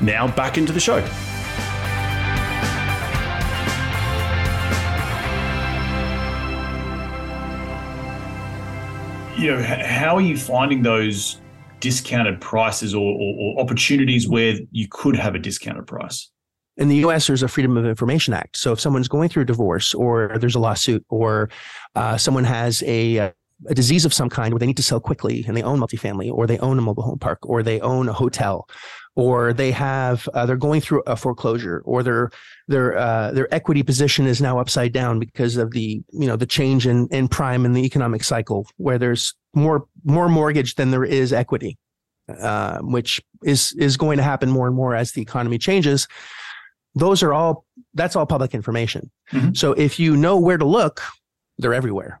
now 0.00 0.28
back 0.28 0.58
into 0.58 0.72
the 0.72 0.80
show. 0.80 0.96
You 9.36 9.56
know, 9.56 9.62
how 9.62 10.16
are 10.16 10.20
you 10.20 10.36
finding 10.36 10.82
those 10.82 11.40
discounted 11.80 12.40
prices 12.40 12.94
or, 12.94 13.00
or, 13.00 13.34
or 13.38 13.60
opportunities 13.60 14.28
where 14.28 14.58
you 14.70 14.86
could 14.90 15.16
have 15.16 15.34
a 15.34 15.38
discounted 15.38 15.86
price? 15.86 16.30
in 16.76 16.88
the 16.88 16.96
US, 16.96 17.26
there's 17.26 17.42
a 17.42 17.48
Freedom 17.48 17.76
of 17.76 17.86
Information 17.86 18.34
Act. 18.34 18.56
So 18.56 18.72
if 18.72 18.80
someone's 18.80 19.08
going 19.08 19.28
through 19.28 19.44
a 19.44 19.46
divorce 19.46 19.94
or 19.94 20.36
there's 20.38 20.56
a 20.56 20.58
lawsuit 20.58 21.04
or 21.08 21.50
uh, 21.94 22.16
someone 22.16 22.44
has 22.44 22.82
a, 22.86 23.18
uh, 23.18 23.30
a 23.66 23.74
disease 23.74 24.04
of 24.04 24.12
some 24.12 24.28
kind 24.28 24.52
where 24.52 24.58
they 24.58 24.66
need 24.66 24.76
to 24.76 24.82
sell 24.82 25.00
quickly 25.00 25.44
and 25.46 25.56
they 25.56 25.62
own 25.62 25.78
multifamily 25.78 26.30
or 26.30 26.46
they 26.46 26.58
own 26.58 26.78
a 26.78 26.82
mobile 26.82 27.02
home 27.02 27.18
park 27.18 27.38
or 27.42 27.62
they 27.62 27.80
own 27.80 28.08
a 28.08 28.12
hotel 28.12 28.68
or 29.16 29.52
they 29.52 29.70
have 29.70 30.28
uh, 30.34 30.44
they're 30.44 30.56
going 30.56 30.80
through 30.80 31.02
a 31.06 31.16
foreclosure 31.16 31.82
or 31.84 32.02
their 32.02 32.30
their 32.68 32.96
uh, 32.96 33.30
their 33.32 33.52
equity 33.54 33.82
position 33.82 34.26
is 34.26 34.40
now 34.40 34.58
upside 34.58 34.92
down 34.92 35.18
because 35.18 35.56
of 35.56 35.70
the 35.70 36.02
you 36.12 36.26
know 36.26 36.36
the 36.36 36.46
change 36.46 36.86
in 36.86 37.08
in 37.10 37.28
prime 37.28 37.64
in 37.64 37.72
the 37.72 37.84
economic 37.84 38.24
cycle 38.24 38.66
where 38.76 38.98
there's 38.98 39.34
more 39.54 39.86
more 40.04 40.28
mortgage 40.28 40.74
than 40.74 40.90
there 40.90 41.04
is 41.04 41.32
equity 41.32 41.78
uh, 42.28 42.78
which 42.80 43.22
is 43.44 43.72
is 43.78 43.96
going 43.96 44.16
to 44.16 44.22
happen 44.22 44.50
more 44.50 44.66
and 44.66 44.76
more 44.76 44.94
as 44.94 45.12
the 45.12 45.22
economy 45.22 45.58
changes. 45.58 46.08
Those 46.94 47.22
are 47.22 47.32
all 47.32 47.64
that's 47.94 48.16
all 48.16 48.26
public 48.26 48.54
information. 48.54 49.10
Mm-hmm. 49.32 49.54
so 49.54 49.72
if 49.72 49.98
you 49.98 50.16
know 50.16 50.38
where 50.38 50.58
to 50.58 50.66
look 50.66 51.00
they're 51.58 51.74
everywhere 51.74 52.20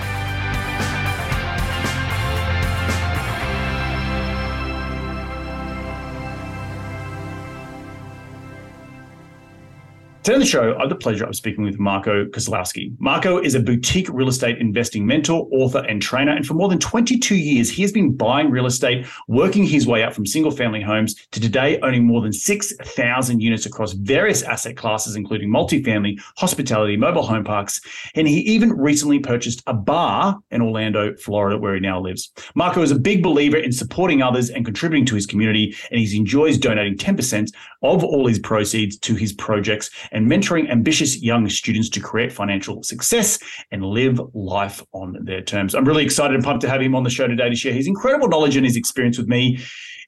Today 10.23 10.35
on 10.35 10.39
the 10.39 10.45
show, 10.45 10.75
I 10.77 10.81
have 10.81 10.89
the 10.89 10.95
pleasure 10.95 11.25
of 11.25 11.35
speaking 11.35 11.63
with 11.63 11.79
Marco 11.79 12.25
Kozlowski. 12.25 12.93
Marco 12.99 13.39
is 13.39 13.55
a 13.55 13.59
boutique 13.59 14.07
real 14.13 14.29
estate 14.29 14.59
investing 14.59 15.03
mentor, 15.03 15.47
author, 15.51 15.79
and 15.89 15.99
trainer. 15.99 16.31
And 16.31 16.45
for 16.45 16.53
more 16.53 16.69
than 16.69 16.77
22 16.77 17.33
years, 17.33 17.71
he 17.71 17.81
has 17.81 17.91
been 17.91 18.15
buying 18.15 18.51
real 18.51 18.67
estate, 18.67 19.07
working 19.27 19.63
his 19.63 19.87
way 19.87 20.03
up 20.03 20.13
from 20.13 20.27
single 20.27 20.51
family 20.51 20.79
homes 20.79 21.15
to 21.31 21.41
today 21.41 21.79
owning 21.79 22.05
more 22.05 22.21
than 22.21 22.33
6,000 22.33 23.39
units 23.39 23.65
across 23.65 23.93
various 23.93 24.43
asset 24.43 24.77
classes, 24.77 25.15
including 25.15 25.49
multifamily, 25.49 26.21
hospitality, 26.37 26.95
mobile 26.97 27.23
home 27.23 27.43
parks. 27.43 27.81
And 28.13 28.27
he 28.27 28.41
even 28.41 28.73
recently 28.73 29.17
purchased 29.17 29.63
a 29.65 29.73
bar 29.73 30.37
in 30.51 30.61
Orlando, 30.61 31.15
Florida, 31.15 31.57
where 31.57 31.73
he 31.73 31.79
now 31.79 31.99
lives. 31.99 32.31
Marco 32.53 32.83
is 32.83 32.91
a 32.91 32.99
big 32.99 33.23
believer 33.23 33.57
in 33.57 33.71
supporting 33.71 34.21
others 34.21 34.51
and 34.51 34.65
contributing 34.65 35.07
to 35.07 35.15
his 35.15 35.25
community, 35.25 35.75
and 35.89 35.99
he 35.99 36.15
enjoys 36.15 36.59
donating 36.59 36.95
10% 36.95 37.51
of 37.81 38.03
all 38.03 38.27
his 38.27 38.37
proceeds 38.37 38.99
to 38.99 39.15
his 39.15 39.33
projects 39.33 39.89
and 40.11 40.29
mentoring 40.29 40.69
ambitious 40.69 41.21
young 41.21 41.47
students 41.49 41.89
to 41.89 41.99
create 41.99 42.31
financial 42.31 42.83
success 42.83 43.39
and 43.71 43.83
live 43.83 44.19
life 44.33 44.83
on 44.93 45.17
their 45.23 45.41
terms. 45.41 45.73
I'm 45.73 45.85
really 45.85 46.03
excited 46.03 46.35
and 46.35 46.43
pumped 46.43 46.61
to 46.61 46.69
have 46.69 46.81
him 46.81 46.95
on 46.95 47.03
the 47.03 47.09
show 47.09 47.27
today 47.27 47.49
to 47.49 47.55
share 47.55 47.73
his 47.73 47.87
incredible 47.87 48.27
knowledge 48.27 48.55
and 48.55 48.65
his 48.65 48.75
experience 48.75 49.17
with 49.17 49.27
me. 49.27 49.59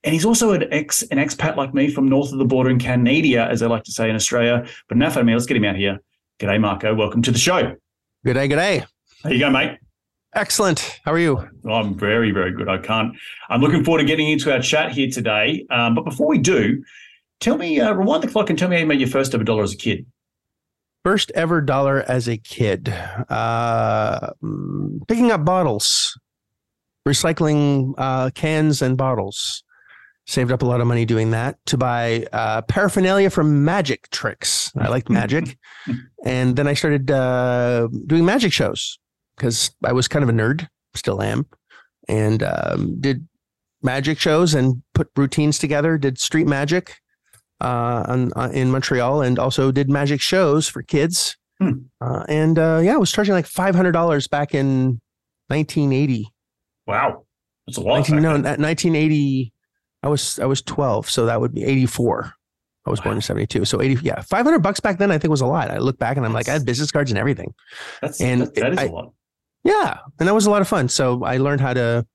And 0.03 0.13
he's 0.13 0.25
also 0.25 0.51
an 0.51 0.65
ex 0.73 1.01
an 1.03 1.17
expat 1.17 1.55
like 1.55 1.73
me 1.73 1.89
from 1.89 2.09
north 2.09 2.33
of 2.33 2.37
the 2.37 2.45
border 2.45 2.69
in 2.69 2.77
Canada, 2.77 3.47
as 3.49 3.61
I 3.61 3.67
like 3.67 3.83
to 3.83 3.91
say 3.91 4.09
in 4.09 4.15
Australia. 4.15 4.67
But 4.89 4.97
enough 4.97 5.15
of 5.15 5.25
me, 5.25 5.33
let's 5.33 5.45
get 5.45 5.55
him 5.55 5.63
out 5.63 5.77
here. 5.77 5.99
G'day, 6.39 6.59
Marco. 6.59 6.93
Welcome 6.93 7.21
to 7.21 7.31
the 7.31 7.39
show. 7.39 7.75
G'day, 8.25 8.51
g'day. 8.51 8.85
How 9.23 9.29
you 9.29 9.39
go, 9.39 9.49
mate? 9.49 9.77
Excellent. 10.35 10.99
How 11.05 11.13
are 11.13 11.19
you? 11.19 11.47
I'm 11.69 11.97
very, 11.97 12.31
very 12.31 12.51
good. 12.51 12.67
I 12.67 12.79
can't. 12.79 13.15
I'm 13.49 13.61
looking 13.61 13.83
forward 13.83 13.99
to 13.99 14.05
getting 14.05 14.29
into 14.29 14.51
our 14.51 14.59
chat 14.59 14.91
here 14.91 15.09
today. 15.09 15.65
Um, 15.69 15.95
but 15.95 16.03
before 16.03 16.27
we 16.27 16.39
do, 16.39 16.83
Tell 17.43 17.57
me, 17.57 17.77
uh, 17.77 17.91
rewind 17.91 18.23
the 18.23 18.29
clock 18.29 18.49
and 18.49 18.57
tell 18.57 18.69
me 18.69 18.77
how 18.77 18.79
you 18.79 18.85
made 18.85 19.01
your 19.01 19.09
first 19.09 19.35
ever 19.35 19.43
dollar 19.43 19.63
as 19.63 19.73
a 19.73 19.77
kid. 19.77 20.05
First 21.03 21.29
ever 21.35 21.59
dollar 21.59 22.01
as 22.07 22.29
a 22.29 22.37
kid, 22.37 22.87
uh, 22.87 24.31
picking 25.09 25.29
up 25.29 25.43
bottles, 25.43 26.17
recycling 27.05 27.95
uh, 27.97 28.29
cans 28.29 28.81
and 28.81 28.95
bottles. 28.95 29.61
Saved 30.25 30.53
up 30.53 30.61
a 30.61 30.65
lot 30.65 30.79
of 30.79 30.87
money 30.87 31.03
doing 31.03 31.31
that 31.31 31.57
to 31.65 31.77
buy 31.77 32.25
uh, 32.31 32.61
paraphernalia 32.61 33.29
from 33.29 33.65
magic 33.65 34.09
tricks. 34.09 34.71
I 34.77 34.87
liked 34.87 35.09
magic. 35.09 35.57
and 36.23 36.55
then 36.55 36.65
I 36.65 36.75
started 36.75 37.11
uh, 37.11 37.89
doing 38.07 38.23
magic 38.23 38.53
shows 38.53 38.97
because 39.35 39.69
I 39.83 39.91
was 39.91 40.07
kind 40.07 40.23
of 40.23 40.29
a 40.29 40.31
nerd, 40.31 40.69
still 40.95 41.21
am, 41.21 41.45
and 42.07 42.41
um, 42.41 43.01
did 43.01 43.27
magic 43.81 44.17
shows 44.17 44.53
and 44.53 44.81
put 44.93 45.09
routines 45.17 45.59
together, 45.59 45.97
did 45.97 46.17
street 46.17 46.47
magic 46.47 47.01
uh, 47.63 48.03
on, 48.07 48.31
uh, 48.35 48.49
in 48.53 48.69
Montreal 48.71 49.21
and 49.21 49.39
also 49.39 49.71
did 49.71 49.89
magic 49.89 50.21
shows 50.21 50.67
for 50.67 50.81
kids. 50.83 51.37
Hmm. 51.59 51.71
Uh, 52.01 52.23
and 52.27 52.59
uh, 52.59 52.81
yeah, 52.83 52.93
I 52.95 52.97
was 52.97 53.11
charging 53.11 53.33
like 53.33 53.45
five 53.47 53.73
hundred 53.75 53.93
dollars 53.93 54.27
back 54.27 54.53
in 54.53 54.99
1980. 55.47 56.27
Wow, 56.87 57.25
that's 57.67 57.77
a 57.77 57.81
lot. 57.81 57.95
19, 57.95 58.15
back 58.15 58.21
no, 58.23 58.29
then. 58.33 58.61
1980. 58.61 59.53
I 60.01 60.07
was 60.09 60.39
I 60.39 60.45
was 60.45 60.61
12, 60.61 61.09
so 61.09 61.25
that 61.27 61.39
would 61.39 61.53
be 61.53 61.63
84. 61.63 62.33
I 62.85 62.89
was 62.89 62.99
born 62.99 63.15
in 63.15 63.21
72. 63.21 63.63
So 63.63 63.81
80, 63.81 64.03
yeah, 64.05 64.19
500 64.21 64.59
bucks 64.59 64.81
back 64.81 64.97
then 64.97 65.09
I 65.11 65.17
think 65.17 65.31
was 65.31 65.39
a 65.39 65.45
lot. 65.45 65.71
I 65.71 65.77
look 65.77 65.97
back 65.97 66.17
and 66.17 66.25
I'm 66.25 66.33
like, 66.33 66.49
I 66.49 66.53
had 66.53 66.65
business 66.65 66.91
cards 66.91 67.09
and 67.11 67.17
everything. 67.17 67.53
That's, 68.01 68.19
and 68.19 68.41
that, 68.41 68.55
that 68.55 68.73
is 68.73 68.79
I- 68.79 68.83
a 68.85 68.91
lot. 68.91 69.13
Yeah, 69.63 69.99
and 70.19 70.27
that 70.27 70.33
was 70.33 70.45
a 70.45 70.51
lot 70.51 70.61
of 70.61 70.67
fun. 70.67 70.89
So 70.89 71.23
I 71.23 71.37
learned 71.37 71.61
how 71.61 71.73
to 71.73 72.05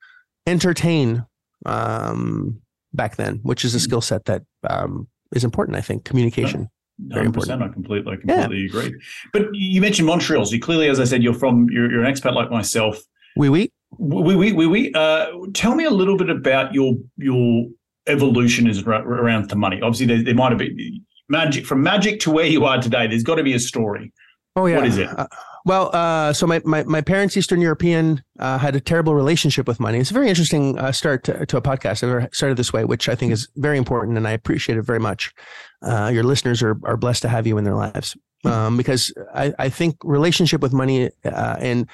entertain 0.47 1.25
um, 1.65 2.61
back 2.93 3.17
then, 3.17 3.41
which 3.43 3.65
is 3.65 3.75
a 3.75 3.79
Hmm. 3.79 3.83
skill 3.85 4.01
set 4.03 4.27
that 4.27 4.43
um, 4.69 5.09
is 5.35 5.45
important. 5.45 5.77
I 5.77 5.81
think 5.81 6.05
communication. 6.05 6.69
Very 6.99 7.27
100%, 7.27 7.27
important. 7.27 7.63
I 7.63 7.69
completely, 7.69 8.13
I 8.13 8.17
completely 8.17 8.67
agree. 8.67 9.01
But 9.33 9.49
you 9.53 9.81
mentioned 9.81 10.07
Montreal. 10.07 10.45
So 10.45 10.55
you 10.55 10.61
clearly, 10.61 10.89
as 10.89 10.99
I 10.99 11.05
said, 11.05 11.23
you're 11.23 11.35
from, 11.35 11.69
you're, 11.71 11.91
you're 11.91 12.05
an 12.05 12.13
expat 12.13 12.35
like 12.35 12.51
myself. 12.51 12.99
Oui, 13.37 13.49
oui. 13.49 13.73
We, 13.99 14.35
we, 14.35 14.53
we, 14.53 14.67
we, 14.67 14.93
uh, 14.95 15.29
tell 15.55 15.75
me 15.75 15.85
a 15.85 15.91
little 15.91 16.17
bit 16.17 16.29
about 16.29 16.75
your, 16.75 16.95
your 17.17 17.67
evolution 18.09 18.67
is 18.67 18.83
around 18.83 19.49
to 19.49 19.57
money. 19.57 19.81
Obviously, 19.81 20.07
there, 20.07 20.23
there 20.25 20.35
might 20.35 20.51
have 20.51 20.59
been 20.59 21.05
magic 21.29 21.67
from 21.67 21.83
magic 21.83 22.21
to 22.21 22.31
where 22.31 22.47
you 22.47 22.65
are 22.65 22.81
today. 22.83 23.07
There's 23.07 23.23
got 23.23 23.37
to 23.37 23.43
be 23.43 23.55
a 23.55 23.61
story. 23.61 24.13
Oh 24.58 24.66
yeah. 24.66 24.76
What 24.78 24.87
is 24.87 24.99
it? 24.99 25.08
Uh, 25.16 25.28
well, 25.64 25.90
uh, 25.94 26.32
so 26.32 26.46
my, 26.46 26.60
my 26.64 26.82
my 26.84 27.00
parents, 27.00 27.37
Eastern 27.37 27.60
European, 27.60 28.25
uh, 28.40 28.58
had 28.58 28.75
a 28.75 28.81
terrible 28.81 29.14
relationship 29.14 29.69
with 29.69 29.78
money. 29.78 29.99
It's 29.99 30.10
a 30.10 30.14
very 30.14 30.28
interesting 30.28 30.76
uh, 30.78 30.90
start 30.90 31.22
to, 31.25 31.46
to 31.46 31.56
a 31.58 31.62
podcast. 31.62 32.02
I 32.02 32.08
never 32.08 32.28
started 32.32 32.56
this 32.56 32.72
way, 32.72 32.84
which 32.84 33.08
I 33.08 33.14
think 33.14 33.31
is 33.32 33.49
very 33.55 33.78
important, 33.78 34.16
and 34.16 34.26
I 34.26 34.32
appreciate 34.32 34.76
it 34.76 34.82
very 34.82 34.99
much. 34.99 35.32
Uh, 35.81 36.10
your 36.12 36.25
listeners 36.25 36.60
are 36.62 36.76
are 36.82 36.96
blessed 36.96 37.22
to 37.22 37.28
have 37.28 37.46
you 37.46 37.56
in 37.56 37.62
their 37.62 37.76
lives 37.76 38.16
um, 38.44 38.76
because 38.76 39.12
I, 39.32 39.55
I 39.60 39.69
think 39.69 39.96
relationship 40.02 40.60
with 40.60 40.72
money 40.72 41.10
uh, 41.25 41.56
and 41.60 41.87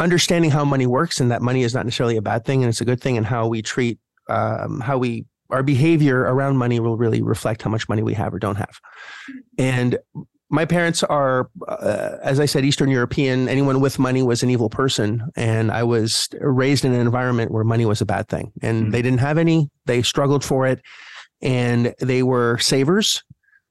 understanding 0.00 0.50
how 0.50 0.64
money 0.64 0.86
works 0.86 1.20
and 1.20 1.30
that 1.30 1.42
money 1.42 1.62
is 1.62 1.72
not 1.72 1.84
necessarily 1.84 2.16
a 2.16 2.22
bad 2.22 2.44
thing 2.44 2.62
and 2.64 2.68
it's 2.68 2.80
a 2.80 2.84
good 2.84 3.00
thing, 3.00 3.16
and 3.16 3.26
how 3.26 3.46
we 3.46 3.62
treat 3.62 4.00
um, 4.28 4.80
how 4.80 4.98
we 4.98 5.24
our 5.50 5.62
behavior 5.62 6.20
around 6.20 6.56
money 6.56 6.80
will 6.80 6.96
really 6.96 7.22
reflect 7.22 7.62
how 7.62 7.70
much 7.70 7.88
money 7.88 8.02
we 8.02 8.14
have 8.14 8.34
or 8.34 8.40
don't 8.40 8.56
have. 8.56 8.80
And 9.58 9.98
my 10.50 10.64
parents 10.64 11.02
are, 11.04 11.48
uh, 11.68 12.16
as 12.22 12.40
I 12.40 12.46
said, 12.46 12.64
Eastern 12.64 12.90
European. 12.90 13.48
Anyone 13.48 13.80
with 13.80 14.00
money 14.00 14.22
was 14.22 14.42
an 14.42 14.50
evil 14.50 14.68
person. 14.68 15.22
And 15.36 15.70
I 15.70 15.84
was 15.84 16.28
raised 16.40 16.84
in 16.84 16.92
an 16.92 17.00
environment 17.00 17.52
where 17.52 17.62
money 17.62 17.86
was 17.86 18.00
a 18.00 18.06
bad 18.06 18.28
thing. 18.28 18.52
And 18.60 18.86
Mhm. 18.86 18.92
they 18.92 19.00
didn't 19.00 19.20
have 19.20 19.38
any, 19.38 19.70
they 19.86 20.02
struggled 20.02 20.44
for 20.44 20.66
it. 20.66 20.82
And 21.40 21.94
they 22.00 22.24
were 22.24 22.58
savers 22.58 23.22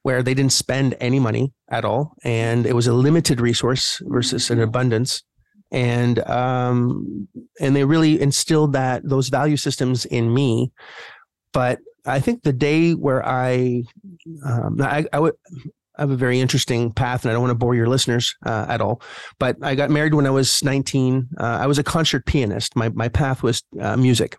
where 0.03 0.23
they 0.23 0.33
didn't 0.33 0.53
spend 0.53 0.95
any 1.01 1.19
money 1.19 1.51
at 1.69 1.83
all. 1.83 2.15
And 2.23 2.65
it 2.65 2.73
was 2.73 2.87
a 2.87 2.93
limited 2.93 3.41
resource 3.41 4.01
versus 4.05 4.49
an 4.49 4.61
abundance. 4.61 5.21
And 5.71 6.19
um, 6.27 7.27
and 7.59 7.75
they 7.75 7.83
really 7.83 8.19
instilled 8.19 8.73
that 8.73 9.07
those 9.07 9.29
value 9.29 9.57
systems 9.57 10.05
in 10.05 10.33
me. 10.33 10.71
But 11.53 11.79
I 12.05 12.19
think 12.21 12.41
the 12.41 12.53
day 12.53 12.93
where 12.93 13.23
I 13.23 13.83
um, 14.43 14.77
I, 14.81 15.05
I 15.13 15.19
would 15.19 15.35
I 15.99 16.03
have 16.03 16.11
a 16.11 16.15
very 16.15 16.39
interesting 16.39 16.91
path, 16.91 17.23
and 17.23 17.29
I 17.29 17.33
don't 17.33 17.41
want 17.41 17.51
to 17.51 17.55
bore 17.55 17.75
your 17.75 17.87
listeners 17.87 18.33
uh, 18.45 18.65
at 18.69 18.79
all. 18.79 19.01
But 19.37 19.57
I 19.61 19.75
got 19.75 19.89
married 19.89 20.13
when 20.13 20.25
I 20.25 20.29
was 20.29 20.63
19. 20.63 21.27
Uh, 21.37 21.43
I 21.43 21.67
was 21.67 21.77
a 21.77 21.83
concert 21.83 22.25
pianist. 22.25 22.75
My 22.75 22.87
my 22.89 23.09
path 23.09 23.43
was 23.43 23.63
uh, 23.79 23.97
music. 23.97 24.37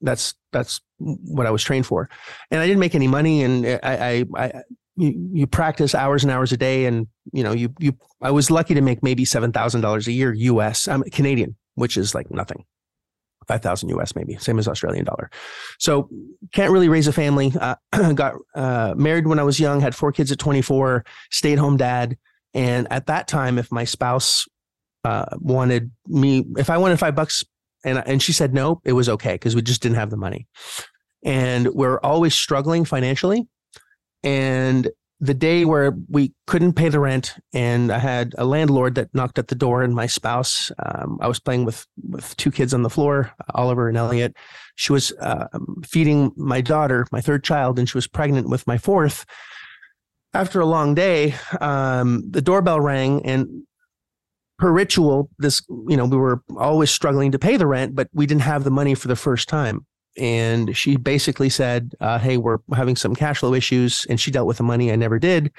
That's 0.00 0.34
that's 0.52 0.80
what 0.98 1.46
I 1.46 1.50
was 1.50 1.62
trained 1.62 1.86
for, 1.86 2.08
and 2.50 2.60
I 2.60 2.66
didn't 2.66 2.80
make 2.80 2.94
any 2.94 3.06
money. 3.06 3.42
And 3.42 3.66
I, 3.66 3.78
I, 3.82 4.24
I 4.36 4.62
you, 4.96 5.30
you 5.32 5.46
practice 5.46 5.94
hours 5.94 6.24
and 6.24 6.32
hours 6.32 6.52
a 6.52 6.56
day, 6.56 6.86
and 6.86 7.06
you 7.32 7.44
know 7.44 7.52
you 7.52 7.74
you. 7.78 7.92
I 8.22 8.30
was 8.30 8.50
lucky 8.50 8.74
to 8.74 8.80
make 8.80 9.02
maybe 9.02 9.26
seven 9.26 9.52
thousand 9.52 9.82
dollars 9.82 10.08
a 10.08 10.12
year 10.12 10.32
U.S. 10.32 10.88
I'm 10.88 11.02
Canadian, 11.02 11.54
which 11.74 11.98
is 11.98 12.14
like 12.14 12.30
nothing. 12.30 12.64
Five 13.48 13.62
thousand 13.62 13.88
US, 13.90 14.14
maybe 14.14 14.36
same 14.36 14.58
as 14.58 14.68
Australian 14.68 15.04
dollar. 15.04 15.30
So 15.78 16.08
can't 16.52 16.70
really 16.70 16.88
raise 16.88 17.08
a 17.08 17.12
family. 17.12 17.52
Uh, 17.58 17.74
got 18.14 18.34
uh, 18.54 18.94
married 18.96 19.26
when 19.26 19.38
I 19.38 19.42
was 19.42 19.58
young, 19.58 19.80
had 19.80 19.94
four 19.94 20.12
kids 20.12 20.30
at 20.30 20.38
24, 20.38 21.04
stayed 21.30 21.58
home 21.58 21.76
dad. 21.76 22.16
And 22.54 22.86
at 22.90 23.06
that 23.06 23.26
time, 23.26 23.58
if 23.58 23.72
my 23.72 23.84
spouse 23.84 24.46
uh, 25.04 25.26
wanted 25.38 25.90
me, 26.06 26.44
if 26.56 26.70
I 26.70 26.78
wanted 26.78 26.98
five 26.98 27.14
bucks 27.14 27.44
and, 27.84 28.02
and 28.06 28.22
she 28.22 28.32
said 28.32 28.54
no, 28.54 28.80
it 28.84 28.92
was 28.92 29.08
okay 29.08 29.34
because 29.34 29.54
we 29.54 29.62
just 29.62 29.82
didn't 29.82 29.96
have 29.96 30.10
the 30.10 30.16
money. 30.16 30.46
And 31.24 31.68
we're 31.68 32.00
always 32.00 32.34
struggling 32.34 32.84
financially. 32.84 33.46
And 34.22 34.90
the 35.20 35.34
day 35.34 35.64
where 35.64 35.94
we 36.08 36.32
couldn't 36.46 36.74
pay 36.74 36.88
the 36.88 37.00
rent 37.00 37.34
and 37.52 37.90
I 37.90 37.98
had 37.98 38.34
a 38.38 38.44
landlord 38.44 38.94
that 38.94 39.12
knocked 39.12 39.38
at 39.38 39.48
the 39.48 39.56
door 39.56 39.82
and 39.82 39.94
my 39.94 40.06
spouse, 40.06 40.70
um, 40.78 41.18
I 41.20 41.26
was 41.26 41.40
playing 41.40 41.64
with, 41.64 41.86
with 42.08 42.36
two 42.36 42.52
kids 42.52 42.72
on 42.72 42.82
the 42.82 42.90
floor, 42.90 43.32
Oliver 43.54 43.88
and 43.88 43.96
Elliot. 43.96 44.36
She 44.76 44.92
was 44.92 45.12
uh, 45.20 45.48
feeding 45.84 46.32
my 46.36 46.60
daughter, 46.60 47.06
my 47.10 47.20
third 47.20 47.42
child, 47.42 47.78
and 47.78 47.88
she 47.88 47.96
was 47.96 48.06
pregnant 48.06 48.48
with 48.48 48.66
my 48.66 48.78
fourth. 48.78 49.26
After 50.34 50.60
a 50.60 50.66
long 50.66 50.94
day, 50.94 51.34
um, 51.60 52.22
the 52.30 52.42
doorbell 52.42 52.80
rang 52.80 53.24
and 53.26 53.64
per 54.58 54.70
ritual, 54.70 55.30
this, 55.38 55.62
you 55.88 55.96
know, 55.96 56.04
we 56.04 56.16
were 56.16 56.42
always 56.56 56.90
struggling 56.90 57.32
to 57.32 57.38
pay 57.40 57.56
the 57.56 57.66
rent, 57.66 57.96
but 57.96 58.08
we 58.12 58.26
didn't 58.26 58.42
have 58.42 58.62
the 58.62 58.70
money 58.70 58.94
for 58.94 59.08
the 59.08 59.16
first 59.16 59.48
time 59.48 59.84
and 60.16 60.76
she 60.76 60.96
basically 60.96 61.48
said, 61.48 61.94
uh, 62.00 62.18
"Hey, 62.18 62.36
we're 62.36 62.58
having 62.74 62.96
some 62.96 63.14
cash 63.14 63.38
flow 63.38 63.54
issues," 63.54 64.06
and 64.08 64.20
she 64.20 64.30
dealt 64.30 64.46
with 64.46 64.56
the 64.56 64.62
money. 64.62 64.92
I 64.92 64.96
never 64.96 65.18
did. 65.18 65.52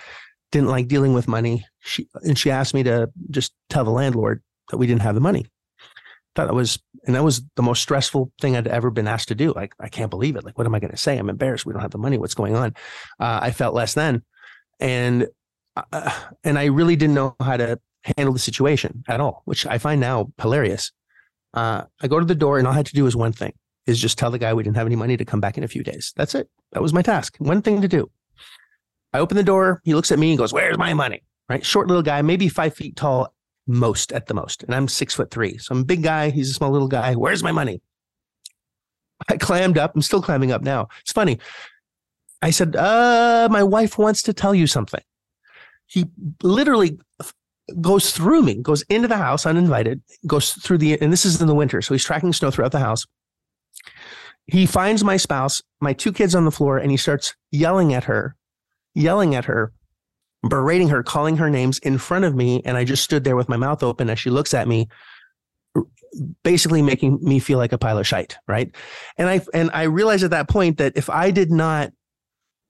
Didn't 0.52 0.70
like 0.70 0.88
dealing 0.88 1.14
with 1.14 1.28
money. 1.28 1.66
She 1.80 2.08
and 2.24 2.38
she 2.38 2.52
asked 2.52 2.74
me 2.74 2.84
to 2.84 3.10
just 3.30 3.54
tell 3.70 3.84
the 3.84 3.92
landlord 3.92 4.42
that 4.70 4.78
we 4.78 4.88
didn't 4.88 5.02
have 5.02 5.16
the 5.16 5.22
money. 5.22 5.46
Thought 6.36 6.48
that 6.48 6.54
was, 6.54 6.80
and 7.06 7.16
that 7.16 7.24
was 7.24 7.42
the 7.56 7.64
most 7.64 7.82
stressful 7.82 8.32
thing 8.40 8.56
I'd 8.56 8.68
ever 8.68 8.92
been 8.92 9.08
asked 9.08 9.30
to 9.30 9.36
do. 9.36 9.52
Like, 9.54 9.74
I 9.80 9.90
can't 9.90 10.12
believe 10.12 10.36
it. 10.36 10.46
Like, 10.46 10.58
what 10.58 10.68
am 10.68 10.76
I 10.76 10.80
going 10.80 10.92
to 10.92 10.98
say? 10.98 11.18
I'm 11.18 11.30
embarrassed. 11.30 11.66
We 11.66 11.74
don't 11.74 11.82
have 11.82 11.92
the 11.92 11.98
money. 11.98 12.18
What's 12.18 12.36
going 12.36 12.56
on? 12.56 12.76
Uh, 13.20 13.40
I 13.42 13.52
felt 13.52 13.74
less 13.74 13.94
than, 13.94 14.24
and 14.80 15.28
uh, 15.76 16.12
and 16.44 16.60
I 16.60 16.66
really 16.66 16.96
didn't 16.96 17.16
know 17.16 17.36
how 17.40 17.58
to 17.58 17.80
handle 18.18 18.34
the 18.34 18.40
situation 18.40 19.04
at 19.08 19.20
all, 19.20 19.42
which 19.46 19.66
I 19.66 19.78
find 19.78 20.00
now 20.00 20.32
hilarious. 20.40 20.92
Uh, 21.54 21.84
I 22.02 22.08
go 22.08 22.20
to 22.20 22.26
the 22.26 22.36
door, 22.36 22.58
and 22.58 22.68
all 22.68 22.74
I 22.74 22.78
had 22.78 22.86
to 22.88 22.94
do 22.94 23.04
was 23.04 23.16
one 23.16 23.34
thing 23.34 23.54
is 23.90 24.00
just 24.00 24.18
tell 24.18 24.32
the 24.32 24.40
guy 24.40 24.54
we 24.54 24.64
didn't 24.64 24.78
have 24.78 24.88
any 24.88 24.96
money 24.96 25.18
to 25.18 25.26
come 25.26 25.42
back 25.42 25.58
in 25.58 25.64
a 25.64 25.68
few 25.68 25.84
days. 25.84 26.14
That's 26.16 26.36
it. 26.36 26.50
That 26.72 26.82
was 26.82 26.94
my 26.94 27.02
task. 27.02 27.36
One 27.40 27.62
thing 27.62 27.82
to 27.82 27.88
do. 27.88 28.10
I 29.14 29.20
open 29.20 29.36
the 29.36 29.44
door. 29.44 29.82
He 29.84 29.96
looks 29.96 30.12
at 30.12 30.20
me 30.20 30.30
and 30.30 30.38
goes, 30.38 30.54
Where's 30.54 30.78
my 30.78 30.94
money? 30.94 31.24
Right. 31.50 31.66
Short 31.66 31.88
little 31.88 32.04
guy, 32.04 32.22
maybe 32.22 32.48
five 32.48 32.76
feet 32.76 32.96
tall, 32.96 33.34
most 33.66 34.12
at 34.12 34.28
the 34.28 34.36
most. 34.36 34.64
And 34.64 34.76
I'm 34.76 34.88
six 34.88 35.16
foot 35.16 35.32
three. 35.32 35.58
So 35.58 35.74
I'm 35.74 35.82
a 35.82 35.86
big 35.86 36.04
guy. 36.04 36.30
He's 36.30 36.52
a 36.52 36.54
small 36.54 36.70
little 36.70 36.88
guy. 36.88 37.16
Where's 37.16 37.44
my 37.44 37.52
money? 37.52 37.82
I 39.28 39.38
clammed 39.38 39.78
up. 39.78 39.94
I'm 39.96 40.02
still 40.04 40.22
climbing 40.22 40.52
up 40.52 40.62
now. 40.62 40.88
It's 41.02 41.12
funny. 41.12 41.40
I 42.42 42.52
said, 42.52 42.76
uh, 42.76 43.50
my 43.52 43.64
wife 43.64 43.98
wants 43.98 44.22
to 44.24 44.34
tell 44.34 44.56
you 44.56 44.68
something. 44.68 45.02
He 45.88 46.06
literally 46.42 47.00
goes 47.82 48.12
through 48.12 48.44
me, 48.44 48.56
goes 48.56 48.84
into 48.84 49.08
the 49.08 49.18
house 49.18 49.46
uninvited, 49.46 50.02
goes 50.26 50.54
through 50.54 50.78
the, 50.78 51.02
and 51.02 51.12
this 51.12 51.26
is 51.26 51.42
in 51.42 51.48
the 51.48 51.56
winter. 51.56 51.82
So 51.82 51.94
he's 51.94 52.06
tracking 52.06 52.32
snow 52.32 52.52
throughout 52.52 52.72
the 52.72 52.80
house 52.80 53.06
he 54.52 54.66
finds 54.66 55.04
my 55.04 55.18
spouse, 55.18 55.62
my 55.80 55.94
two 55.94 56.12
kids 56.12 56.36
on 56.36 56.46
the 56.46 56.52
floor, 56.52 56.78
and 56.78 56.92
he 56.92 56.98
starts 56.98 57.36
yelling 57.52 57.94
at 57.94 58.06
her, 58.06 58.36
yelling 58.96 59.36
at 59.36 59.46
her, 59.46 59.74
berating 60.48 60.90
her, 60.90 61.04
calling 61.04 61.38
her 61.38 61.50
names 61.50 61.80
in 61.80 61.98
front 61.98 62.26
of 62.26 62.36
me. 62.36 62.62
And 62.66 62.78
I 62.78 62.84
just 62.84 63.04
stood 63.04 63.24
there 63.24 63.36
with 63.36 63.50
my 63.50 63.58
mouth 63.58 63.84
open 63.84 64.10
as 64.10 64.20
she 64.20 64.30
looks 64.30 64.54
at 64.54 64.68
me, 64.68 64.88
basically 66.44 66.82
making 66.82 67.20
me 67.22 67.40
feel 67.40 67.58
like 67.58 67.74
a 67.74 67.78
pile 67.78 67.98
of 67.98 68.08
shite. 68.08 68.38
Right. 68.48 68.74
And 69.18 69.30
I, 69.30 69.42
and 69.54 69.70
I 69.74 69.84
realized 69.84 70.24
at 70.24 70.32
that 70.32 70.50
point 70.50 70.78
that 70.78 70.94
if 70.96 71.10
I 71.10 71.32
did 71.32 71.52
not 71.52 71.92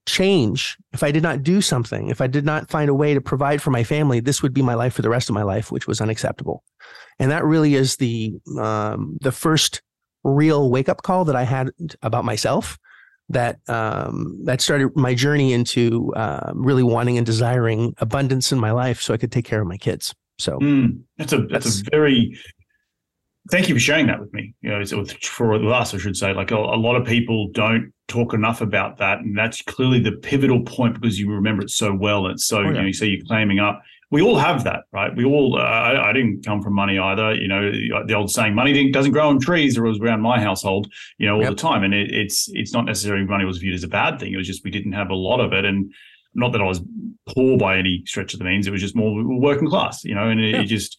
change, 0.07 0.77
if 0.91 1.03
I 1.03 1.11
did 1.11 1.23
not 1.23 1.43
do 1.43 1.61
something, 1.61 2.09
if 2.09 2.19
I 2.19 2.27
did 2.27 2.45
not 2.45 2.69
find 2.69 2.89
a 2.89 2.95
way 2.95 3.13
to 3.13 3.21
provide 3.21 3.61
for 3.61 3.69
my 3.69 3.83
family, 3.83 4.19
this 4.19 4.41
would 4.41 4.53
be 4.53 4.61
my 4.61 4.73
life 4.73 4.93
for 4.93 5.03
the 5.03 5.09
rest 5.09 5.29
of 5.29 5.35
my 5.35 5.43
life, 5.43 5.71
which 5.71 5.87
was 5.87 6.01
unacceptable. 6.01 6.63
And 7.19 7.31
that 7.31 7.45
really 7.45 7.75
is 7.75 7.97
the, 7.97 8.33
um, 8.57 9.17
the 9.21 9.31
first 9.31 9.81
real 10.23 10.69
wake 10.69 10.89
up 10.89 11.01
call 11.03 11.25
that 11.25 11.35
I 11.35 11.43
had 11.43 11.71
about 12.01 12.25
myself 12.25 12.77
that 13.29 13.59
um, 13.69 14.39
that 14.45 14.59
started 14.59 14.95
my 14.95 15.13
journey 15.13 15.53
into 15.53 16.11
uh, 16.15 16.51
really 16.55 16.83
wanting 16.83 17.17
and 17.17 17.25
desiring 17.25 17.93
abundance 17.99 18.51
in 18.51 18.59
my 18.59 18.71
life 18.71 19.01
so 19.01 19.13
I 19.13 19.17
could 19.17 19.31
take 19.31 19.45
care 19.45 19.61
of 19.61 19.67
my 19.67 19.77
kids. 19.77 20.13
So 20.39 20.57
Mm, 20.59 21.01
that's 21.17 21.33
a 21.33 21.37
that's, 21.37 21.49
That's- 21.65 21.81
a 21.81 21.83
very. 21.91 22.37
Thank 23.51 23.67
you 23.67 23.73
for 23.73 23.79
sharing 23.79 24.05
that 24.07 24.19
with 24.19 24.31
me. 24.31 24.53
You 24.61 24.69
know, 24.69 24.83
so 24.83 25.03
for 25.05 25.55
us, 25.73 25.93
I 25.93 25.97
should 25.97 26.15
say, 26.15 26.33
like 26.33 26.51
a, 26.51 26.55
a 26.57 26.77
lot 26.77 26.95
of 26.95 27.07
people 27.07 27.49
don't 27.51 27.91
talk 28.07 28.33
enough 28.33 28.61
about 28.61 28.97
that, 28.97 29.19
and 29.19 29.35
that's 29.35 29.61
clearly 29.63 29.99
the 29.99 30.11
pivotal 30.11 30.61
point 30.63 30.93
because 30.99 31.19
you 31.19 31.31
remember 31.31 31.63
it 31.63 31.71
so 31.71 31.91
well. 31.95 32.27
It's 32.27 32.45
so 32.45 32.59
Oh, 32.59 32.61
yeah. 32.61 32.67
you 32.67 32.73
know, 32.75 32.81
you 32.83 32.93
say 32.93 33.07
you're 33.07 33.25
claiming 33.25 33.57
up. 33.59 33.81
We 34.11 34.21
all 34.21 34.37
have 34.37 34.63
that, 34.63 34.83
right? 34.91 35.15
We 35.15 35.23
all. 35.23 35.57
Uh, 35.57 35.61
I, 35.61 36.09
I, 36.09 36.13
didn't 36.13 36.43
come 36.43 36.61
from 36.63 36.73
money 36.73 36.97
either. 36.97 37.35
You 37.35 37.47
know, 37.47 37.71
the 38.05 38.15
old 38.15 38.31
saying, 38.31 38.55
"Money 38.55 38.91
doesn't 38.91 39.11
grow 39.11 39.29
on 39.29 39.39
trees," 39.39 39.77
or 39.77 39.83
was 39.83 39.99
around 39.99 40.21
my 40.21 40.39
household, 40.39 40.91
you 41.19 41.27
know, 41.27 41.35
all 41.35 41.41
yep. 41.41 41.51
the 41.51 41.55
time. 41.55 41.83
And 41.83 41.93
it, 41.93 42.11
it's 42.11 42.49
it's 42.53 42.73
not 42.73 42.85
necessarily 42.85 43.25
money 43.25 43.45
was 43.45 43.59
viewed 43.59 43.75
as 43.75 43.83
a 43.83 43.87
bad 43.87 44.19
thing. 44.19 44.33
It 44.33 44.37
was 44.37 44.47
just 44.47 44.63
we 44.63 44.71
didn't 44.71 44.93
have 44.93 45.09
a 45.09 45.15
lot 45.15 45.39
of 45.39 45.53
it, 45.53 45.63
and 45.63 45.93
not 46.33 46.51
that 46.53 46.61
I 46.61 46.65
was 46.65 46.81
poor 47.27 47.57
by 47.57 47.77
any 47.77 48.03
stretch 48.05 48.33
of 48.33 48.39
the 48.39 48.45
means. 48.45 48.65
It 48.65 48.71
was 48.71 48.81
just 48.81 48.95
more 48.95 49.23
working 49.23 49.67
class, 49.67 50.03
you 50.03 50.15
know, 50.15 50.29
and 50.29 50.39
it, 50.39 50.55
yeah. 50.55 50.61
it 50.61 50.65
just 50.65 50.97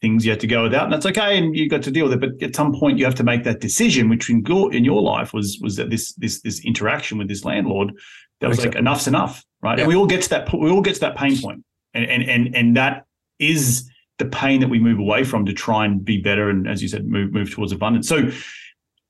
things 0.00 0.24
you 0.24 0.30
had 0.30 0.40
to 0.40 0.46
go 0.46 0.62
without, 0.62 0.84
and 0.84 0.92
that's 0.92 1.06
okay, 1.06 1.36
and 1.36 1.56
you 1.56 1.68
got 1.68 1.82
to 1.82 1.90
deal 1.90 2.08
with 2.08 2.14
it. 2.14 2.20
But 2.20 2.42
at 2.42 2.56
some 2.56 2.72
point, 2.72 2.98
you 2.98 3.04
have 3.04 3.14
to 3.16 3.24
make 3.24 3.44
that 3.44 3.60
decision, 3.60 4.08
which 4.08 4.30
in 4.30 4.42
your 4.46 4.72
in 4.72 4.84
your 4.84 5.02
life 5.02 5.34
was 5.34 5.58
was 5.62 5.76
that 5.76 5.90
this 5.90 6.14
this 6.14 6.40
this 6.40 6.64
interaction 6.64 7.18
with 7.18 7.28
this 7.28 7.44
landlord 7.44 7.92
that 8.40 8.48
was 8.48 8.64
like 8.64 8.74
enough's 8.74 9.06
enough, 9.06 9.44
right? 9.62 9.78
Yeah. 9.78 9.84
And 9.84 9.88
we 9.88 9.96
all 9.96 10.06
get 10.06 10.22
to 10.22 10.28
that 10.30 10.52
we 10.52 10.70
all 10.70 10.82
get 10.82 10.94
to 10.94 11.00
that 11.00 11.16
pain 11.16 11.38
point, 11.40 11.64
and 11.96 12.10
and 12.10 12.28
and 12.28 12.54
and 12.54 12.76
that 12.76 13.06
is 13.38 13.90
the 14.18 14.26
pain 14.26 14.60
that 14.60 14.68
we 14.68 14.78
move 14.78 14.98
away 14.98 15.24
from 15.24 15.44
to 15.46 15.52
try 15.52 15.84
and 15.84 16.04
be 16.04 16.20
better, 16.20 16.50
and 16.50 16.68
as 16.68 16.82
you 16.82 16.88
said, 16.88 17.06
move 17.06 17.32
move 17.32 17.50
towards 17.50 17.72
abundance. 17.72 18.08
So. 18.08 18.30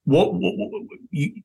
What, 0.08 0.34
what, 0.34 0.54
what 0.56 0.70
you, 1.10 1.42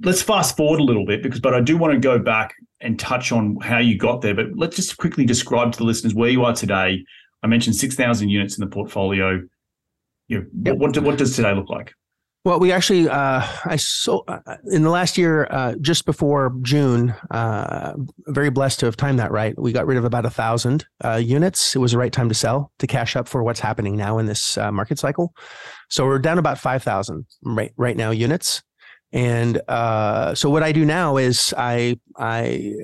let's 0.00 0.22
fast 0.22 0.56
forward 0.56 0.80
a 0.80 0.82
little 0.82 1.04
bit 1.04 1.22
because, 1.22 1.38
but 1.38 1.52
I 1.52 1.60
do 1.60 1.76
want 1.76 1.92
to 1.92 1.98
go 1.98 2.18
back 2.18 2.54
and 2.80 2.98
touch 2.98 3.30
on 3.30 3.56
how 3.60 3.78
you 3.78 3.98
got 3.98 4.22
there. 4.22 4.34
But 4.34 4.56
let's 4.56 4.76
just 4.76 4.96
quickly 4.96 5.24
describe 5.24 5.72
to 5.72 5.78
the 5.78 5.84
listeners 5.84 6.14
where 6.14 6.30
you 6.30 6.44
are 6.44 6.54
today, 6.54 7.04
I 7.42 7.46
mentioned 7.46 7.76
6,000 7.76 8.28
units 8.28 8.56
in 8.56 8.64
the 8.64 8.70
portfolio. 8.70 9.42
You 10.28 10.38
know, 10.38 10.46
yep. 10.64 10.76
what, 10.78 10.98
what 10.98 11.18
does 11.18 11.36
today 11.36 11.54
look 11.54 11.68
like? 11.68 11.92
Well, 12.44 12.60
we 12.60 12.72
actually, 12.72 13.08
uh, 13.08 13.42
I 13.64 13.76
so 13.76 14.22
uh, 14.28 14.38
in 14.70 14.82
the 14.82 14.90
last 14.90 15.16
year, 15.16 15.46
uh, 15.50 15.76
just 15.80 16.04
before 16.04 16.54
June, 16.60 17.14
uh, 17.30 17.94
very 18.26 18.50
blessed 18.50 18.80
to 18.80 18.86
have 18.86 18.98
timed 18.98 19.18
that 19.18 19.32
right. 19.32 19.58
We 19.58 19.72
got 19.72 19.86
rid 19.86 19.96
of 19.96 20.04
about 20.04 20.26
a 20.26 20.30
thousand 20.30 20.84
uh, 21.02 21.14
units. 21.16 21.74
It 21.74 21.78
was 21.78 21.92
the 21.92 21.98
right 21.98 22.12
time 22.12 22.28
to 22.28 22.34
sell 22.34 22.70
to 22.80 22.86
cash 22.86 23.16
up 23.16 23.28
for 23.28 23.42
what's 23.42 23.60
happening 23.60 23.96
now 23.96 24.18
in 24.18 24.26
this 24.26 24.58
uh, 24.58 24.70
market 24.70 24.98
cycle. 24.98 25.34
So 25.88 26.04
we're 26.04 26.18
down 26.18 26.36
about 26.36 26.58
five 26.58 26.82
thousand 26.82 27.24
right 27.44 27.72
right 27.78 27.96
now 27.96 28.10
units. 28.10 28.62
And 29.14 29.62
so 30.36 30.50
what 30.50 30.62
I 30.62 30.72
do 30.72 30.84
now 30.84 31.16
is 31.16 31.54
I 31.56 31.98
I 32.18 32.74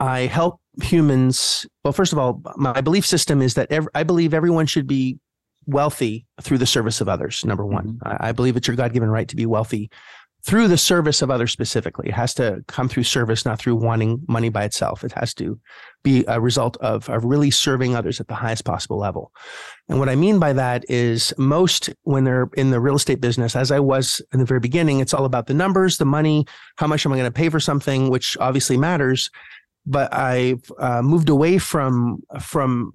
I 0.00 0.20
help 0.22 0.60
humans. 0.82 1.66
Well, 1.84 1.92
first 1.92 2.12
of 2.12 2.18
all, 2.18 2.42
my 2.56 2.80
belief 2.80 3.06
system 3.06 3.42
is 3.42 3.54
that 3.54 3.70
every, 3.70 3.90
I 3.94 4.02
believe 4.02 4.34
everyone 4.34 4.66
should 4.66 4.88
be 4.88 5.18
wealthy 5.66 6.26
through 6.40 6.58
the 6.58 6.66
service 6.66 7.00
of 7.00 7.08
others. 7.08 7.44
Number 7.44 7.64
one, 7.64 7.94
mm-hmm. 7.94 8.08
I, 8.08 8.28
I 8.28 8.32
believe 8.32 8.56
it's 8.56 8.68
your 8.68 8.76
God 8.76 8.92
given 8.92 9.10
right 9.10 9.28
to 9.28 9.36
be 9.36 9.46
wealthy 9.46 9.90
through 10.44 10.66
the 10.66 10.76
service 10.76 11.22
of 11.22 11.30
others 11.30 11.52
specifically. 11.52 12.08
It 12.08 12.14
has 12.14 12.34
to 12.34 12.64
come 12.66 12.88
through 12.88 13.04
service, 13.04 13.44
not 13.44 13.60
through 13.60 13.76
wanting 13.76 14.24
money 14.26 14.48
by 14.48 14.64
itself. 14.64 15.04
It 15.04 15.12
has 15.12 15.32
to 15.34 15.60
be 16.02 16.24
a 16.26 16.40
result 16.40 16.76
of, 16.78 17.08
of 17.08 17.24
really 17.24 17.52
serving 17.52 17.94
others 17.94 18.18
at 18.20 18.26
the 18.26 18.34
highest 18.34 18.64
possible 18.64 18.98
level. 18.98 19.30
And 19.88 20.00
what 20.00 20.08
I 20.08 20.16
mean 20.16 20.40
by 20.40 20.52
that 20.54 20.84
is 20.90 21.32
most 21.38 21.90
when 22.02 22.24
they're 22.24 22.50
in 22.56 22.72
the 22.72 22.80
real 22.80 22.96
estate 22.96 23.20
business, 23.20 23.54
as 23.54 23.70
I 23.70 23.78
was 23.78 24.20
in 24.32 24.40
the 24.40 24.44
very 24.44 24.58
beginning, 24.58 24.98
it's 24.98 25.14
all 25.14 25.26
about 25.26 25.46
the 25.46 25.54
numbers, 25.54 25.98
the 25.98 26.04
money, 26.04 26.44
how 26.76 26.88
much 26.88 27.06
am 27.06 27.12
I 27.12 27.18
going 27.18 27.28
to 27.28 27.30
pay 27.30 27.48
for 27.48 27.60
something, 27.60 28.10
which 28.10 28.36
obviously 28.40 28.76
matters 28.76 29.30
but 29.86 30.12
I've 30.14 30.70
uh, 30.78 31.02
moved 31.02 31.28
away 31.28 31.58
from 31.58 32.22
from 32.40 32.94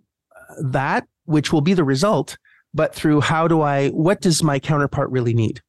that, 0.63 1.07
which 1.25 1.51
will 1.51 1.61
be 1.61 1.73
the 1.73 1.83
result. 1.83 2.37
But 2.77 2.93
through 2.93 3.21
how 3.21 3.47
do 3.47 3.61
I? 3.61 3.89
What 3.89 4.21
does 4.21 4.43
my 4.43 4.59
counterpart 4.59 5.09
really 5.09 5.33
need? 5.33 5.61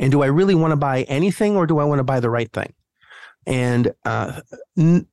And 0.00 0.10
do 0.10 0.22
I 0.22 0.26
really 0.26 0.56
want 0.56 0.72
to 0.72 0.76
buy 0.76 1.02
anything, 1.02 1.56
or 1.56 1.64
do 1.66 1.78
I 1.78 1.84
want 1.84 2.00
to 2.00 2.04
buy 2.04 2.18
the 2.18 2.28
right 2.28 2.52
thing? 2.52 2.72
And 3.46 3.92
uh, 4.04 4.40
n- 4.76 5.06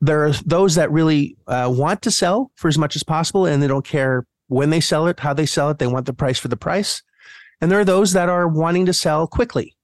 there 0.00 0.24
are 0.24 0.30
those 0.44 0.76
that 0.76 0.92
really 0.92 1.36
uh, 1.48 1.68
want 1.74 2.02
to 2.02 2.10
sell 2.12 2.52
for 2.54 2.68
as 2.68 2.78
much 2.78 2.94
as 2.94 3.02
possible, 3.02 3.46
and 3.46 3.60
they 3.60 3.66
don't 3.66 3.84
care 3.84 4.26
when 4.46 4.70
they 4.70 4.80
sell 4.80 5.08
it, 5.08 5.18
how 5.18 5.34
they 5.34 5.46
sell 5.46 5.70
it. 5.70 5.78
They 5.78 5.88
want 5.88 6.06
the 6.06 6.12
price 6.12 6.38
for 6.38 6.48
the 6.48 6.56
price. 6.56 7.02
And 7.60 7.70
there 7.70 7.80
are 7.80 7.84
those 7.84 8.12
that 8.12 8.28
are 8.28 8.46
wanting 8.46 8.86
to 8.86 8.92
sell 8.92 9.26
quickly 9.26 9.74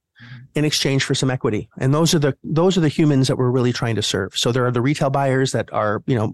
in 0.54 0.64
exchange 0.64 1.02
for 1.02 1.14
some 1.16 1.30
equity. 1.30 1.68
And 1.80 1.92
those 1.92 2.14
are 2.14 2.21
the 2.21 2.37
those 2.44 2.76
are 2.76 2.82
the 2.82 2.88
humans 2.88 3.26
that 3.26 3.38
we're 3.38 3.50
really 3.50 3.73
trying 3.73 3.97
to 3.97 4.02
serve. 4.02 4.37
So 4.37 4.52
there 4.52 4.66
are 4.66 4.73
the 4.73 4.82
retail 4.82 5.11
buyers 5.11 5.50
that 5.52 5.73
are, 5.73 6.02
you 6.06 6.14
know, 6.14 6.32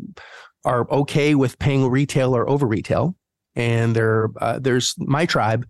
are 0.64 0.90
okay 0.90 1.34
with 1.34 1.58
paying 1.58 1.88
retail 1.88 2.36
or 2.36 2.48
over 2.50 2.66
retail. 2.66 3.14
And 3.58 3.94
there 3.94 4.30
uh, 4.40 4.58
there's 4.58 4.94
my 4.96 5.26
tribe, 5.26 5.66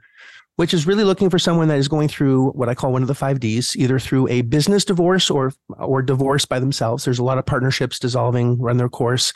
which 0.56 0.72
is 0.72 0.86
really 0.86 1.02
looking 1.02 1.30
for 1.30 1.38
someone 1.38 1.66
that 1.68 1.78
is 1.78 1.88
going 1.88 2.08
through 2.08 2.50
what 2.50 2.68
I 2.68 2.74
call 2.74 2.92
one 2.92 3.02
of 3.02 3.08
the 3.08 3.14
five 3.14 3.40
Ds, 3.40 3.74
either 3.74 3.98
through 3.98 4.28
a 4.28 4.42
business 4.42 4.84
divorce 4.84 5.30
or 5.30 5.52
or 5.78 6.02
divorce 6.02 6.44
by 6.44 6.60
themselves. 6.60 7.04
There's 7.04 7.18
a 7.18 7.24
lot 7.24 7.38
of 7.38 7.46
partnerships 7.46 7.98
dissolving, 7.98 8.60
run 8.60 8.76
their 8.76 8.88
course. 8.88 9.32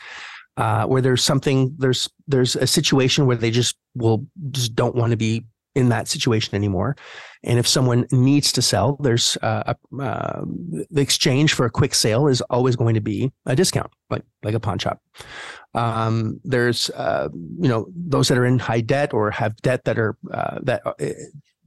Uh, 0.58 0.84
where 0.84 1.00
there's 1.00 1.24
something 1.24 1.74
there's 1.78 2.10
there's 2.28 2.56
a 2.56 2.66
situation 2.66 3.24
where 3.24 3.38
they 3.38 3.50
just 3.50 3.74
will 3.94 4.26
just 4.50 4.74
don't 4.74 4.94
want 4.94 5.10
to 5.10 5.16
be 5.16 5.42
in 5.74 5.88
that 5.88 6.08
situation 6.08 6.54
anymore. 6.54 6.96
And 7.44 7.58
if 7.58 7.66
someone 7.66 8.06
needs 8.12 8.52
to 8.52 8.62
sell, 8.62 8.96
there's 9.00 9.36
uh, 9.42 9.74
a, 9.74 10.02
uh, 10.02 10.44
the 10.90 11.00
exchange 11.00 11.54
for 11.54 11.66
a 11.66 11.70
quick 11.70 11.94
sale 11.94 12.28
is 12.28 12.40
always 12.42 12.76
going 12.76 12.94
to 12.94 13.00
be 13.00 13.32
a 13.46 13.56
discount, 13.56 13.90
like 14.10 14.22
like 14.42 14.54
a 14.54 14.60
pawn 14.60 14.78
shop. 14.78 15.00
Um, 15.74 16.40
there's 16.44 16.90
uh, 16.90 17.28
you 17.32 17.68
know 17.68 17.86
those 17.96 18.28
that 18.28 18.38
are 18.38 18.46
in 18.46 18.58
high 18.58 18.80
debt 18.80 19.12
or 19.12 19.30
have 19.30 19.56
debt 19.56 19.84
that 19.84 19.98
are 19.98 20.16
uh, 20.32 20.58
that 20.62 20.86
uh, 20.86 20.92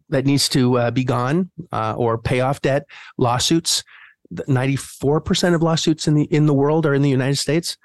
that 0.09 0.25
needs 0.25 0.47
to 0.49 0.77
uh, 0.77 0.91
be 0.91 1.03
gone 1.03 1.49
or 1.71 2.17
pay 2.17 2.41
off 2.41 2.61
debt. 2.61 2.85
Lawsuits. 3.17 3.83
94% 4.33 5.53
of 5.53 5.61
lawsuits 5.61 6.07
in 6.07 6.15
the 6.15 6.23
in 6.23 6.47
the 6.47 6.53
world 6.53 6.87
are 6.87 6.95
in 6.95 7.03
the 7.03 7.09
United 7.09 7.37
States. 7.37 7.77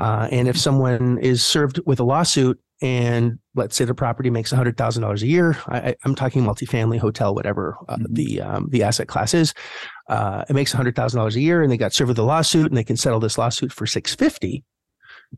and 0.00 0.46
if 0.46 0.56
someone 0.56 1.18
is 1.18 1.44
served 1.44 1.80
with 1.84 1.98
a 1.98 2.04
lawsuit 2.04 2.60
and 2.82 3.38
let's 3.54 3.76
say 3.76 3.84
the 3.84 3.94
property 3.94 4.30
makes 4.30 4.52
$100,000 4.52 5.22
a 5.22 5.26
year. 5.26 5.56
I, 5.66 5.94
am 6.04 6.14
talking 6.14 6.42
multifamily, 6.42 6.98
hotel, 6.98 7.34
whatever 7.34 7.76
uh, 7.88 7.96
mm-hmm. 7.96 8.14
the 8.14 8.40
um, 8.40 8.68
the 8.70 8.82
asset 8.82 9.08
class 9.08 9.34
is. 9.34 9.52
Uh, 10.08 10.44
it 10.48 10.54
makes 10.54 10.74
$100,000 10.74 11.34
a 11.34 11.40
year, 11.40 11.62
and 11.62 11.70
they 11.70 11.76
got 11.76 11.92
served 11.92 12.08
with 12.08 12.18
a 12.18 12.22
lawsuit, 12.22 12.66
and 12.66 12.76
they 12.76 12.84
can 12.84 12.96
settle 12.96 13.20
this 13.20 13.36
lawsuit 13.36 13.72
for 13.72 13.86
650, 13.86 14.64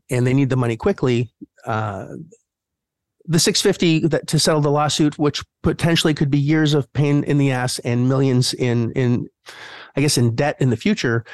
and 0.09 0.25
they 0.25 0.33
need 0.33 0.49
the 0.49 0.55
money 0.55 0.77
quickly. 0.77 1.33
Uh, 1.65 2.07
the 3.25 3.39
650 3.39 4.07
that 4.07 4.27
to 4.27 4.39
settle 4.39 4.61
the 4.61 4.71
lawsuit, 4.71 5.17
which 5.17 5.43
potentially 5.61 6.13
could 6.13 6.29
be 6.29 6.39
years 6.39 6.73
of 6.73 6.91
pain 6.93 7.23
in 7.23 7.37
the 7.37 7.51
ass 7.51 7.79
and 7.79 8.07
millions 8.09 8.53
in 8.53 8.91
in, 8.93 9.27
I 9.95 10.01
guess, 10.01 10.17
in 10.17 10.35
debt 10.35 10.57
in 10.59 10.69
the 10.69 10.77
future. 10.77 11.25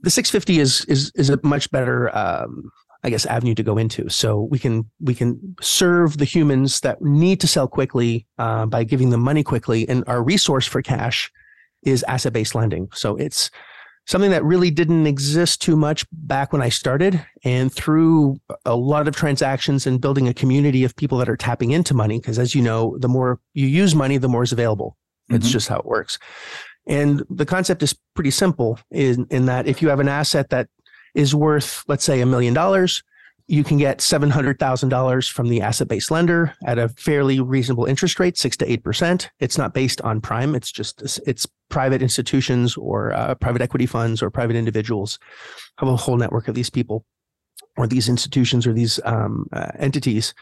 The 0.00 0.10
650 0.10 0.60
is 0.60 0.84
is 0.86 1.12
is 1.14 1.30
a 1.30 1.38
much 1.42 1.70
better 1.70 2.16
um, 2.16 2.70
I 3.04 3.10
guess 3.10 3.26
avenue 3.26 3.54
to 3.54 3.62
go 3.62 3.78
into. 3.78 4.08
So 4.08 4.48
we 4.50 4.58
can 4.58 4.88
we 5.00 5.14
can 5.14 5.56
serve 5.60 6.18
the 6.18 6.24
humans 6.24 6.80
that 6.80 7.02
need 7.02 7.40
to 7.40 7.48
sell 7.48 7.66
quickly 7.66 8.26
uh, 8.38 8.66
by 8.66 8.84
giving 8.84 9.10
them 9.10 9.20
money 9.20 9.42
quickly, 9.42 9.88
and 9.88 10.04
our 10.06 10.22
resource 10.22 10.66
for 10.66 10.82
cash 10.82 11.30
is 11.82 12.04
asset 12.04 12.32
based 12.32 12.54
lending. 12.54 12.88
So 12.92 13.16
it's 13.16 13.50
something 14.06 14.30
that 14.30 14.44
really 14.44 14.70
didn't 14.70 15.06
exist 15.06 15.62
too 15.62 15.76
much 15.76 16.04
back 16.12 16.52
when 16.52 16.62
I 16.62 16.68
started, 16.68 17.24
and 17.44 17.72
through 17.72 18.40
a 18.64 18.76
lot 18.76 19.08
of 19.08 19.16
transactions 19.16 19.86
and 19.86 20.00
building 20.00 20.28
a 20.28 20.34
community 20.34 20.84
of 20.84 20.94
people 20.96 21.18
that 21.18 21.28
are 21.28 21.36
tapping 21.36 21.70
into 21.70 21.94
money, 21.94 22.18
because 22.18 22.38
as 22.38 22.54
you 22.54 22.62
know, 22.62 22.96
the 22.98 23.08
more 23.08 23.40
you 23.54 23.66
use 23.66 23.94
money, 23.94 24.16
the 24.18 24.28
more 24.28 24.42
is 24.42 24.52
available. 24.52 24.96
It's 25.28 25.46
mm-hmm. 25.46 25.52
just 25.52 25.68
how 25.68 25.78
it 25.78 25.86
works. 25.86 26.18
And 26.86 27.22
the 27.30 27.46
concept 27.46 27.82
is 27.82 27.96
pretty 28.14 28.32
simple 28.32 28.78
in, 28.90 29.26
in 29.30 29.46
that 29.46 29.68
if 29.68 29.80
you 29.80 29.88
have 29.88 30.00
an 30.00 30.08
asset 30.08 30.50
that 30.50 30.68
is 31.14 31.34
worth, 31.34 31.84
let's 31.88 32.04
say, 32.04 32.20
a 32.20 32.26
million 32.26 32.54
dollars, 32.54 33.02
you 33.48 33.64
can 33.64 33.76
get 33.76 33.98
$700,000 33.98 35.30
from 35.30 35.48
the 35.48 35.60
asset 35.60 35.88
based 35.88 36.10
lender 36.10 36.54
at 36.64 36.78
a 36.78 36.88
fairly 36.88 37.40
reasonable 37.40 37.84
interest 37.84 38.18
rate, 38.20 38.38
six 38.38 38.56
to 38.58 38.78
8%. 38.78 39.28
It's 39.40 39.58
not 39.58 39.74
based 39.74 40.00
on 40.02 40.20
prime. 40.20 40.54
It's 40.54 40.70
just, 40.70 41.02
it's 41.26 41.46
private 41.68 42.02
institutions 42.02 42.76
or 42.76 43.12
uh, 43.12 43.34
private 43.34 43.60
equity 43.60 43.86
funds 43.86 44.22
or 44.22 44.30
private 44.30 44.56
individuals 44.56 45.18
have 45.78 45.88
a 45.88 45.96
whole 45.96 46.16
network 46.16 46.48
of 46.48 46.54
these 46.54 46.70
people 46.70 47.04
or 47.76 47.86
these 47.86 48.08
institutions 48.08 48.66
or 48.66 48.72
these 48.72 49.00
um, 49.04 49.46
uh, 49.52 49.70
entities 49.78 50.34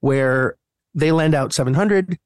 where 0.00 0.56
they 0.94 1.10
lend 1.10 1.34
out 1.34 1.52
700 1.52 2.18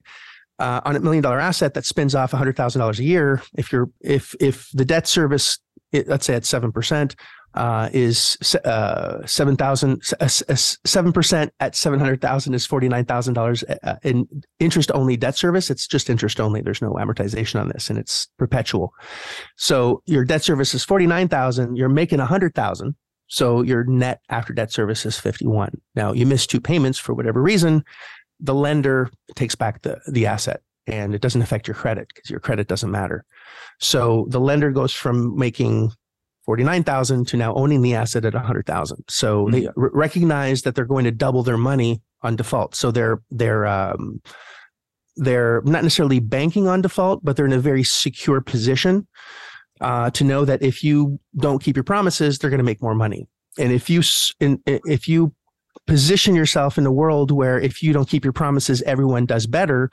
uh, 0.59 0.81
on 0.85 0.97
a 0.97 1.01
million 1.01 1.23
dollar 1.23 1.41
asset 1.41 1.75
that 1.75 1.85
spins 1.85 2.15
off 2.15 2.33
$100,000 2.33 2.99
a 2.99 3.05
year. 3.05 3.43
If 3.57 3.73
you're, 3.73 3.91
if, 4.01 4.35
if 4.41 4.69
the 4.73 4.85
debt 4.85 5.07
service, 5.07 5.59
it, 5.93 6.09
let's 6.09 6.27
say 6.27 6.35
at 6.35 6.43
7%, 6.43 7.15
uh, 7.59 7.91
is 7.93 8.39
uh, 8.65 9.27
seven 9.27 9.57
thousand 9.57 10.01
seven 10.05 11.13
percent 11.13 11.53
at 11.59 11.75
seven 11.75 11.99
hundred 11.99 12.21
thousand 12.21 12.55
is 12.55 12.65
forty 12.65 12.89
nine 12.89 13.05
thousand 13.05 13.35
dollars 13.35 13.65
uh, 13.83 13.97
in 14.05 14.29
interest 14.61 14.93
only 14.95 15.17
debt 15.17 15.37
service. 15.37 15.69
It's 15.69 15.89
just 15.89 16.09
interest 16.09 16.41
only. 16.41 16.63
There's 16.63 16.81
no 16.81 16.93
amortization 16.93 17.61
on 17.61 17.69
this, 17.69 17.91
and 17.91 17.99
it's 17.99 18.29
perpetual. 18.39 18.95
So 19.57 20.03
your 20.07 20.25
debt 20.25 20.45
service 20.45 20.73
is 20.73 20.85
forty 20.85 21.09
nine 21.09 21.27
thousand. 21.27 21.77
You're 21.77 21.89
making 21.89 22.21
a 22.21 22.27
hundred 22.27 22.55
thousand. 22.55 22.95
So 23.27 23.63
your 23.63 23.83
net 23.85 24.21
after 24.29 24.53
debt 24.53 24.73
service 24.73 25.05
is 25.05 25.19
fifty 25.19 25.47
one. 25.47 25.81
Now 25.97 26.13
you 26.13 26.27
miss 26.27 26.47
two 26.47 26.61
payments 26.61 26.99
for 26.99 27.13
whatever 27.13 27.43
reason. 27.43 27.85
The 28.39 28.55
lender 28.55 29.11
takes 29.35 29.57
back 29.57 29.83
the 29.83 30.01
the 30.07 30.27
asset 30.27 30.61
and 30.87 31.13
it 31.13 31.21
doesn't 31.21 31.43
affect 31.43 31.67
your 31.67 31.75
credit 31.75 32.07
because 32.15 32.31
your 32.31 32.41
credit 32.41 32.69
doesn't 32.69 32.91
matter. 32.91 33.25
So 33.81 34.27
the 34.29 34.41
lender 34.41 34.71
goes 34.71 34.93
from 34.93 35.37
making 35.37 35.91
49,000 36.49 37.27
to 37.27 37.37
now 37.37 37.53
owning 37.57 37.83
the 37.83 37.95
asset 37.95 38.25
at 38.25 38.33
100,000. 38.33 39.05
So 39.11 39.45
mm-hmm. 39.45 39.53
they 39.53 39.67
r- 39.67 39.91
recognize 39.93 40.63
that 40.63 40.75
they're 40.75 40.87
going 40.87 41.05
to 41.05 41.11
double 41.11 41.43
their 41.43 41.59
money 41.59 42.01
on 42.23 42.37
default. 42.37 42.75
So 42.75 42.91
they're 42.91 43.21
they're 43.31 43.67
um, 43.67 44.23
they're 45.17 45.61
not 45.67 45.83
necessarily 45.83 46.21
banking 46.21 46.67
on 46.67 46.81
default, 46.81 47.23
but 47.23 47.37
they're 47.37 47.45
in 47.45 47.53
a 47.53 47.59
very 47.59 47.85
secure 47.85 48.41
position 48.41 49.07
uh, 49.83 50.09
to 50.13 50.25
know 50.25 50.47
that 50.47 50.63
if 50.63 50.83
you 50.83 51.21
don't 51.37 51.63
keep 51.63 51.77
your 51.77 51.85
promises, 51.85 52.39
they're 52.39 52.49
going 52.49 52.57
to 52.57 52.65
make 52.65 52.81
more 52.81 52.95
money. 52.95 53.29
And 53.59 53.71
if 53.71 53.91
you 53.91 54.01
in, 54.41 54.63
if 54.65 55.07
you 55.07 55.35
position 55.87 56.35
yourself 56.35 56.79
in 56.79 56.87
a 56.87 56.93
world 56.93 57.31
where 57.31 57.61
if 57.61 57.83
you 57.83 57.93
don't 57.93 58.09
keep 58.09 58.25
your 58.25 58.33
promises, 58.33 58.81
everyone 58.87 59.27
does 59.27 59.47
better, 59.47 59.91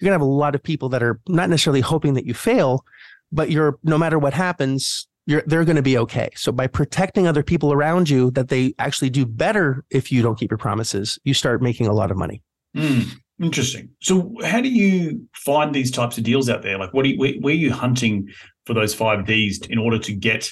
you're 0.00 0.06
going 0.06 0.18
to 0.18 0.22
have 0.22 0.22
a 0.22 0.24
lot 0.24 0.54
of 0.54 0.62
people 0.62 0.88
that 0.88 1.02
are 1.02 1.20
not 1.28 1.50
necessarily 1.50 1.82
hoping 1.82 2.14
that 2.14 2.24
you 2.24 2.32
fail, 2.32 2.82
but 3.30 3.50
you're 3.50 3.78
no 3.82 3.98
matter 3.98 4.18
what 4.18 4.32
happens, 4.32 5.06
they're 5.28 5.64
going 5.64 5.76
to 5.76 5.82
be 5.82 5.98
okay. 5.98 6.30
So 6.34 6.50
by 6.50 6.66
protecting 6.66 7.26
other 7.26 7.42
people 7.42 7.72
around 7.72 8.08
you, 8.08 8.30
that 8.30 8.48
they 8.48 8.74
actually 8.78 9.10
do 9.10 9.26
better 9.26 9.84
if 9.90 10.10
you 10.10 10.22
don't 10.22 10.38
keep 10.38 10.50
your 10.50 10.58
promises, 10.58 11.18
you 11.24 11.34
start 11.34 11.60
making 11.60 11.86
a 11.86 11.92
lot 11.92 12.10
of 12.10 12.16
money. 12.16 12.42
Mm, 12.74 13.10
interesting. 13.38 13.90
So 14.00 14.32
how 14.42 14.62
do 14.62 14.70
you 14.70 15.28
find 15.34 15.74
these 15.74 15.90
types 15.90 16.16
of 16.16 16.24
deals 16.24 16.48
out 16.48 16.62
there? 16.62 16.78
Like, 16.78 16.94
what 16.94 17.02
do 17.02 17.10
you, 17.10 17.18
where, 17.18 17.34
where 17.40 17.52
are 17.52 17.58
you 17.58 17.72
hunting 17.72 18.28
for 18.64 18.72
those 18.72 18.94
five 18.94 19.26
Ds 19.26 19.66
in 19.66 19.76
order 19.76 19.98
to 19.98 20.12
get 20.14 20.50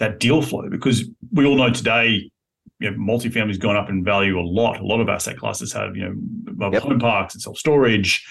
that 0.00 0.18
deal 0.18 0.42
flow? 0.42 0.68
Because 0.68 1.08
we 1.32 1.46
all 1.46 1.56
know 1.56 1.70
today, 1.70 2.28
you 2.80 2.90
know, 2.90 2.96
multifamily 2.96 3.48
has 3.48 3.58
gone 3.58 3.76
up 3.76 3.88
in 3.88 4.02
value 4.02 4.38
a 4.38 4.42
lot. 4.42 4.80
A 4.80 4.84
lot 4.84 5.00
of 5.00 5.08
asset 5.08 5.36
classes 5.36 5.72
have, 5.72 5.96
you 5.96 6.02
know, 6.02 6.14
mobile 6.56 6.74
yep. 6.74 6.82
home 6.82 6.98
parks 6.98 7.34
and 7.34 7.42
self 7.42 7.56
storage. 7.56 8.26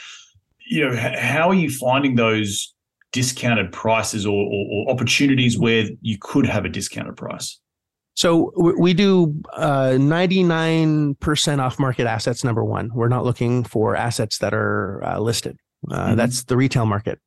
You 0.70 0.90
know, 0.90 0.98
how 0.98 1.50
are 1.50 1.56
you 1.56 1.70
finding 1.70 2.16
those 2.16 2.74
discounted 3.12 3.72
prices 3.72 4.26
or, 4.26 4.46
or, 4.46 4.66
or 4.72 4.92
opportunities 4.92 5.58
where 5.58 5.90
you 6.02 6.18
could 6.20 6.46
have 6.46 6.66
a 6.66 6.70
discounted 6.70 7.16
price? 7.16 7.60
So 8.16 8.52
we 8.56 8.96
do 8.96 9.40
uh, 9.54 9.92
99% 9.92 11.60
off 11.60 11.78
market 11.78 12.08
assets. 12.08 12.44
Number 12.44 12.64
one, 12.64 12.90
we're 12.96 13.10
not 13.10 13.26
looking 13.26 13.64
for 13.64 13.96
assets 13.96 14.40
that 14.40 14.56
are 14.56 15.04
uh, 15.04 15.20
listed. 15.20 15.60
Uh, 15.90 16.08
mm-hmm. 16.08 16.16
That's 16.16 16.44
the 16.44 16.58
retail 16.58 16.86
market. 16.86 17.20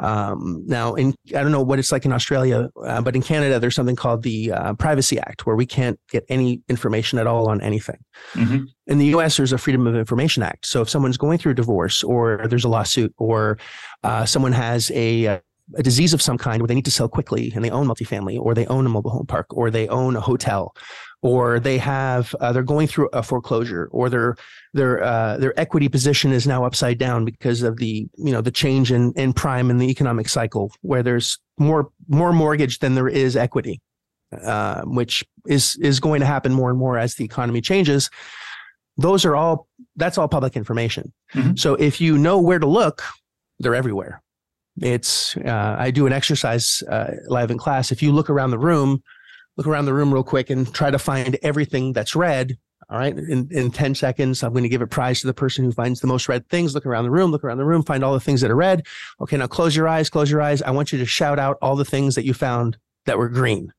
Um, 0.00 0.62
now, 0.66 0.94
in 0.94 1.14
I 1.28 1.42
don't 1.42 1.50
know 1.50 1.62
what 1.62 1.78
it's 1.78 1.90
like 1.90 2.04
in 2.04 2.12
Australia, 2.12 2.68
uh, 2.84 3.00
but 3.00 3.16
in 3.16 3.22
Canada, 3.22 3.58
there's 3.58 3.74
something 3.74 3.96
called 3.96 4.22
the 4.22 4.52
uh, 4.52 4.74
Privacy 4.74 5.18
Act, 5.18 5.46
where 5.46 5.56
we 5.56 5.66
can't 5.66 5.98
get 6.10 6.24
any 6.28 6.62
information 6.68 7.18
at 7.18 7.26
all 7.26 7.48
on 7.48 7.60
anything. 7.60 7.98
Mm-hmm. 8.34 8.64
In 8.86 8.98
the 8.98 9.06
U.S., 9.06 9.36
there's 9.36 9.52
a 9.52 9.58
Freedom 9.58 9.86
of 9.86 9.96
Information 9.96 10.42
Act. 10.42 10.66
So 10.66 10.82
if 10.82 10.88
someone's 10.88 11.16
going 11.16 11.38
through 11.38 11.52
a 11.52 11.56
divorce, 11.56 12.04
or 12.04 12.46
there's 12.48 12.64
a 12.64 12.68
lawsuit, 12.68 13.12
or 13.18 13.58
uh, 14.04 14.24
someone 14.24 14.52
has 14.52 14.90
a 14.94 15.26
uh, 15.26 15.38
a 15.76 15.82
disease 15.82 16.14
of 16.14 16.22
some 16.22 16.38
kind 16.38 16.62
where 16.62 16.66
they 16.66 16.74
need 16.74 16.84
to 16.84 16.90
sell 16.90 17.08
quickly 17.08 17.52
and 17.54 17.64
they 17.64 17.70
own 17.70 17.86
multifamily 17.86 18.38
or 18.40 18.54
they 18.54 18.66
own 18.66 18.86
a 18.86 18.88
mobile 18.88 19.10
home 19.10 19.26
park 19.26 19.46
or 19.50 19.70
they 19.70 19.86
own 19.88 20.16
a 20.16 20.20
hotel 20.20 20.74
or 21.22 21.58
they 21.58 21.78
have 21.78 22.34
uh, 22.40 22.52
they're 22.52 22.62
going 22.62 22.86
through 22.86 23.08
a 23.12 23.22
foreclosure 23.22 23.88
or 23.90 24.08
their 24.08 24.36
their 24.74 25.02
uh, 25.02 25.36
their 25.38 25.58
equity 25.58 25.88
position 25.88 26.32
is 26.32 26.46
now 26.46 26.64
upside 26.64 26.98
down 26.98 27.24
because 27.24 27.62
of 27.62 27.76
the 27.78 28.08
you 28.16 28.32
know 28.32 28.40
the 28.40 28.50
change 28.50 28.92
in 28.92 29.12
in 29.14 29.32
prime 29.32 29.70
in 29.70 29.78
the 29.78 29.90
economic 29.90 30.28
cycle 30.28 30.72
where 30.82 31.02
there's 31.02 31.38
more 31.58 31.90
more 32.08 32.32
mortgage 32.32 32.78
than 32.78 32.94
there 32.94 33.08
is 33.08 33.36
equity 33.36 33.80
uh, 34.42 34.82
which 34.82 35.24
is 35.46 35.76
is 35.76 36.00
going 36.00 36.20
to 36.20 36.26
happen 36.26 36.52
more 36.52 36.70
and 36.70 36.78
more 36.78 36.98
as 36.98 37.14
the 37.14 37.24
economy 37.24 37.60
changes. 37.60 38.10
Those 38.96 39.24
are 39.24 39.36
all 39.36 39.66
that's 39.96 40.18
all 40.18 40.28
public 40.28 40.56
information. 40.56 41.12
Mm-hmm. 41.34 41.56
so 41.56 41.74
if 41.74 42.00
you 42.00 42.16
know 42.16 42.40
where 42.40 42.58
to 42.58 42.66
look 42.66 43.02
they're 43.58 43.74
everywhere. 43.74 44.22
It's 44.80 45.36
uh, 45.38 45.76
i 45.78 45.90
do 45.90 46.06
an 46.06 46.12
exercise 46.12 46.82
uh, 46.88 47.12
live 47.26 47.50
in 47.50 47.58
class. 47.58 47.90
If 47.90 48.02
you 48.02 48.12
look 48.12 48.30
around 48.30 48.50
the 48.50 48.58
room 48.58 49.02
look 49.58 49.66
around 49.66 49.84
the 49.84 49.92
room 49.92 50.14
real 50.14 50.24
quick 50.24 50.48
and 50.48 50.72
try 50.72 50.90
to 50.90 50.98
find 50.98 51.36
everything 51.42 51.92
that's 51.92 52.16
red. 52.16 52.56
All 52.88 52.98
right. 52.98 53.14
In, 53.14 53.48
in 53.50 53.70
10 53.70 53.94
seconds, 53.96 54.42
I'm 54.42 54.52
going 54.52 54.62
to 54.62 54.68
give 54.68 54.80
a 54.80 54.86
prize 54.86 55.20
to 55.20 55.26
the 55.26 55.34
person 55.34 55.64
who 55.64 55.72
finds 55.72 56.00
the 56.00 56.06
most 56.06 56.26
red 56.26 56.48
things. 56.48 56.74
Look 56.74 56.86
around 56.86 57.04
the 57.04 57.10
room, 57.10 57.30
look 57.30 57.44
around 57.44 57.58
the 57.58 57.66
room, 57.66 57.82
find 57.82 58.02
all 58.02 58.14
the 58.14 58.20
things 58.20 58.40
that 58.40 58.50
are 58.50 58.56
red. 58.56 58.86
Okay. 59.20 59.36
Now 59.36 59.48
close 59.48 59.76
your 59.76 59.86
eyes, 59.86 60.08
close 60.08 60.30
your 60.30 60.40
eyes. 60.40 60.62
I 60.62 60.70
want 60.70 60.92
you 60.92 60.98
to 60.98 61.04
shout 61.04 61.38
out 61.38 61.58
all 61.60 61.76
the 61.76 61.84
things 61.84 62.14
that 62.14 62.24
you 62.24 62.32
found 62.32 62.78
that 63.04 63.18
were 63.18 63.28
green. 63.28 63.72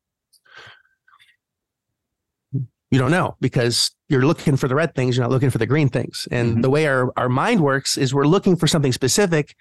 You 2.54 2.98
don't 2.98 3.12
know 3.12 3.36
because 3.40 3.92
you're 4.10 4.26
looking 4.26 4.58
for 4.58 4.68
the 4.68 4.76
red 4.76 4.96
things. 4.96 5.16
You're 5.16 5.24
not 5.24 5.32
looking 5.32 5.52
for 5.52 5.60
the 5.60 5.66
green 5.66 5.90
things. 5.90 6.28
And 6.32 6.52
mm-hmm. 6.52 6.62
the 6.62 6.70
way 6.70 6.88
our, 6.88 7.12
our 7.18 7.30
mind 7.30 7.62
works 7.62 7.98
is 7.98 8.14
we're 8.14 8.26
looking 8.26 8.56
for 8.56 8.68
something 8.68 8.92
specific. 8.92 9.56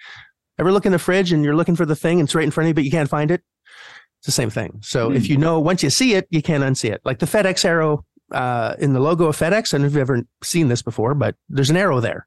Ever 0.59 0.73
look 0.73 0.87
in 0.87 0.93
the 0.93 0.99
fridge 0.99 1.31
and 1.31 1.45
you're 1.45 1.55
looking 1.55 1.77
for 1.77 1.87
the 1.87 1.95
thing 1.95 2.19
and 2.19 2.27
it's 2.27 2.35
right 2.35 2.45
in 2.45 2.51
front 2.51 2.67
of 2.67 2.69
you, 2.69 2.75
but 2.75 2.85
you 2.85 2.91
can't 2.91 3.09
find 3.09 3.31
it? 3.31 3.43
It's 4.21 4.27
the 4.27 4.33
same 4.33 4.51
thing. 4.51 4.81
So 4.83 5.11
mm. 5.11 5.17
if 5.17 5.27
hmm. 5.27 5.33
you 5.33 5.39
know, 5.39 5.61
once 5.61 5.83
you 5.83 5.91
see 5.91 6.15
it, 6.15 6.27
you 6.31 6.43
can't 6.43 6.65
unsee 6.65 6.91
it. 6.91 7.01
Like 7.05 7.21
the 7.21 7.27
FedEx 7.27 7.65
arrow 7.65 8.05
uh, 8.33 8.75
in 8.79 8.93
the 8.93 9.01
logo 9.01 9.27
of 9.27 9.37
FedEx. 9.37 9.73
I 9.73 9.79
don't 9.79 9.83
know 9.83 9.87
if 9.87 9.93
you've 9.93 10.01
ever 10.01 10.23
seen 10.43 10.69
this 10.69 10.83
before, 10.83 11.15
but 11.15 11.37
there's 11.49 11.71
an 11.71 11.77
arrow 11.77 12.01
there. 12.01 12.27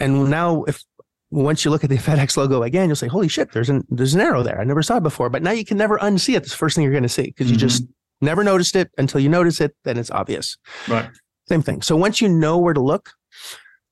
And 0.00 0.30
now, 0.30 0.64
if 0.64 0.82
once 1.30 1.64
you 1.64 1.70
look 1.70 1.84
at 1.84 1.90
the 1.90 1.96
FedEx 2.08 2.36
logo 2.36 2.62
again, 2.62 2.88
you'll 2.88 2.96
say, 2.96 3.08
"Holy 3.08 3.28
shit! 3.28 3.52
There's 3.52 3.68
an 3.68 3.86
there's 3.90 4.14
an 4.14 4.20
arrow 4.20 4.42
there. 4.42 4.60
I 4.60 4.64
never 4.64 4.82
saw 4.82 4.96
it 4.96 5.02
before." 5.02 5.30
But 5.30 5.42
now 5.42 5.50
you 5.50 5.64
can 5.64 5.76
never 5.76 5.98
unsee 5.98 6.34
it. 6.34 6.42
It's 6.42 6.50
the 6.50 6.56
first 6.56 6.76
thing 6.76 6.84
you're 6.84 6.92
going 6.92 7.02
to 7.02 7.08
see 7.08 7.22
because 7.22 7.46
mm-hmm. 7.46 7.54
you 7.54 7.60
just 7.60 7.84
never 8.20 8.42
noticed 8.42 8.76
it 8.76 8.90
until 8.98 9.20
you 9.20 9.28
notice 9.28 9.60
it. 9.60 9.74
Then 9.84 9.98
it's 9.98 10.10
obvious. 10.10 10.56
Right. 10.88 11.10
Same 11.48 11.62
thing. 11.62 11.82
So 11.82 11.96
once 11.96 12.20
you 12.20 12.28
know 12.28 12.58
where 12.58 12.74
to 12.74 12.80
look 12.80 13.10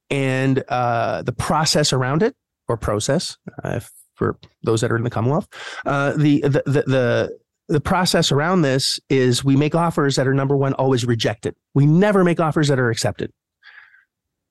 and 0.09 0.63
uh, 0.69 1.23
the 1.23 1.33
process 1.33 1.93
around 1.93 2.23
it 2.23 2.35
or 2.69 2.77
process, 2.77 3.37
uh, 3.65 3.77
if 3.77 3.91
for 4.21 4.37
those 4.63 4.83
that 4.83 4.93
are 4.93 4.97
in 4.97 5.03
the 5.03 5.11
Commonwealth. 5.11 5.49
Uh, 5.87 6.13
the, 6.13 6.43
the, 6.43 6.63
the, 6.67 6.83
the, 6.87 7.39
the 7.69 7.81
process 7.81 8.31
around 8.31 8.61
this 8.61 9.01
is 9.09 9.43
we 9.43 9.57
make 9.57 9.75
offers 9.75 10.17
that 10.17 10.29
are 10.29 10.35
number 10.35 10.57
one, 10.57 10.75
always 10.75 11.07
rejected. 11.07 11.55
We 11.73 11.87
never 11.87 12.23
make 12.23 12.39
offers 12.39 12.69
that 12.69 12.79
are 12.79 12.91
accepted. 12.91 13.33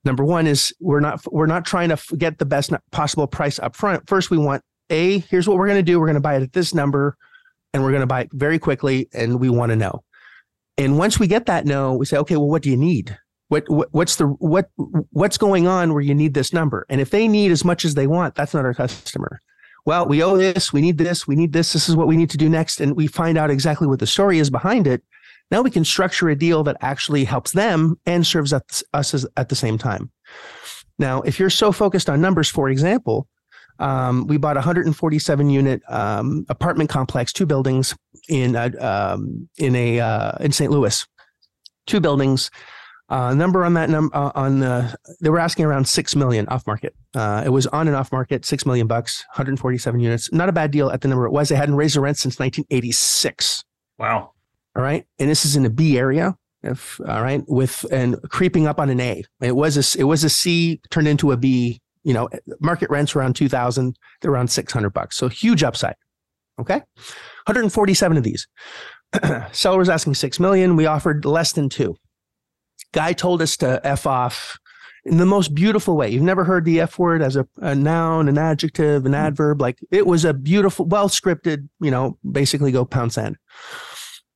Number 0.05 0.23
one 0.25 0.47
is 0.47 0.73
we're 0.79 1.01
not 1.01 1.21
we're 1.31 1.45
not 1.45 1.65
trying 1.65 1.89
to 1.89 2.17
get 2.17 2.39
the 2.39 2.45
best 2.45 2.71
possible 2.91 3.27
price 3.27 3.59
up 3.59 3.75
front. 3.75 4.07
First, 4.09 4.31
we 4.31 4.37
want 4.37 4.63
a 4.89 5.19
here's 5.19 5.47
what 5.47 5.57
we're 5.57 5.67
going 5.67 5.77
to 5.77 5.83
do. 5.83 5.99
We're 5.99 6.07
going 6.07 6.15
to 6.15 6.21
buy 6.21 6.37
it 6.37 6.41
at 6.41 6.53
this 6.53 6.73
number, 6.73 7.17
and 7.73 7.83
we're 7.83 7.91
going 7.91 8.01
to 8.01 8.07
buy 8.07 8.21
it 8.21 8.29
very 8.31 8.57
quickly, 8.57 9.09
and 9.13 9.39
we 9.39 9.49
want 9.49 9.71
to 9.71 9.75
know. 9.75 10.01
And 10.77 10.97
once 10.97 11.19
we 11.19 11.27
get 11.27 11.45
that 11.47 11.65
no, 11.65 11.93
we 11.95 12.05
say, 12.05 12.15
okay, 12.17 12.37
well, 12.37 12.47
what 12.47 12.61
do 12.61 12.69
you 12.69 12.77
need? 12.77 13.17
What, 13.49 13.69
what 13.69 13.89
what's 13.91 14.15
the 14.15 14.27
what 14.27 14.69
what's 15.11 15.37
going 15.37 15.67
on 15.67 15.93
where 15.93 16.01
you 16.01 16.15
need 16.15 16.33
this 16.33 16.53
number? 16.53 16.85
And 16.87 17.01
if 17.01 17.09
they 17.09 17.27
need 17.27 17.51
as 17.51 17.65
much 17.65 17.83
as 17.83 17.95
they 17.95 18.07
want, 18.07 18.35
that's 18.35 18.53
not 18.53 18.63
our 18.63 18.73
customer 18.73 19.41
well, 19.89 20.05
we 20.05 20.21
owe 20.21 20.37
this, 20.37 20.71
we 20.71 20.81
need 20.81 20.99
this, 20.99 21.27
we 21.27 21.35
need 21.35 21.51
this, 21.51 21.73
this 21.73 21.89
is 21.89 21.95
what 21.95 22.05
we 22.05 22.15
need 22.15 22.29
to 22.29 22.37
do 22.37 22.47
next. 22.47 22.79
And 22.79 22.95
we 22.95 23.07
find 23.07 23.39
out 23.39 23.49
exactly 23.49 23.87
what 23.87 23.97
the 23.97 24.05
story 24.05 24.37
is 24.37 24.51
behind 24.51 24.85
it. 24.85 25.01
Now 25.49 25.63
we 25.63 25.71
can 25.71 25.83
structure 25.83 26.29
a 26.29 26.35
deal 26.35 26.63
that 26.65 26.77
actually 26.81 27.23
helps 27.23 27.53
them 27.53 27.99
and 28.05 28.23
serves 28.23 28.53
us, 28.53 28.83
at 28.93 29.49
the 29.49 29.55
same 29.55 29.79
time. 29.79 30.11
Now, 30.99 31.21
if 31.21 31.39
you're 31.39 31.49
so 31.49 31.71
focused 31.71 32.07
on 32.07 32.21
numbers, 32.21 32.47
for 32.47 32.69
example, 32.69 33.27
um, 33.79 34.27
we 34.27 34.37
bought 34.37 34.57
a 34.57 34.59
147 34.59 35.49
unit 35.49 35.81
um, 35.89 36.45
apartment 36.49 36.91
complex, 36.91 37.33
two 37.33 37.47
buildings 37.47 37.95
in 38.27 38.55
a, 38.55 38.67
um, 38.77 39.49
in 39.57 39.75
a 39.75 39.99
uh, 39.99 40.33
in 40.39 40.51
St. 40.51 40.69
Louis, 40.69 41.03
two 41.87 41.99
buildings. 41.99 42.51
Uh, 43.09 43.33
number 43.33 43.65
on 43.65 43.73
that 43.73 43.89
number 43.89 44.15
uh, 44.15 44.31
on 44.35 44.59
the 44.59 44.95
they 45.19 45.29
were 45.29 45.39
asking 45.39 45.65
around 45.65 45.87
six 45.87 46.15
million 46.15 46.47
off 46.47 46.65
market. 46.67 46.95
Uh, 47.15 47.41
it 47.45 47.49
was 47.49 47.65
on 47.67 47.87
and 47.87 47.95
off 47.95 48.11
market, 48.11 48.45
six 48.45 48.65
million 48.65 48.85
bucks, 48.85 49.25
147 49.31 49.99
units. 49.99 50.31
Not 50.31 50.47
a 50.47 50.51
bad 50.51 50.69
deal 50.69 50.91
at 50.91 51.01
the 51.01 51.07
number 51.07 51.25
it 51.25 51.31
was. 51.31 51.49
They 51.49 51.55
hadn't 51.55 51.75
raised 51.75 51.95
the 51.95 52.01
rent 52.01 52.17
since 52.17 52.37
1986. 52.37 53.63
Wow. 53.97 54.33
All 54.75 54.83
right, 54.83 55.05
and 55.17 55.29
this 55.29 55.43
is 55.43 55.55
in 55.55 55.65
a 55.65 55.69
B 55.69 55.97
area. 55.97 56.35
If 56.61 56.99
all 57.07 57.23
right, 57.23 57.43
with 57.47 57.85
and 57.91 58.17
creeping 58.29 58.67
up 58.67 58.79
on 58.79 58.89
an 58.89 58.99
A. 58.99 59.23
It 59.41 59.55
was 59.55 59.75
a 59.77 59.99
it 59.99 60.03
was 60.03 60.23
a 60.23 60.29
C 60.29 60.79
turned 60.91 61.07
into 61.07 61.31
a 61.31 61.37
B. 61.37 61.81
You 62.03 62.13
know, 62.13 62.29
market 62.61 62.89
rents 62.89 63.15
around 63.15 63.35
2,000. 63.35 63.97
They're 64.21 64.31
around 64.31 64.49
600 64.49 64.89
bucks. 64.91 65.17
So 65.17 65.27
huge 65.27 65.63
upside. 65.63 65.95
Okay, 66.59 66.81
147 67.45 68.17
of 68.17 68.23
these. 68.23 68.47
Seller 69.51 69.79
was 69.79 69.89
asking 69.89 70.13
six 70.13 70.39
million. 70.39 70.75
We 70.75 70.85
offered 70.85 71.25
less 71.25 71.53
than 71.53 71.69
two. 71.69 71.95
Guy 72.91 73.13
told 73.13 73.41
us 73.41 73.57
to 73.57 73.79
F 73.83 74.07
off 74.07 74.57
in 75.05 75.17
the 75.17 75.25
most 75.25 75.55
beautiful 75.55 75.95
way. 75.95 76.09
You've 76.09 76.23
never 76.23 76.43
heard 76.43 76.65
the 76.65 76.81
F 76.81 76.99
word 76.99 77.21
as 77.21 77.35
a, 77.35 77.47
a 77.57 77.75
noun, 77.75 78.27
an 78.27 78.37
adjective, 78.37 79.05
an 79.05 79.13
adverb. 79.13 79.61
Like 79.61 79.79
it 79.91 80.05
was 80.05 80.25
a 80.25 80.33
beautiful, 80.33 80.85
well 80.85 81.09
scripted, 81.09 81.67
you 81.79 81.91
know, 81.91 82.17
basically 82.29 82.71
go 82.71 82.85
pound 82.85 83.13
sand. 83.13 83.37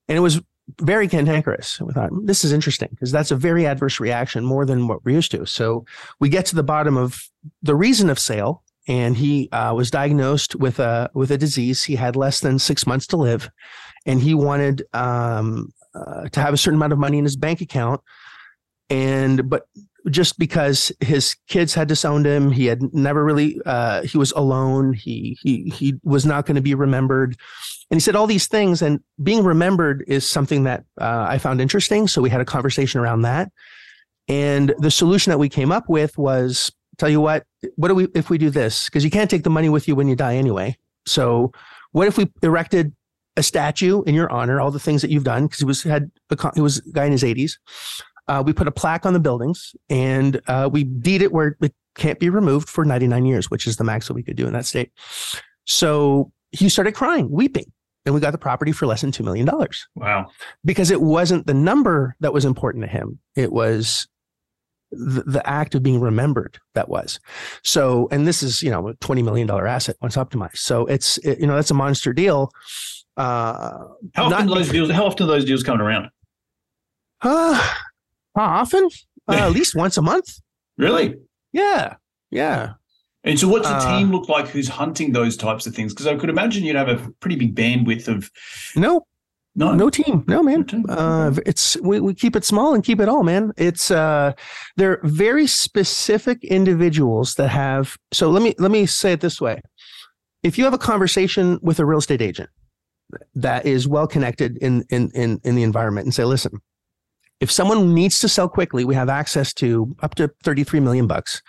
And 0.08 0.18
it 0.18 0.22
was 0.22 0.42
very 0.82 1.08
cantankerous. 1.08 1.80
We 1.82 1.94
thought 1.94 2.12
this 2.26 2.46
is 2.46 2.54
interesting 2.54 2.90
because 2.92 3.12
that's 3.12 3.32
a 3.32 3.36
very 3.36 3.66
adverse 3.66 4.00
reaction 4.00 4.46
more 4.46 4.66
than 4.66 4.88
what 4.88 5.04
we're 5.04 5.16
used 5.16 5.32
to. 5.32 5.46
So 5.46 5.86
we 6.20 6.30
get 6.30 6.46
to 6.48 6.56
the 6.56 6.64
bottom 6.64 6.98
of 6.98 7.22
the 7.62 7.76
reason 7.76 8.10
of 8.10 8.20
sale. 8.20 8.64
And 8.86 9.16
he 9.16 9.50
uh, 9.54 9.74
was 9.74 9.90
diagnosed 9.90 10.58
with 10.58 10.78
a 10.78 11.10
with 11.14 11.32
a 11.32 11.38
disease. 11.38 11.86
He 11.86 11.96
had 11.96 12.18
less 12.18 12.42
than 12.42 12.60
six 12.60 12.86
months 12.86 13.08
to 13.08 13.16
live, 13.16 13.50
and 14.06 14.20
he 14.20 14.34
wanted 14.34 14.84
um, 14.92 15.72
uh, 15.96 16.28
to 16.28 16.42
have 16.42 16.54
a 16.54 16.58
certain 16.58 16.80
amount 16.80 16.92
of 16.92 17.00
money 17.00 17.18
in 17.18 17.24
his 17.24 17.38
bank 17.38 17.62
account 17.62 18.02
and 18.90 19.50
but 19.50 19.68
just 20.10 20.38
because 20.38 20.92
his 21.00 21.36
kids 21.48 21.74
had 21.74 21.88
disowned 21.88 22.26
him, 22.26 22.52
he 22.52 22.66
had 22.66 22.94
never 22.94 23.24
really 23.24 23.60
uh, 23.66 24.04
he 24.04 24.18
was 24.18 24.32
alone. 24.34 24.94
He 24.94 25.38
he 25.42 25.70
he 25.70 25.96
was 26.04 26.26
not 26.26 26.46
going 26.46 26.56
to 26.56 26.62
be 26.62 26.76
remembered. 26.76 27.38
And 27.90 27.98
he 27.98 28.00
said 28.00 28.16
all 28.16 28.28
these 28.28 28.48
things, 28.48 28.82
and 28.82 29.00
being 29.22 29.44
remembered 29.44 30.04
is 30.08 30.30
something 30.30 30.64
that 30.64 30.84
uh, 31.00 31.28
I 31.30 31.38
found 31.38 31.62
interesting. 31.62 32.08
So 32.08 32.22
we 32.22 32.30
had 32.30 32.42
a 32.42 32.46
conversation 32.46 33.00
around 33.00 33.22
that. 33.22 33.52
And 34.28 34.74
the 34.80 34.92
solution 34.92 35.32
that 35.32 35.38
we 35.38 35.50
came 35.50 35.72
up 35.72 35.90
with 35.90 36.18
was 36.18 36.72
tell 36.98 37.10
you 37.10 37.22
what, 37.22 37.46
what 37.76 37.90
do 37.90 37.96
we, 37.96 38.08
if 38.16 38.30
we 38.30 38.38
do 38.38 38.50
this? 38.50 38.86
Because 38.86 39.04
you 39.04 39.10
can't 39.10 39.30
take 39.30 39.44
the 39.44 39.50
money 39.50 39.70
with 39.70 39.88
you 39.88 39.96
when 39.96 40.08
you 40.08 40.16
die 40.16 40.36
anyway. 40.36 40.78
So 41.06 41.52
what 41.92 42.08
if 42.08 42.18
we 42.18 42.32
erected 42.42 42.94
a 43.36 43.44
statue 43.44 44.04
in 44.04 44.16
your 44.16 44.32
honor, 44.32 44.62
all 44.62 44.72
the 44.72 44.80
things 44.80 45.02
that 45.02 45.12
you've 45.12 45.24
done? 45.24 45.46
Because 45.46 45.60
he 45.60 45.66
was, 45.66 45.84
had, 45.84 46.12
a, 46.30 46.52
he 46.56 46.62
was 46.62 46.80
a 46.80 46.92
guy 46.92 47.06
in 47.06 47.12
his 47.12 47.24
80s. 47.24 47.54
Uh, 48.28 48.44
we 48.46 48.54
put 48.54 48.68
a 48.68 48.72
plaque 48.72 49.06
on 49.06 49.14
the 49.14 49.20
buildings 49.20 49.76
and 49.90 50.42
uh, 50.48 50.70
we 50.72 50.84
deed 50.84 51.22
it 51.22 51.32
where 51.32 51.58
it 51.62 51.74
can't 51.96 52.20
be 52.20 52.30
removed 52.30 52.70
for 52.70 52.86
99 52.86 53.26
years, 53.26 53.52
which 53.52 53.68
is 53.68 53.78
the 53.78 53.84
max 53.84 54.08
that 54.08 54.14
we 54.14 54.24
could 54.24 54.36
do 54.36 54.48
in 54.48 54.54
that 54.54 54.66
state. 54.66 54.92
So 55.66 56.32
he 56.52 56.70
started 56.70 56.94
crying, 56.94 57.30
weeping, 57.30 57.72
and 58.06 58.14
we 58.14 58.22
got 58.22 58.32
the 58.32 58.38
property 58.38 58.72
for 58.72 58.86
less 58.86 59.02
than 59.02 59.12
$2 59.12 59.24
million. 59.24 59.50
Wow. 59.96 60.30
Because 60.66 60.92
it 60.92 61.02
wasn't 61.02 61.48
the 61.48 61.54
number 61.54 62.16
that 62.20 62.34
was 62.34 62.46
important 62.46 62.84
to 62.84 62.90
him. 62.90 63.20
It 63.36 63.52
was 63.52 64.08
the, 64.92 65.24
the 65.24 65.48
act 65.50 65.76
of 65.76 65.84
being 65.84 66.00
remembered 66.00 66.60
that 66.76 66.90
was. 66.90 67.20
So, 67.64 68.08
and 68.12 68.28
this 68.28 68.44
is, 68.44 68.62
you 68.62 68.70
know, 68.70 68.90
a 68.90 68.94
$20 68.96 69.24
million 69.24 69.50
asset 69.50 69.96
once 70.02 70.16
optimized. 70.16 70.58
So 70.58 70.86
it's, 70.86 71.18
it, 71.20 71.40
you 71.40 71.48
know, 71.48 71.56
that's 71.56 71.72
a 71.72 71.76
monster 71.76 72.14
deal. 72.14 72.52
Uh, 73.16 73.86
how 74.14 74.26
often 74.26 74.48
not, 74.48 74.56
those 74.56 74.70
deals, 74.70 74.92
how 74.92 75.06
often 75.06 75.28
those 75.28 75.46
deals 75.46 75.64
coming 75.64 75.82
around? 75.82 76.10
Uh, 77.22 77.74
often? 78.36 78.90
Uh, 79.28 79.34
at 79.34 79.52
least 79.54 79.76
once 79.76 79.98
a 79.98 80.02
month. 80.02 80.40
Really? 80.78 81.16
Yeah. 81.52 81.96
Yeah. 82.32 82.74
And 83.24 83.40
so, 83.40 83.48
what's 83.48 83.68
a 83.68 83.76
uh, 83.76 83.98
team 83.98 84.12
look 84.12 84.28
like 84.28 84.48
who's 84.50 84.68
hunting 84.68 85.14
those 85.14 85.38
types 85.38 85.66
of 85.66 85.74
things? 85.74 85.94
Because 85.94 86.08
I 86.08 86.16
could 86.16 86.30
imagine 86.30 86.64
you'd 86.64 86.76
have 86.76 86.90
a 86.90 87.10
pretty 87.22 87.38
big 87.38 87.56
bandwidth 87.56 88.10
of. 88.10 88.30
No, 88.76 89.06
no, 89.56 89.74
no 89.74 89.90
team, 89.90 90.26
no 90.28 90.44
man. 90.44 90.66
Uh, 90.90 91.32
it's 91.46 91.78
we, 91.82 92.00
we 92.00 92.14
keep 92.14 92.36
it 92.36 92.44
small 92.44 92.74
and 92.74 92.84
keep 92.84 93.00
it 93.00 93.08
all, 93.08 93.24
man. 93.24 93.54
It's 93.56 93.92
uh, 93.92 94.34
they're 94.76 95.00
very 95.04 95.48
specific 95.48 96.44
individuals 96.44 97.36
that 97.36 97.50
have. 97.50 97.98
So 98.12 98.30
let 98.30 98.44
me 98.44 98.56
let 98.58 98.72
me 98.72 98.86
say 98.88 99.14
it 99.14 99.22
this 99.22 99.40
way: 99.40 99.62
if 100.42 100.58
you 100.58 100.64
have 100.64 100.74
a 100.74 100.80
conversation 100.80 101.60
with 101.62 101.80
a 101.80 101.86
real 101.86 102.00
estate 102.00 102.22
agent 102.22 102.50
that 103.36 103.66
is 103.66 103.88
well 103.88 104.08
connected 104.08 104.58
in 104.58 104.84
in 104.90 105.12
in 105.14 105.40
in 105.44 105.56
the 105.56 105.64
environment, 105.64 106.06
and 106.06 106.14
say, 106.14 106.26
listen, 106.26 106.60
if 107.44 107.52
someone 107.52 107.94
needs 107.94 108.20
to 108.20 108.28
sell 108.30 108.50
quickly, 108.50 108.86
we 108.86 108.96
have 108.96 109.10
access 109.10 109.54
to 109.56 109.96
up 110.02 110.16
to 110.16 110.32
thirty 110.44 110.64
three 110.64 110.80
million 110.80 111.08
bucks 111.08 111.42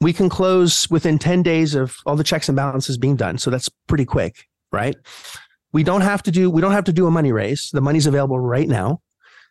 we 0.00 0.12
can 0.12 0.28
close 0.28 0.88
within 0.90 1.18
10 1.18 1.42
days 1.42 1.74
of 1.74 1.96
all 2.06 2.16
the 2.16 2.24
checks 2.24 2.48
and 2.48 2.56
balances 2.56 2.98
being 2.98 3.16
done. 3.16 3.38
So 3.38 3.50
that's 3.50 3.68
pretty 3.86 4.04
quick, 4.04 4.46
right? 4.72 4.94
We 5.72 5.82
don't 5.82 6.02
have 6.02 6.22
to 6.24 6.30
do 6.30 6.50
we 6.50 6.60
don't 6.60 6.72
have 6.72 6.84
to 6.84 6.92
do 6.92 7.06
a 7.06 7.10
money 7.10 7.32
raise. 7.32 7.70
The 7.72 7.80
money's 7.80 8.06
available 8.06 8.38
right 8.38 8.68
now. 8.68 9.00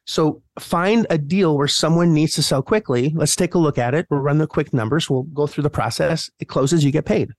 So 0.05 0.41
find 0.57 1.05
a 1.09 1.17
deal 1.17 1.57
where 1.57 1.67
someone 1.67 2.13
needs 2.13 2.33
to 2.35 2.41
sell 2.41 2.63
quickly. 2.63 3.11
Let's 3.13 3.35
take 3.35 3.55
a 3.55 3.57
look 3.57 3.77
at 3.77 3.93
it. 3.93 4.07
We'll 4.09 4.21
run 4.21 4.37
the 4.37 4.47
quick 4.47 4.73
numbers. 4.73 5.09
We'll 5.09 5.23
go 5.23 5.47
through 5.47 5.63
the 5.63 5.69
process. 5.69 6.29
It 6.39 6.47
closes, 6.47 6.83
you 6.83 6.91
get 6.91 7.05
paid. 7.05 7.31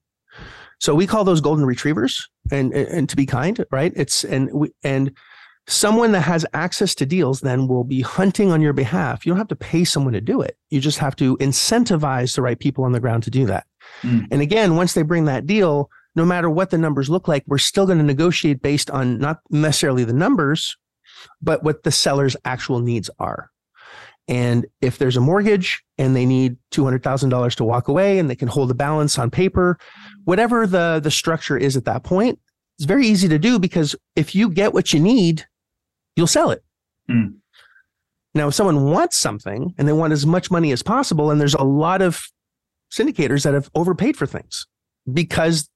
So 0.78 0.94
we 0.94 1.06
call 1.06 1.24
those 1.24 1.40
golden 1.40 1.64
retrievers 1.64 2.28
and 2.52 2.72
and 2.72 3.08
to 3.08 3.16
be 3.16 3.26
kind, 3.26 3.64
right? 3.72 3.92
It's 3.96 4.22
and 4.22 4.52
we 4.52 4.70
and 4.84 5.16
someone 5.68 6.12
that 6.12 6.22
has 6.22 6.46
access 6.54 6.94
to 6.96 7.06
deals 7.06 7.42
then 7.42 7.68
will 7.68 7.84
be 7.84 8.00
hunting 8.00 8.50
on 8.50 8.62
your 8.62 8.72
behalf. 8.72 9.24
You 9.24 9.30
don't 9.30 9.38
have 9.38 9.48
to 9.48 9.56
pay 9.56 9.84
someone 9.84 10.14
to 10.14 10.20
do 10.20 10.40
it. 10.40 10.56
You 10.70 10.80
just 10.80 10.98
have 10.98 11.14
to 11.16 11.36
incentivize 11.36 12.34
the 12.34 12.42
right 12.42 12.58
people 12.58 12.84
on 12.84 12.92
the 12.92 13.00
ground 13.00 13.22
to 13.24 13.30
do 13.30 13.46
that. 13.46 13.66
Mm. 14.02 14.26
And 14.30 14.42
again, 14.42 14.76
once 14.76 14.94
they 14.94 15.02
bring 15.02 15.26
that 15.26 15.46
deal, 15.46 15.90
no 16.16 16.24
matter 16.24 16.48
what 16.48 16.70
the 16.70 16.78
numbers 16.78 17.10
look 17.10 17.28
like, 17.28 17.44
we're 17.46 17.58
still 17.58 17.84
going 17.84 17.98
to 17.98 18.04
negotiate 18.04 18.62
based 18.62 18.90
on 18.90 19.18
not 19.18 19.40
necessarily 19.50 20.04
the 20.04 20.12
numbers, 20.14 20.74
but 21.42 21.62
what 21.62 21.82
the 21.82 21.92
seller's 21.92 22.36
actual 22.46 22.80
needs 22.80 23.10
are. 23.18 23.50
And 24.26 24.66
if 24.80 24.98
there's 24.98 25.16
a 25.16 25.22
mortgage 25.22 25.82
and 25.98 26.16
they 26.16 26.26
need 26.26 26.56
$200,000 26.72 27.54
to 27.56 27.64
walk 27.64 27.88
away 27.88 28.18
and 28.18 28.28
they 28.28 28.36
can 28.36 28.48
hold 28.48 28.70
the 28.70 28.74
balance 28.74 29.18
on 29.18 29.30
paper, 29.30 29.78
whatever 30.24 30.66
the, 30.66 31.00
the 31.02 31.10
structure 31.10 31.56
is 31.56 31.76
at 31.76 31.84
that 31.84 32.04
point, 32.04 32.38
it's 32.78 32.86
very 32.86 33.06
easy 33.06 33.28
to 33.28 33.38
do 33.38 33.58
because 33.58 33.96
if 34.16 34.34
you 34.34 34.50
get 34.50 34.72
what 34.72 34.92
you 34.92 35.00
need, 35.00 35.46
you'll 36.18 36.26
sell 36.26 36.50
it. 36.50 36.64
Mm. 37.08 37.36
Now, 38.34 38.48
if 38.48 38.54
someone 38.54 38.90
wants 38.90 39.16
something 39.16 39.72
and 39.78 39.88
they 39.88 39.92
want 39.92 40.12
as 40.12 40.26
much 40.26 40.50
money 40.50 40.72
as 40.72 40.82
possible, 40.82 41.30
and 41.30 41.40
there's 41.40 41.54
a 41.54 41.62
lot 41.62 42.02
of 42.02 42.20
syndicators 42.92 43.44
that 43.44 43.54
have 43.54 43.70
overpaid 43.74 44.16
for 44.16 44.26
things 44.26 44.66
because 45.12 45.70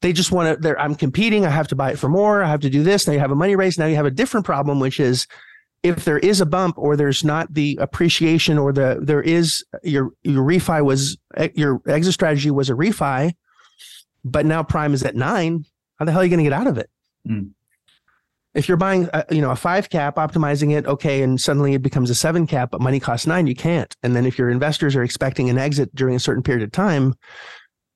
they 0.00 0.12
just 0.12 0.32
want 0.32 0.62
to, 0.62 0.80
I'm 0.80 0.94
competing. 0.94 1.44
I 1.44 1.50
have 1.50 1.68
to 1.68 1.76
buy 1.76 1.92
it 1.92 1.98
for 1.98 2.08
more. 2.08 2.42
I 2.42 2.48
have 2.48 2.60
to 2.60 2.70
do 2.70 2.82
this. 2.82 3.06
Now 3.06 3.12
you 3.12 3.18
have 3.18 3.30
a 3.30 3.36
money 3.36 3.56
raise. 3.56 3.78
Now 3.78 3.86
you 3.86 3.96
have 3.96 4.06
a 4.06 4.10
different 4.10 4.46
problem, 4.46 4.80
which 4.80 4.98
is 4.98 5.26
if 5.82 6.04
there 6.04 6.18
is 6.18 6.40
a 6.40 6.46
bump 6.46 6.76
or 6.78 6.96
there's 6.96 7.22
not 7.22 7.52
the 7.52 7.78
appreciation 7.80 8.58
or 8.58 8.72
the, 8.72 8.98
there 9.00 9.22
is 9.22 9.64
your, 9.82 10.10
your 10.22 10.44
refi 10.44 10.82
was, 10.82 11.18
your 11.54 11.80
exit 11.86 12.14
strategy 12.14 12.50
was 12.50 12.70
a 12.70 12.74
refi, 12.74 13.34
but 14.24 14.46
now 14.46 14.62
prime 14.62 14.94
is 14.94 15.02
at 15.02 15.14
nine. 15.14 15.64
How 15.98 16.06
the 16.06 16.12
hell 16.12 16.22
are 16.22 16.24
you 16.24 16.30
going 16.30 16.44
to 16.44 16.50
get 16.50 16.58
out 16.58 16.66
of 16.66 16.78
it? 16.78 16.90
Mm 17.28 17.50
if 18.54 18.68
you're 18.68 18.76
buying 18.76 19.08
a, 19.12 19.24
you 19.30 19.40
know 19.40 19.50
a 19.50 19.56
five 19.56 19.90
cap 19.90 20.16
optimizing 20.16 20.76
it 20.76 20.86
okay 20.86 21.22
and 21.22 21.40
suddenly 21.40 21.74
it 21.74 21.82
becomes 21.82 22.10
a 22.10 22.14
seven 22.14 22.46
cap 22.46 22.70
but 22.70 22.80
money 22.80 23.00
costs 23.00 23.26
nine 23.26 23.46
you 23.46 23.54
can't. 23.54 23.94
And 24.02 24.16
then 24.16 24.26
if 24.26 24.38
your 24.38 24.50
investors 24.50 24.96
are 24.96 25.02
expecting 25.02 25.50
an 25.50 25.58
exit 25.58 25.94
during 25.94 26.14
a 26.14 26.20
certain 26.20 26.42
period 26.42 26.64
of 26.64 26.72
time 26.72 27.14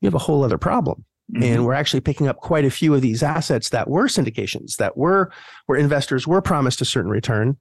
you 0.01 0.07
have 0.07 0.15
a 0.15 0.19
whole 0.19 0.45
other 0.45 0.59
problem. 0.59 1.05
Mm-hmm. 1.33 1.45
and 1.45 1.65
we're 1.65 1.73
actually 1.73 2.01
picking 2.01 2.27
up 2.29 2.39
quite 2.39 2.65
a 2.65 2.71
few 2.71 2.93
of 2.95 3.01
these 3.01 3.23
assets 3.23 3.71
that 3.71 3.89
were 3.89 4.07
syndications 4.07 4.77
that 4.77 4.97
were 4.99 5.31
where 5.65 5.79
investors 5.79 6.27
were 6.27 6.43
promised 6.43 6.83
a 6.83 6.85
certain 6.85 7.11
return. 7.11 7.57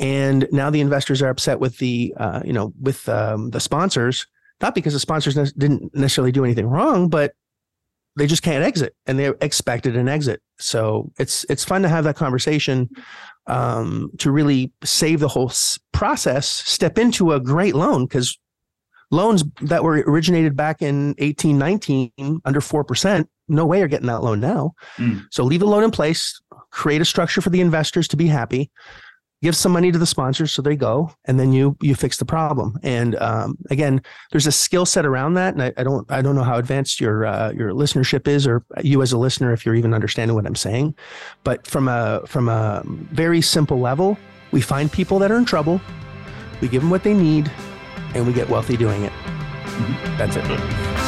And 0.00 0.46
now 0.52 0.68
the 0.68 0.80
investors 0.80 1.22
are 1.22 1.30
upset 1.30 1.58
with 1.58 1.78
the 1.78 2.12
uh, 2.18 2.42
you 2.44 2.52
know 2.52 2.74
with 2.80 3.08
um, 3.08 3.50
the 3.50 3.60
sponsors 3.60 4.26
not 4.60 4.74
because 4.74 4.92
the 4.92 5.00
sponsors 5.00 5.36
ne- 5.36 5.52
didn't 5.56 5.94
necessarily 5.94 6.32
do 6.32 6.44
anything 6.44 6.66
wrong 6.66 7.08
but 7.08 7.32
they 8.18 8.26
just 8.26 8.42
can't 8.42 8.64
exit 8.64 8.94
and 9.06 9.18
they 9.18 9.28
expected 9.40 9.96
an 9.96 10.08
exit. 10.08 10.42
So 10.58 11.10
it's 11.18 11.44
it's 11.48 11.64
fun 11.64 11.82
to 11.82 11.88
have 11.88 12.04
that 12.04 12.16
conversation 12.16 12.90
um, 13.46 14.10
to 14.18 14.30
really 14.30 14.72
save 14.84 15.20
the 15.20 15.28
whole 15.28 15.52
process, 15.92 16.46
step 16.48 16.98
into 16.98 17.32
a 17.32 17.40
great 17.40 17.74
loan 17.74 18.04
because 18.04 18.38
loans 19.10 19.44
that 19.62 19.84
were 19.84 20.02
originated 20.06 20.56
back 20.56 20.82
in 20.82 21.14
1819 21.18 22.40
under 22.44 22.60
4%, 22.60 23.26
no 23.48 23.64
way 23.64 23.80
are 23.80 23.88
getting 23.88 24.08
that 24.08 24.22
loan 24.22 24.40
now. 24.40 24.72
Mm. 24.98 25.24
So 25.30 25.44
leave 25.44 25.60
the 25.60 25.66
loan 25.66 25.84
in 25.84 25.90
place, 25.90 26.38
create 26.70 27.00
a 27.00 27.06
structure 27.06 27.40
for 27.40 27.50
the 27.50 27.62
investors 27.62 28.08
to 28.08 28.16
be 28.16 28.26
happy 28.26 28.70
give 29.42 29.54
some 29.54 29.72
money 29.72 29.92
to 29.92 29.98
the 29.98 30.06
sponsors 30.06 30.52
so 30.52 30.62
they 30.62 30.76
go 30.76 31.10
and 31.26 31.38
then 31.38 31.52
you 31.52 31.76
you 31.80 31.94
fix 31.94 32.16
the 32.16 32.24
problem. 32.24 32.78
And 32.82 33.16
um, 33.16 33.56
again 33.70 34.02
there's 34.32 34.46
a 34.46 34.52
skill 34.52 34.86
set 34.86 35.06
around 35.06 35.34
that 35.34 35.54
and 35.54 35.62
I, 35.62 35.72
I, 35.76 35.82
don't 35.84 36.10
i 36.10 36.22
don't 36.22 36.34
know 36.34 36.42
how 36.42 36.56
advanced 36.56 37.00
your 37.00 37.26
uh, 37.26 37.52
your 37.52 37.72
listenership 37.72 38.26
is 38.26 38.46
or 38.46 38.64
you 38.82 39.02
as 39.02 39.12
a 39.12 39.18
listener 39.18 39.52
if 39.52 39.64
you're 39.64 39.74
even 39.74 39.94
understanding 39.94 40.34
what 40.34 40.46
i'm 40.46 40.56
saying. 40.56 40.94
But 41.44 41.66
from 41.66 41.88
a 41.88 42.22
from 42.26 42.48
a 42.48 42.82
very 42.84 43.40
simple 43.40 43.78
level 43.78 44.18
we 44.52 44.60
find 44.60 44.90
people 44.90 45.18
that 45.20 45.30
are 45.30 45.38
in 45.38 45.44
trouble 45.44 45.80
we 46.60 46.68
give 46.68 46.82
them 46.82 46.90
what 46.90 47.04
they 47.04 47.14
need 47.14 47.50
and 48.14 48.26
we 48.26 48.32
get 48.32 48.48
wealthy 48.48 48.76
doing 48.76 49.04
it. 49.04 49.12
Mm-hmm. 49.12 50.16
that's 50.18 50.36
it 50.36 51.07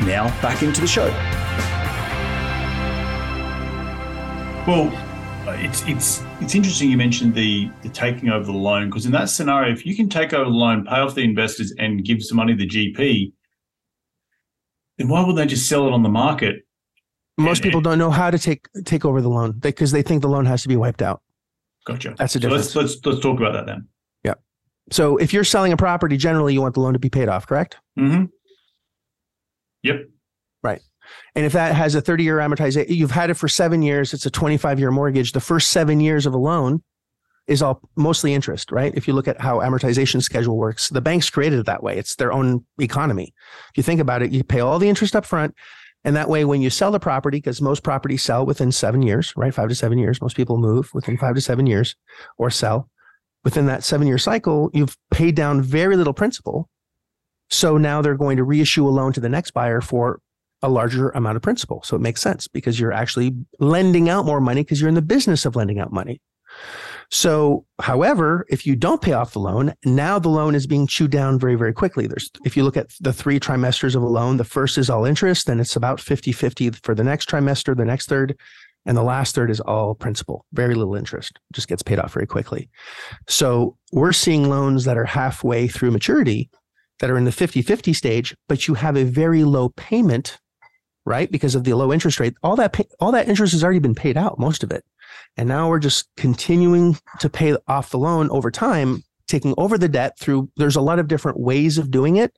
Now, 0.00 0.28
back 0.42 0.62
into 0.62 0.80
the 0.80 0.86
show. 0.86 1.06
Well, 4.66 4.90
it's 5.64 5.86
it's 5.86 6.22
it's 6.40 6.54
interesting 6.54 6.90
you 6.90 6.96
mentioned 6.96 7.34
the 7.34 7.70
the 7.82 7.88
taking 7.88 8.30
over 8.30 8.44
the 8.44 8.52
loan 8.52 8.88
because 8.88 9.06
in 9.06 9.12
that 9.12 9.28
scenario, 9.28 9.72
if 9.72 9.84
you 9.84 9.94
can 9.94 10.08
take 10.08 10.32
over 10.32 10.44
the 10.44 10.56
loan, 10.56 10.84
pay 10.84 10.96
off 10.96 11.14
the 11.14 11.22
investors, 11.22 11.72
and 11.78 12.04
give 12.04 12.22
some 12.22 12.36
money 12.36 12.54
to 12.54 12.58
the 12.58 12.68
GP, 12.68 13.32
then 14.98 15.08
why 15.08 15.24
would 15.24 15.36
they 15.36 15.46
just 15.46 15.68
sell 15.68 15.86
it 15.86 15.92
on 15.92 16.02
the 16.02 16.08
market? 16.08 16.66
Most 17.38 17.58
and, 17.58 17.64
people 17.64 17.80
don't 17.80 17.98
know 17.98 18.10
how 18.10 18.30
to 18.30 18.38
take 18.38 18.68
take 18.84 19.04
over 19.04 19.20
the 19.20 19.28
loan 19.28 19.52
because 19.52 19.90
they 19.90 20.02
think 20.02 20.22
the 20.22 20.28
loan 20.28 20.46
has 20.46 20.62
to 20.62 20.68
be 20.68 20.76
wiped 20.76 21.02
out. 21.02 21.22
Gotcha. 21.84 22.14
That's 22.16 22.34
the 22.34 22.40
difference. 22.40 22.70
So 22.70 22.80
let's 22.80 22.94
let's 22.94 23.06
let's 23.06 23.20
talk 23.20 23.38
about 23.38 23.52
that 23.54 23.66
then. 23.66 23.88
Yeah. 24.22 24.34
So 24.90 25.16
if 25.16 25.32
you're 25.32 25.44
selling 25.44 25.72
a 25.72 25.76
property, 25.76 26.16
generally 26.16 26.54
you 26.54 26.60
want 26.60 26.74
the 26.74 26.80
loan 26.80 26.92
to 26.92 26.98
be 26.98 27.10
paid 27.10 27.28
off, 27.28 27.46
correct? 27.46 27.78
Mm-hmm. 27.98 28.26
Yep. 29.82 30.08
Right. 30.62 30.80
And 31.34 31.44
if 31.44 31.52
that 31.52 31.74
has 31.74 31.94
a 31.94 32.00
30 32.00 32.24
year 32.24 32.38
amortization, 32.38 32.88
you've 32.88 33.10
had 33.10 33.30
it 33.30 33.34
for 33.34 33.48
seven 33.48 33.82
years, 33.82 34.14
it's 34.14 34.26
a 34.26 34.30
25 34.30 34.78
year 34.78 34.90
mortgage. 34.90 35.32
The 35.32 35.40
first 35.40 35.70
seven 35.70 36.00
years 36.00 36.26
of 36.26 36.34
a 36.34 36.38
loan 36.38 36.82
is 37.46 37.62
all 37.62 37.80
mostly 37.96 38.34
interest, 38.34 38.70
right? 38.70 38.94
If 38.94 39.08
you 39.08 39.14
look 39.14 39.26
at 39.26 39.40
how 39.40 39.58
amortization 39.58 40.22
schedule 40.22 40.56
works, 40.56 40.88
the 40.88 41.00
banks 41.00 41.28
created 41.28 41.58
it 41.58 41.66
that 41.66 41.82
way. 41.82 41.98
It's 41.98 42.14
their 42.16 42.32
own 42.32 42.64
economy. 42.80 43.34
If 43.70 43.76
you 43.76 43.82
think 43.82 44.00
about 44.00 44.22
it, 44.22 44.30
you 44.30 44.44
pay 44.44 44.60
all 44.60 44.78
the 44.78 44.88
interest 44.88 45.16
up 45.16 45.26
front. 45.26 45.54
And 46.04 46.16
that 46.16 46.28
way, 46.28 46.44
when 46.44 46.62
you 46.62 46.70
sell 46.70 46.90
the 46.90 46.98
property, 46.98 47.38
because 47.38 47.60
most 47.60 47.84
properties 47.84 48.22
sell 48.22 48.44
within 48.44 48.72
seven 48.72 49.02
years, 49.02 49.32
right? 49.36 49.54
Five 49.54 49.68
to 49.68 49.74
seven 49.74 49.98
years. 49.98 50.20
Most 50.20 50.36
people 50.36 50.58
move 50.58 50.90
within 50.94 51.16
five 51.16 51.34
to 51.36 51.40
seven 51.40 51.66
years 51.66 51.94
or 52.38 52.50
sell. 52.50 52.88
Within 53.44 53.66
that 53.66 53.84
seven 53.84 54.06
year 54.06 54.18
cycle, 54.18 54.70
you've 54.72 54.96
paid 55.10 55.34
down 55.34 55.62
very 55.62 55.96
little 55.96 56.12
principal. 56.12 56.68
So 57.52 57.76
now 57.76 58.00
they're 58.00 58.16
going 58.16 58.38
to 58.38 58.44
reissue 58.44 58.88
a 58.88 58.90
loan 58.90 59.12
to 59.12 59.20
the 59.20 59.28
next 59.28 59.52
buyer 59.52 59.82
for 59.82 60.20
a 60.62 60.68
larger 60.68 61.10
amount 61.10 61.36
of 61.36 61.42
principal. 61.42 61.82
So 61.84 61.94
it 61.94 62.00
makes 62.00 62.22
sense 62.22 62.48
because 62.48 62.80
you're 62.80 62.92
actually 62.92 63.36
lending 63.60 64.08
out 64.08 64.24
more 64.24 64.40
money 64.40 64.62
because 64.62 64.80
you're 64.80 64.88
in 64.88 64.94
the 64.94 65.02
business 65.02 65.44
of 65.44 65.54
lending 65.54 65.78
out 65.78 65.92
money. 65.92 66.20
So, 67.10 67.66
however, 67.78 68.46
if 68.48 68.66
you 68.66 68.74
don't 68.74 69.02
pay 69.02 69.12
off 69.12 69.34
the 69.34 69.38
loan, 69.38 69.74
now 69.84 70.18
the 70.18 70.30
loan 70.30 70.54
is 70.54 70.66
being 70.66 70.86
chewed 70.86 71.10
down 71.10 71.38
very, 71.38 71.56
very 71.56 71.74
quickly. 71.74 72.06
There's, 72.06 72.30
if 72.46 72.56
you 72.56 72.64
look 72.64 72.78
at 72.78 72.88
the 73.00 73.12
three 73.12 73.38
trimesters 73.38 73.94
of 73.94 74.02
a 74.02 74.06
loan, 74.06 74.38
the 74.38 74.44
first 74.44 74.78
is 74.78 74.88
all 74.88 75.04
interest, 75.04 75.46
then 75.46 75.60
it's 75.60 75.76
about 75.76 76.00
50 76.00 76.32
50 76.32 76.70
for 76.70 76.94
the 76.94 77.04
next 77.04 77.28
trimester, 77.28 77.76
the 77.76 77.84
next 77.84 78.08
third, 78.08 78.38
and 78.86 78.96
the 78.96 79.02
last 79.02 79.34
third 79.34 79.50
is 79.50 79.60
all 79.60 79.94
principal, 79.94 80.46
very 80.54 80.74
little 80.74 80.94
interest, 80.94 81.38
just 81.52 81.68
gets 81.68 81.82
paid 81.82 81.98
off 81.98 82.14
very 82.14 82.26
quickly. 82.26 82.70
So, 83.28 83.76
we're 83.92 84.12
seeing 84.12 84.48
loans 84.48 84.86
that 84.86 84.96
are 84.96 85.04
halfway 85.04 85.68
through 85.68 85.90
maturity 85.90 86.48
that 87.02 87.10
are 87.10 87.18
in 87.18 87.26
the 87.26 87.32
50 87.32 87.60
50 87.60 87.92
stage, 87.92 88.34
but 88.48 88.66
you 88.66 88.74
have 88.74 88.96
a 88.96 89.04
very 89.04 89.44
low 89.44 89.68
payment 89.76 90.38
right? 91.04 91.30
Because 91.30 91.54
of 91.54 91.64
the 91.64 91.74
low 91.74 91.92
interest 91.92 92.20
rate, 92.20 92.34
all 92.42 92.56
that 92.56 92.72
pay, 92.72 92.84
all 93.00 93.12
that 93.12 93.28
interest 93.28 93.52
has 93.52 93.64
already 93.64 93.78
been 93.78 93.94
paid 93.94 94.16
out, 94.16 94.38
most 94.38 94.62
of 94.62 94.70
it. 94.70 94.84
And 95.36 95.48
now 95.48 95.68
we're 95.68 95.78
just 95.78 96.08
continuing 96.16 96.96
to 97.20 97.28
pay 97.28 97.56
off 97.66 97.90
the 97.90 97.98
loan 97.98 98.30
over 98.30 98.50
time, 98.50 99.02
taking 99.28 99.54
over 99.58 99.78
the 99.78 99.88
debt 99.88 100.18
through 100.18 100.50
there's 100.56 100.76
a 100.76 100.80
lot 100.80 100.98
of 100.98 101.08
different 101.08 101.40
ways 101.40 101.78
of 101.78 101.90
doing 101.90 102.16
it. 102.16 102.36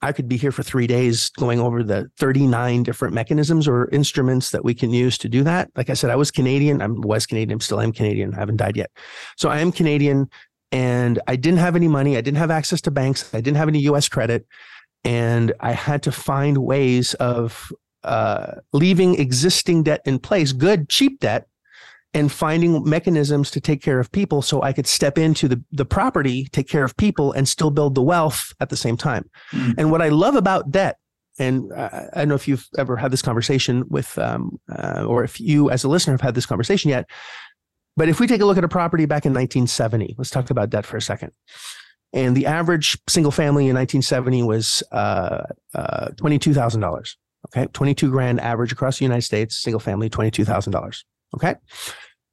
I 0.00 0.12
could 0.12 0.28
be 0.28 0.36
here 0.36 0.52
for 0.52 0.62
3 0.62 0.86
days 0.86 1.28
going 1.30 1.58
over 1.58 1.82
the 1.82 2.08
39 2.18 2.84
different 2.84 3.14
mechanisms 3.14 3.66
or 3.66 3.88
instruments 3.90 4.50
that 4.50 4.64
we 4.64 4.72
can 4.72 4.90
use 4.90 5.18
to 5.18 5.28
do 5.28 5.42
that. 5.42 5.70
Like 5.74 5.90
I 5.90 5.94
said, 5.94 6.10
I 6.10 6.16
was 6.16 6.30
Canadian, 6.30 6.80
I'm 6.80 7.00
was 7.00 7.26
Canadian, 7.26 7.54
I'm 7.54 7.60
still 7.60 7.80
am 7.80 7.92
Canadian, 7.92 8.32
I 8.32 8.38
haven't 8.38 8.58
died 8.58 8.76
yet. 8.76 8.90
So 9.36 9.48
I 9.48 9.58
am 9.58 9.72
Canadian 9.72 10.28
and 10.70 11.20
I 11.26 11.36
didn't 11.36 11.58
have 11.58 11.76
any 11.76 11.88
money, 11.88 12.16
I 12.16 12.20
didn't 12.20 12.38
have 12.38 12.50
access 12.50 12.80
to 12.82 12.90
banks, 12.90 13.32
I 13.34 13.40
didn't 13.40 13.56
have 13.56 13.68
any 13.68 13.80
US 13.80 14.08
credit 14.08 14.46
and 15.04 15.52
I 15.60 15.72
had 15.72 16.02
to 16.04 16.12
find 16.12 16.58
ways 16.58 17.14
of 17.14 17.72
uh, 18.04 18.56
leaving 18.72 19.18
existing 19.18 19.84
debt 19.84 20.00
in 20.04 20.18
place, 20.18 20.52
good, 20.52 20.88
cheap 20.88 21.20
debt, 21.20 21.46
and 22.14 22.32
finding 22.32 22.82
mechanisms 22.88 23.50
to 23.50 23.60
take 23.60 23.82
care 23.82 24.00
of 24.00 24.10
people 24.12 24.40
so 24.40 24.62
I 24.62 24.72
could 24.72 24.86
step 24.86 25.18
into 25.18 25.46
the, 25.46 25.62
the 25.72 25.84
property, 25.84 26.48
take 26.52 26.68
care 26.68 26.84
of 26.84 26.96
people, 26.96 27.32
and 27.32 27.48
still 27.48 27.70
build 27.70 27.94
the 27.94 28.02
wealth 28.02 28.54
at 28.60 28.70
the 28.70 28.76
same 28.76 28.96
time. 28.96 29.28
Mm-hmm. 29.52 29.72
And 29.78 29.90
what 29.90 30.02
I 30.02 30.08
love 30.08 30.34
about 30.34 30.70
debt, 30.70 30.98
and 31.38 31.72
I, 31.72 32.08
I, 32.12 32.18
don't 32.20 32.28
know 32.28 32.34
if 32.34 32.48
you've 32.48 32.66
ever 32.78 32.96
had 32.96 33.10
this 33.10 33.22
conversation 33.22 33.84
with, 33.88 34.18
um, 34.18 34.58
uh, 34.74 35.04
or 35.06 35.22
if 35.22 35.38
you 35.38 35.70
as 35.70 35.84
a 35.84 35.88
listener 35.88 36.14
have 36.14 36.20
had 36.20 36.34
this 36.34 36.46
conversation 36.46 36.90
yet, 36.90 37.08
but 37.98 38.08
if 38.08 38.20
we 38.20 38.28
take 38.28 38.40
a 38.40 38.44
look 38.44 38.56
at 38.56 38.62
a 38.62 38.68
property 38.68 39.06
back 39.06 39.26
in 39.26 39.32
1970, 39.32 40.14
let's 40.16 40.30
talk 40.30 40.50
about 40.50 40.70
debt 40.70 40.86
for 40.86 40.96
a 40.96 41.02
second. 41.02 41.32
And 42.12 42.36
the 42.36 42.46
average 42.46 42.96
single 43.08 43.32
family 43.32 43.64
in 43.64 43.74
1970 43.74 44.44
was 44.44 44.84
uh, 44.92 45.42
uh, 45.74 46.08
$22,000. 46.14 47.16
Okay. 47.48 47.66
22 47.72 48.10
grand 48.10 48.40
average 48.40 48.70
across 48.70 48.98
the 48.98 49.04
United 49.04 49.22
States, 49.22 49.56
single 49.56 49.80
family, 49.80 50.08
$22,000. 50.08 51.04
Okay. 51.34 51.56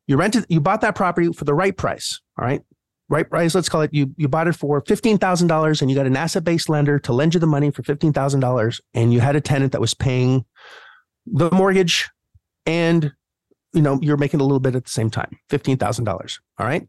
You 0.06 0.17
rented, 0.17 0.45
you 0.49 0.62
bought 0.62 0.82
that 0.82 0.93
property 0.93 1.34
for 1.34 1.45
the 1.45 1.56
right 1.56 1.75
price. 1.75 2.21
All 2.38 2.45
right. 2.45 2.62
Right 3.10 3.28
price, 3.28 3.54
let's 3.54 3.69
call 3.69 3.82
it 3.82 3.93
you 3.93 4.15
you 4.17 4.28
bought 4.28 4.47
it 4.47 4.54
for 4.54 4.82
$15,000 4.82 5.82
and 5.82 5.91
you 5.91 5.95
got 5.95 6.08
an 6.08 6.17
asset-based 6.17 6.69
lender 6.69 6.97
to 6.97 7.13
lend 7.13 7.36
you 7.36 7.39
the 7.39 7.45
money 7.45 7.69
for 7.69 7.84
$15,000 7.84 8.82
and 8.95 9.13
you 9.13 9.19
had 9.19 9.36
a 9.36 9.41
tenant 9.41 9.73
that 9.73 9.82
was 9.82 9.93
paying 9.93 10.43
the 11.28 11.51
mortgage 11.51 12.10
and 12.65 13.12
you 13.75 13.81
know 13.81 13.99
you're 14.01 14.17
making 14.17 14.39
a 14.39 14.43
little 14.43 14.59
bit 14.59 14.75
at 14.75 14.83
the 14.83 14.89
same 14.89 15.09
time 15.09 15.38
$15,000 15.51 16.39
all 16.57 16.65
right 16.65 16.88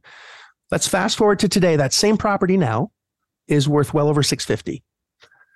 let's 0.70 0.88
fast 0.88 1.18
forward 1.18 1.38
to 1.40 1.48
today 1.48 1.76
that 1.76 1.92
same 1.92 2.16
property 2.16 2.56
now 2.56 2.90
is 3.48 3.68
worth 3.68 3.92
well 3.92 4.08
over 4.08 4.22
650 4.22 4.82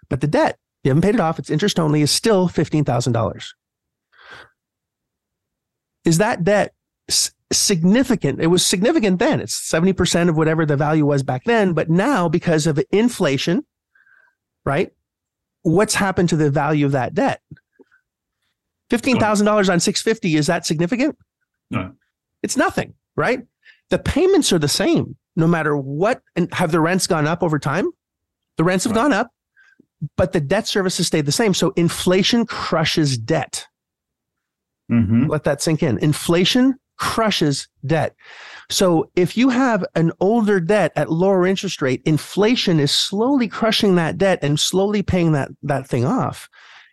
but 0.09 0.21
the 0.21 0.27
debt 0.27 0.59
you 0.83 0.91
haven't 0.91 1.03
paid 1.03 1.15
it 1.15 1.21
off, 1.21 1.39
it's 1.39 1.51
interest 1.51 1.79
only, 1.79 2.01
is 2.01 2.11
still 2.11 2.49
$15,000. 2.49 3.47
Is 6.05 6.19
that 6.19 6.43
debt 6.43 6.73
significant? 7.53 8.41
It 8.41 8.47
was 8.47 8.65
significant 8.65 9.19
then. 9.19 9.41
It's 9.41 9.71
70% 9.71 10.31
of 10.31 10.37
whatever 10.37 10.65
the 10.65 10.77
value 10.77 11.05
was 11.05 11.23
back 11.23 11.45
then. 11.45 11.75
But 11.75 11.91
now, 11.91 12.29
because 12.29 12.67
of 12.67 12.81
inflation, 12.91 13.67
right? 14.65 14.91
What's 15.63 15.95
happened 15.95 16.31
to 16.31 16.37
the 16.37 16.51
value 16.51 16.87
of 16.87 16.93
that 16.93 17.13
debt? 17.13 17.43
$15,000 18.91 19.47
on 19.73 19.81
650, 19.81 20.37
is 20.37 20.47
that 20.47 20.67
significant? 20.67 21.17
No. 21.71 21.93
It's 22.43 22.57
nothing, 22.57 22.95
right? 23.17 23.41
The 23.91 23.99
payments 23.99 24.53
are 24.53 24.59
the 24.59 24.69
same 24.69 25.17
no 25.37 25.47
matter 25.47 25.77
what. 25.77 26.23
And 26.37 26.53
have 26.55 26.73
the 26.73 26.81
rents 26.81 27.07
gone 27.07 27.27
up 27.27 27.43
over 27.43 27.59
time? 27.59 27.91
The 28.57 28.65
rents 28.65 28.85
have 28.85 28.93
right. 28.93 29.03
gone 29.03 29.13
up 29.13 29.31
but 30.17 30.33
the 30.33 30.41
debt 30.41 30.67
service 30.67 30.97
has 30.97 31.07
stayed 31.07 31.27
the 31.27 31.33
same. 31.33 31.55
So 31.55 31.73
inflation 31.77 32.47
crushes 32.47 33.19
debt. 33.19 33.67
Mm-hmm. 34.91 35.27
Let 35.27 35.45
that 35.45 35.63
sink 35.63 35.83
in. 35.83 35.99
Inflation 35.99 36.77
crushes 36.99 37.69
debt. 37.87 38.15
So 38.69 39.11
if 39.17 39.37
you 39.37 39.49
have 39.51 39.85
an 39.95 40.13
older 40.21 40.61
debt 40.61 40.93
at 40.97 41.11
lower 41.11 41.47
interest 41.47 41.81
rate, 41.81 42.03
inflation 42.05 42.81
is 42.81 42.93
slowly 42.93 43.49
crushing 43.49 43.95
that 43.97 44.19
debt 44.19 44.39
and 44.43 44.59
slowly 44.59 45.03
paying 45.03 45.33
that, 45.33 45.51
that 45.63 45.87
thing 45.87 46.05
off. 46.05 46.49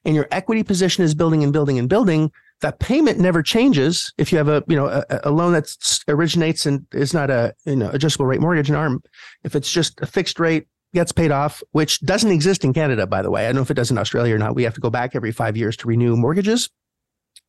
And 0.08 0.16
your 0.16 0.28
equity 0.32 0.64
position 0.64 1.04
is 1.04 1.14
building 1.14 1.44
and 1.44 1.52
building 1.52 1.78
and 1.78 1.90
building. 1.90 2.32
That 2.62 2.80
payment 2.80 3.20
never 3.20 3.44
changes. 3.44 4.12
If 4.18 4.32
you 4.32 4.38
have 4.38 4.48
a, 4.48 4.64
you 4.68 4.76
know, 4.78 4.88
a, 4.88 5.04
a 5.26 5.32
loan 5.32 5.52
that 5.52 5.70
originates 6.08 6.66
and 6.66 6.88
is 6.94 7.14
not 7.14 7.30
a, 7.30 7.54
you 7.66 7.76
know, 7.76 7.90
adjustable 7.92 8.26
rate 8.26 8.40
mortgage, 8.40 8.70
an 8.70 8.76
ARM, 8.76 9.04
if 9.44 9.54
it's 9.54 9.70
just 9.70 10.00
a 10.02 10.06
fixed 10.06 10.40
rate 10.40 10.66
gets 10.94 11.12
paid 11.12 11.30
off, 11.30 11.62
which 11.74 12.00
doesn't 12.02 12.32
exist 12.32 12.64
in 12.64 12.74
Canada, 12.74 13.06
by 13.06 13.22
the 13.22 13.30
way. 13.30 13.44
I 13.44 13.50
don't 13.50 13.58
know 13.58 13.62
if 13.62 13.70
it 13.70 13.74
does 13.74 13.92
in 13.92 13.98
Australia 13.98 14.34
or 14.34 14.38
not. 14.38 14.56
We 14.56 14.64
have 14.64 14.74
to 14.76 14.82
go 14.82 14.90
back 14.90 15.14
every 15.14 15.34
five 15.34 15.58
years 15.58 15.76
to 15.78 15.88
renew 15.88 16.16
mortgages. 16.16 16.70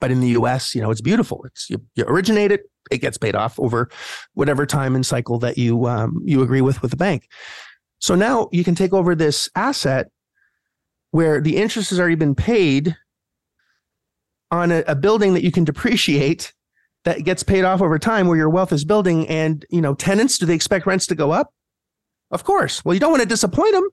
But 0.00 0.10
in 0.10 0.20
the 0.20 0.30
US, 0.30 0.74
you 0.74 0.82
know, 0.82 0.90
it's 0.90 1.00
beautiful. 1.00 1.44
It's 1.44 1.70
you, 1.70 1.80
you 1.94 2.04
originate 2.06 2.50
it, 2.50 2.62
it 2.90 2.98
gets 2.98 3.18
paid 3.18 3.36
off 3.36 3.58
over 3.60 3.88
whatever 4.34 4.66
time 4.66 4.96
and 4.96 5.06
cycle 5.06 5.38
that 5.38 5.58
you 5.58 5.86
um, 5.86 6.20
you 6.24 6.42
agree 6.42 6.60
with 6.60 6.82
with 6.82 6.90
the 6.90 6.96
bank. 6.96 7.28
So 8.00 8.16
now 8.16 8.48
you 8.52 8.64
can 8.64 8.74
take 8.74 8.92
over 8.92 9.14
this 9.14 9.48
asset 9.54 10.08
where 11.10 11.40
the 11.40 11.56
interest 11.56 11.90
has 11.90 11.98
already 11.98 12.14
been 12.14 12.34
paid 12.34 12.96
on 14.50 14.70
a, 14.70 14.82
a 14.86 14.94
building 14.94 15.34
that 15.34 15.44
you 15.44 15.52
can 15.52 15.64
depreciate 15.64 16.52
that 17.04 17.24
gets 17.24 17.42
paid 17.42 17.64
off 17.64 17.80
over 17.80 17.98
time 17.98 18.26
where 18.26 18.36
your 18.36 18.50
wealth 18.50 18.72
is 18.72 18.84
building 18.84 19.26
and 19.28 19.64
you 19.70 19.80
know 19.80 19.94
tenants 19.94 20.38
do 20.38 20.46
they 20.46 20.54
expect 20.54 20.86
rents 20.86 21.06
to 21.06 21.14
go 21.14 21.30
up 21.30 21.52
of 22.30 22.44
course. 22.44 22.84
Well, 22.84 22.94
you 22.94 23.00
don't 23.00 23.10
want 23.10 23.22
to 23.22 23.28
disappoint 23.28 23.72
them. 23.72 23.88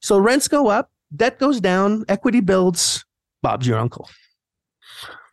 So 0.00 0.18
rents 0.18 0.48
go 0.48 0.68
up, 0.68 0.90
debt 1.14 1.38
goes 1.38 1.60
down, 1.60 2.04
equity 2.08 2.40
builds. 2.40 3.04
Bob's 3.42 3.66
your 3.66 3.78
uncle. 3.78 4.08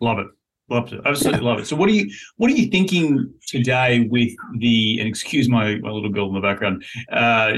Love 0.02 0.20
it. 0.20 0.28
Love 0.67 0.91
it. 0.91 0.99
Absolutely 1.06 1.41
love 1.41 1.60
it. 1.60 1.67
So 1.67 1.75
what 1.75 1.89
are 1.89 1.91
you 1.91 2.10
what 2.38 2.49
are 2.49 2.56
you 2.56 2.71
thinking 2.71 3.32
today 3.45 4.08
with 4.10 4.32
the 4.58 4.97
and 4.99 5.08
excuse 5.08 5.47
my, 5.47 5.75
my 5.75 5.91
little 5.91 6.10
girl 6.10 6.28
in 6.28 6.34
the 6.34 6.41
background. 6.41 6.84
Uh, 7.12 7.54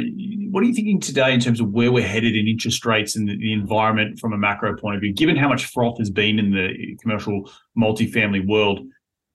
what 0.52 0.62
are 0.62 0.66
you 0.66 0.74
thinking 0.74 1.00
today 1.00 1.34
in 1.34 1.40
terms 1.40 1.62
of 1.62 1.72
where 1.72 1.90
we're 1.90 2.06
headed 2.06 2.36
in 2.36 2.48
interest 2.48 2.86
rates 2.86 3.16
and 3.16 3.30
the, 3.30 3.38
the 3.38 3.54
environment 3.54 4.20
from 4.20 4.34
a 4.34 4.38
macro 4.38 4.76
point 4.76 4.98
of 4.98 5.02
view, 5.02 5.14
given 5.14 5.38
how 5.38 5.48
much 5.48 5.66
froth 5.68 5.98
has 6.00 6.10
been 6.10 6.38
in 6.38 6.52
the 6.52 6.98
commercial 7.02 7.50
multifamily 7.78 8.46
world? 8.46 8.82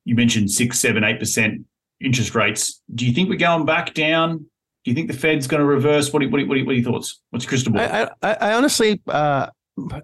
You 0.05 0.17
mentioned 0.17 0.51
six, 0.51 0.79
seven, 0.79 1.03
eight 1.03 1.19
percent 1.19 1.65
interest 1.99 2.35
rates. 2.35 2.83
Do 2.95 3.07
you 3.07 3.13
think 3.15 3.31
we're 3.31 3.37
going 3.37 3.65
back 3.65 3.95
down? 3.95 4.39
Do 4.85 4.91
you 4.91 4.95
think 4.95 5.09
the 5.09 5.17
Fed's 5.17 5.47
going 5.47 5.61
to 5.61 5.67
reverse? 5.67 6.13
What 6.13 6.23
are, 6.23 6.29
what 6.29 6.41
are, 6.41 6.47
what 6.47 6.59
are, 6.59 6.65
what 6.65 6.73
are 6.73 6.75
your 6.75 6.85
thoughts? 6.85 7.23
What's 7.31 7.47
crystal 7.47 7.73
ball? 7.73 7.83
I, 7.83 8.11
I, 8.21 8.33
I 8.35 8.53
honestly, 8.55 9.01
uh, 9.07 9.47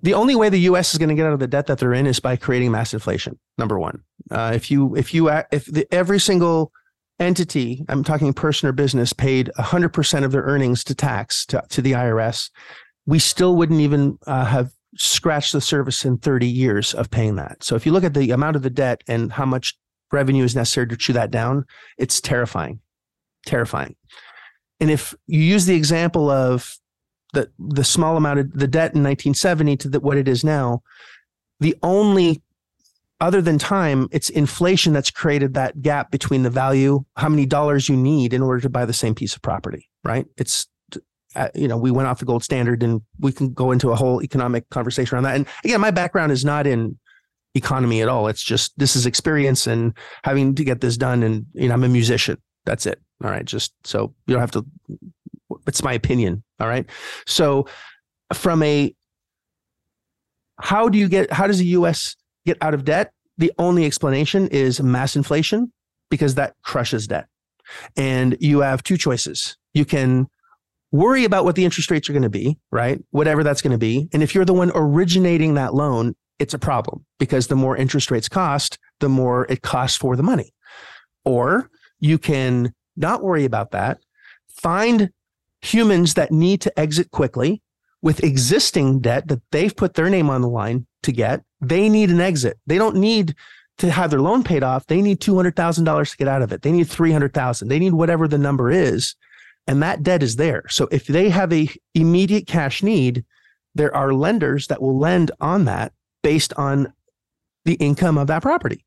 the 0.03 0.15
only 0.15 0.35
way 0.35 0.49
the 0.49 0.61
U.S. 0.61 0.93
is 0.93 0.99
going 0.99 1.11
to 1.11 1.15
get 1.15 1.27
out 1.27 1.33
of 1.33 1.41
the 1.41 1.47
debt 1.47 1.67
that 1.67 1.79
they're 1.79 1.93
in 1.93 2.07
is 2.07 2.21
by 2.21 2.37
creating 2.37 2.71
mass 2.71 2.95
inflation. 2.95 3.39
Number 3.59 3.79
one, 3.79 4.03
uh, 4.31 4.53
if 4.55 4.71
you 4.71 4.95
if 4.97 5.13
you 5.13 5.29
if 5.29 5.67
the, 5.67 5.87
every 5.93 6.21
single 6.21 6.73
entity, 7.21 7.85
I'm 7.89 8.05
talking 8.05 8.33
person 8.33 8.69
or 8.69 8.73
business, 8.73 9.13
paid 9.13 9.51
100 9.57 9.91
percent 9.91 10.25
of 10.25 10.33
their 10.33 10.43
earnings 10.43 10.85
to 10.85 10.95
tax 10.95 11.45
to, 11.47 11.63
to 11.69 11.83
the 11.83 11.93
IRS, 11.93 12.51
we 13.07 13.19
still 13.19 13.57
wouldn't 13.57 13.81
even 13.81 14.19
uh, 14.27 14.47
have 14.47 14.71
scratched 14.97 15.53
the 15.53 15.61
surface 15.61 16.05
in 16.05 16.19
30 16.19 16.47
years 16.47 16.95
of 16.95 17.11
paying 17.11 17.37
that. 17.37 17.63
So 17.63 17.77
if 17.77 17.85
you 17.85 17.93
look 17.93 18.05
at 18.05 18.15
the 18.15 18.31
amount 18.31 18.57
of 18.57 18.63
the 18.63 18.71
debt 18.71 19.03
and 19.07 19.33
how 19.33 19.45
much 19.45 19.77
revenue 20.11 20.45
is 20.45 20.57
necessary 20.57 20.87
to 20.89 20.97
chew 20.97 21.13
that 21.13 21.31
down, 21.31 21.67
it's 21.99 22.21
terrifying, 22.21 22.81
terrifying. 23.45 23.97
And 24.81 24.91
if 24.91 25.15
you 25.27 25.41
use 25.41 25.67
the 25.67 25.75
example 25.75 26.31
of 26.31 26.77
the 27.33 27.51
the 27.59 27.85
small 27.85 28.17
amount 28.17 28.41
of 28.41 28.53
the 28.53 28.67
debt 28.67 28.95
in 28.95 29.03
1970 29.03 29.77
to 29.79 29.89
the, 29.89 30.01
what 30.01 30.17
it 30.17 30.29
is 30.29 30.45
now, 30.45 30.83
the 31.61 31.77
only 31.83 32.43
other 33.21 33.43
than 33.43 33.59
time, 33.59 34.09
it's 34.13 34.31
inflation 34.31 34.93
that's 34.93 35.11
created 35.11 35.55
that 35.55 35.83
gap 35.83 36.11
between 36.11 36.43
the 36.45 36.51
value, 36.51 37.05
how 37.17 37.29
many 37.29 37.47
dollars 37.47 37.89
you 37.89 37.97
need 37.97 38.33
in 38.33 38.43
order 38.43 38.61
to 38.61 38.71
buy 38.71 38.85
the 38.85 38.93
same 38.93 39.15
piece 39.15 39.35
of 39.35 39.43
property, 39.43 39.89
right? 40.05 40.27
It's, 40.37 40.69
uh, 41.35 41.49
you 41.55 41.67
know, 41.67 41.77
we 41.77 41.91
went 41.91 42.07
off 42.07 42.21
the 42.21 42.25
gold 42.25 42.45
standard 42.45 42.83
and 42.83 43.03
we 43.19 43.33
can 43.33 43.53
go 43.53 43.73
into 43.73 43.91
a 43.91 43.97
whole 43.97 44.23
economic 44.23 44.69
conversation 44.71 45.17
around 45.17 45.25
that. 45.25 45.35
And 45.35 45.47
again, 45.65 45.81
my 45.81 45.91
background 45.91 46.31
is 46.31 46.45
not 46.45 46.67
in 46.67 46.97
economy 47.55 48.03
at 48.03 48.09
all. 48.09 48.29
It's 48.29 48.43
just, 48.43 48.79
this 48.79 48.95
is 48.95 49.05
experience 49.05 49.67
and 49.67 49.95
having 50.23 50.55
to 50.55 50.63
get 50.63 50.81
this 50.81 50.97
done. 50.97 51.25
And, 51.25 51.47
you 51.55 51.69
know, 51.69 51.75
I'm 51.75 51.85
a 51.85 51.89
musician. 51.89 52.41
That's 52.67 52.87
it. 52.87 53.01
All 53.25 53.31
right. 53.31 53.45
Just 53.45 53.73
so 53.85 54.15
you 54.27 54.35
don't 54.35 54.41
have 54.41 54.53
to, 54.53 54.65
it's 55.67 55.83
my 55.83 55.93
opinion. 55.93 56.45
All 56.61 56.69
right. 56.69 56.87
So 57.27 57.67
from 58.33 58.63
a, 58.63 58.95
how 60.61 60.89
do 60.89 60.99
you 60.99 61.09
get, 61.09 61.33
how 61.33 61.47
does 61.47 61.59
the 61.59 61.67
US 61.67 62.17
get 62.47 62.59
out 62.61 62.75
of 62.75 62.85
debt, 62.85 63.13
the 63.37 63.53
only 63.59 63.85
explanation 63.85 64.49
is 64.49 64.81
mass 64.83 65.15
inflation 65.15 65.73
because 66.11 66.35
that 66.35 66.55
crushes 66.63 67.07
debt. 67.07 67.27
And 67.97 68.37
you 68.41 68.61
have 68.61 68.83
two 68.83 68.97
choices. 68.97 69.57
You 69.75 69.85
can 69.85 70.27
worry 70.91 71.25
about 71.25 71.45
what 71.45 71.55
the 71.55 71.65
interest 71.65 71.91
rates 71.91 72.09
are 72.09 72.15
going 72.15 72.23
to 72.23 72.31
be, 72.31 72.59
right? 72.73 73.01
Whatever 73.11 73.45
that's 73.45 73.63
going 73.63 73.73
to 73.73 73.79
be. 73.79 74.09
And 74.13 74.23
if 74.23 74.35
you're 74.35 74.47
the 74.47 74.55
one 74.55 74.73
originating 74.75 75.55
that 75.55 75.75
loan, 75.75 76.15
it's 76.39 76.55
a 76.55 76.59
problem 76.59 77.05
because 77.19 77.49
the 77.49 77.57
more 77.57 77.77
interest 77.77 78.11
rates 78.11 78.29
cost, 78.29 78.79
the 79.01 79.09
more 79.09 79.47
it 79.51 79.63
costs 79.63 79.99
for 79.99 80.17
the 80.17 80.23
money. 80.23 80.53
Or 81.25 81.71
you 82.01 82.19
can 82.19 82.73
not 82.97 83.23
worry 83.23 83.45
about 83.45 83.73
that, 83.73 83.99
find 84.49 85.11
humans 85.63 86.15
that 86.15 86.31
need 86.33 86.61
to 86.63 86.79
exit 86.79 87.11
quickly 87.11 87.63
with 88.03 88.23
existing 88.23 89.01
debt 89.01 89.29
that 89.29 89.43
they've 89.51 89.75
put 89.75 89.95
their 89.95 90.09
name 90.09 90.31
on 90.31 90.41
the 90.41 90.49
line 90.49 90.87
to 91.03 91.13
get, 91.13 91.43
they 91.61 91.89
need 91.89 92.11
an 92.11 92.21
exit. 92.21 92.59
They 92.67 92.79
don't 92.79 92.97
need 92.97 93.35
to 93.79 93.91
have 93.91 94.11
their 94.11 94.21
loan 94.21 94.43
paid 94.43 94.63
off. 94.63 94.87
They 94.87 95.03
need 95.03 95.21
$200,000 95.21 96.11
to 96.11 96.17
get 96.17 96.29
out 96.29 96.43
of 96.43 96.53
it. 96.53 96.63
They 96.63 96.73
need 96.73 96.89
300,000. 96.89 97.69
They 97.69 97.79
need 97.79 97.93
whatever 97.93 98.29
the 98.29 98.39
number 98.39 98.71
is. 98.71 99.15
And 99.67 99.83
that 99.83 100.03
debt 100.03 100.23
is 100.23 100.37
there. 100.37 100.65
So 100.69 100.89
if 100.91 101.07
they 101.07 101.29
have 101.29 101.53
a 101.53 101.69
immediate 101.95 102.47
cash 102.47 102.83
need, 102.83 103.25
there 103.75 103.95
are 103.95 104.13
lenders 104.13 104.67
that 104.69 104.83
will 104.83 104.99
lend 104.99 105.31
on 105.41 105.67
that 105.67 105.93
based 106.23 106.53
on 106.55 106.93
the 107.65 107.75
income 107.75 108.19
of 108.19 108.27
that 108.29 108.43
property. 108.43 108.85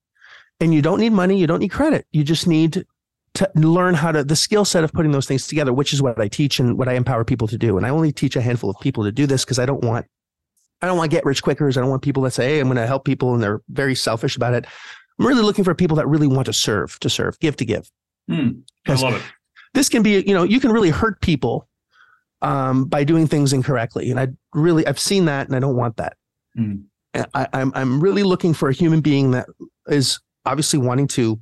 And 0.60 0.74
you 0.74 0.82
don't 0.82 1.00
need 1.00 1.14
money, 1.14 1.40
you 1.40 1.48
don't 1.48 1.60
need 1.60 1.70
credit. 1.70 2.06
You 2.12 2.24
just 2.24 2.48
need 2.48 2.86
to 3.42 3.68
learn 3.68 3.94
how 3.94 4.12
to 4.12 4.24
the 4.24 4.36
skill 4.36 4.66
set 4.66 4.84
of 4.84 4.94
putting 4.94 5.12
those 5.12 5.26
things 5.26 5.48
together, 5.48 5.74
which 5.74 5.94
is 5.94 6.02
what 6.02 6.20
I 6.20 6.28
teach 6.28 6.60
and 6.60 6.78
what 6.78 6.88
I 6.88 6.94
empower 6.94 7.26
people 7.26 7.48
to 7.48 7.58
do. 7.58 7.78
And 7.78 7.86
I 7.86 7.90
only 7.90 8.12
teach 8.12 8.36
a 8.36 8.42
handful 8.42 8.70
of 8.70 8.80
people 8.80 9.04
to 9.04 9.12
do 9.12 9.26
this 9.26 9.44
because 9.44 9.60
I 9.60 9.66
don't 9.66 9.84
want 9.84 10.06
I 10.82 10.88
don't 10.88 10.98
want 10.98 11.12
get 11.12 11.26
rich 11.26 11.44
quickers. 11.44 11.78
I 11.78 11.82
don't 11.82 11.90
want 11.90 12.02
people 12.02 12.24
that 12.24 12.32
say, 12.32 12.46
hey, 12.46 12.60
I'm 12.60 12.68
going 12.68 12.78
to 12.78 12.88
help 12.88 13.06
people 13.06 13.34
and 13.34 13.44
they're 13.44 13.62
very 13.70 13.94
selfish 13.94 14.36
about 14.36 14.54
it. 14.54 14.66
I'm 15.20 15.28
really 15.28 15.44
looking 15.44 15.64
for 15.64 15.76
people 15.76 15.98
that 15.98 16.08
really 16.08 16.28
want 16.28 16.48
to 16.48 16.54
serve, 16.54 17.00
to 17.02 17.10
serve, 17.10 17.38
give 17.40 17.56
to 17.58 17.66
give. 17.66 17.92
Mm, 18.30 18.64
I 18.88 18.96
love 18.96 19.16
it. 19.16 19.22
This 19.74 19.90
can 19.90 20.02
be, 20.02 20.24
you 20.26 20.34
know, 20.34 20.44
you 20.44 20.60
can 20.60 20.72
really 20.72 20.90
hurt 20.90 21.22
people 21.22 21.68
um, 22.42 22.86
by 22.86 23.04
doing 23.04 23.28
things 23.28 23.54
incorrectly. 23.54 24.10
And 24.10 24.20
I 24.20 24.30
really, 24.54 24.86
I've 24.88 25.00
seen 25.00 25.26
that 25.26 25.48
and 25.48 25.56
I 25.56 25.60
don't 25.60 25.76
want 25.76 25.98
that. 25.98 26.18
Mm. 26.58 26.86
I, 27.14 27.48
I'm, 27.54 27.72
I'm 27.76 28.02
really 28.02 28.24
looking 28.24 28.54
for 28.54 28.70
a 28.70 28.74
human 28.74 29.02
being 29.02 29.32
that 29.32 29.48
is 29.88 30.20
obviously 30.46 30.80
wanting 30.80 31.08
to 31.10 31.40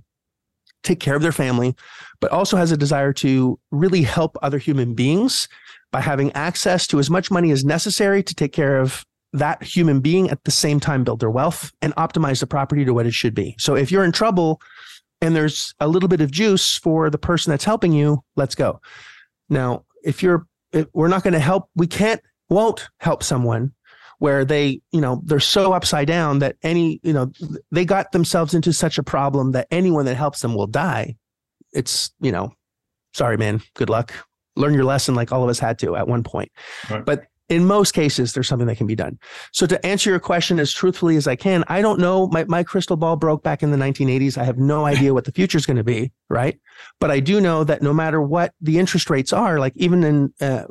take 0.83 0.99
care 0.99 1.15
of 1.15 1.21
their 1.21 1.31
family, 1.31 1.75
but 2.19 2.31
also 2.31 2.57
has 2.57 2.71
a 2.71 2.77
desire 2.77 3.13
to 3.13 3.59
really 3.71 4.01
help 4.01 4.37
other 4.41 4.57
human 4.57 4.93
beings 4.93 5.47
by 5.91 6.01
having 6.01 6.31
access 6.33 6.87
to 6.87 6.99
as 6.99 7.09
much 7.09 7.31
money 7.31 7.51
as 7.51 7.65
necessary 7.65 8.21
to 8.23 8.35
take 8.35 8.53
care 8.53 8.79
of 8.79 9.05
that 9.33 9.61
human 9.63 9.99
being 9.99 10.29
at 10.29 10.43
the 10.43 10.51
same 10.51 10.79
time 10.79 11.03
build 11.03 11.19
their 11.19 11.29
wealth 11.29 11.71
and 11.81 11.95
optimize 11.95 12.39
the 12.39 12.47
property 12.47 12.83
to 12.85 12.93
what 12.93 13.05
it 13.05 13.13
should 13.13 13.35
be. 13.35 13.55
So 13.59 13.75
if 13.75 13.91
you're 13.91 14.03
in 14.03 14.11
trouble 14.11 14.61
and 15.21 15.35
there's 15.35 15.73
a 15.79 15.87
little 15.87 16.09
bit 16.09 16.21
of 16.21 16.31
juice 16.31 16.77
for 16.77 17.09
the 17.09 17.17
person 17.17 17.51
that's 17.51 17.63
helping 17.63 17.93
you, 17.93 18.23
let's 18.35 18.55
go. 18.55 18.79
Now, 19.49 19.85
if 20.03 20.23
you're 20.23 20.47
if 20.71 20.87
we're 20.93 21.07
not 21.07 21.23
going 21.23 21.33
to 21.33 21.39
help, 21.39 21.69
we 21.75 21.87
can't 21.87 22.21
won't 22.49 22.89
help 22.99 23.23
someone 23.23 23.73
where 24.19 24.45
they, 24.45 24.81
you 24.91 25.01
know, 25.01 25.21
they're 25.25 25.39
so 25.39 25.73
upside 25.73 26.07
down 26.07 26.39
that 26.39 26.55
any, 26.61 26.99
you 27.03 27.13
know, 27.13 27.31
they 27.71 27.85
got 27.85 28.11
themselves 28.11 28.53
into 28.53 28.71
such 28.71 28.97
a 28.97 29.03
problem 29.03 29.51
that 29.53 29.67
anyone 29.71 30.05
that 30.05 30.15
helps 30.15 30.41
them 30.41 30.53
will 30.53 30.67
die. 30.67 31.15
It's, 31.73 32.11
you 32.21 32.31
know, 32.31 32.53
sorry 33.13 33.37
man, 33.37 33.61
good 33.75 33.89
luck. 33.89 34.13
Learn 34.55 34.73
your 34.73 34.83
lesson 34.83 35.15
like 35.15 35.31
all 35.31 35.43
of 35.43 35.49
us 35.49 35.59
had 35.59 35.79
to 35.79 35.95
at 35.95 36.07
one 36.07 36.23
point. 36.23 36.51
Right. 36.89 37.05
But 37.05 37.23
in 37.49 37.65
most 37.65 37.93
cases, 37.93 38.33
there's 38.33 38.47
something 38.47 38.67
that 38.67 38.77
can 38.77 38.85
be 38.85 38.95
done. 38.95 39.17
So 39.51 39.65
to 39.65 39.83
answer 39.83 40.11
your 40.11 40.19
question 40.19 40.59
as 40.59 40.71
truthfully 40.71 41.15
as 41.15 41.27
I 41.27 41.35
can, 41.35 41.63
I 41.67 41.81
don't 41.81 41.99
know. 41.99 42.27
My, 42.27 42.43
my 42.43 42.61
crystal 42.63 42.95
ball 42.95 43.15
broke 43.15 43.41
back 43.41 43.63
in 43.63 43.71
the 43.71 43.77
1980s. 43.77 44.37
I 44.37 44.43
have 44.43 44.59
no 44.59 44.85
idea 44.85 45.13
what 45.15 45.25
the 45.25 45.31
future 45.31 45.57
is 45.57 45.65
going 45.65 45.77
to 45.77 45.83
be, 45.83 46.11
right? 46.29 46.59
But 46.99 47.09
I 47.09 47.19
do 47.19 47.41
know 47.41 47.63
that 47.63 47.81
no 47.81 47.91
matter 47.91 48.21
what 48.21 48.53
the 48.61 48.77
interest 48.77 49.09
rates 49.09 49.33
are, 49.33 49.59
like 49.59 49.73
even 49.75 50.03
in 50.03 50.33
uh, 50.39 50.65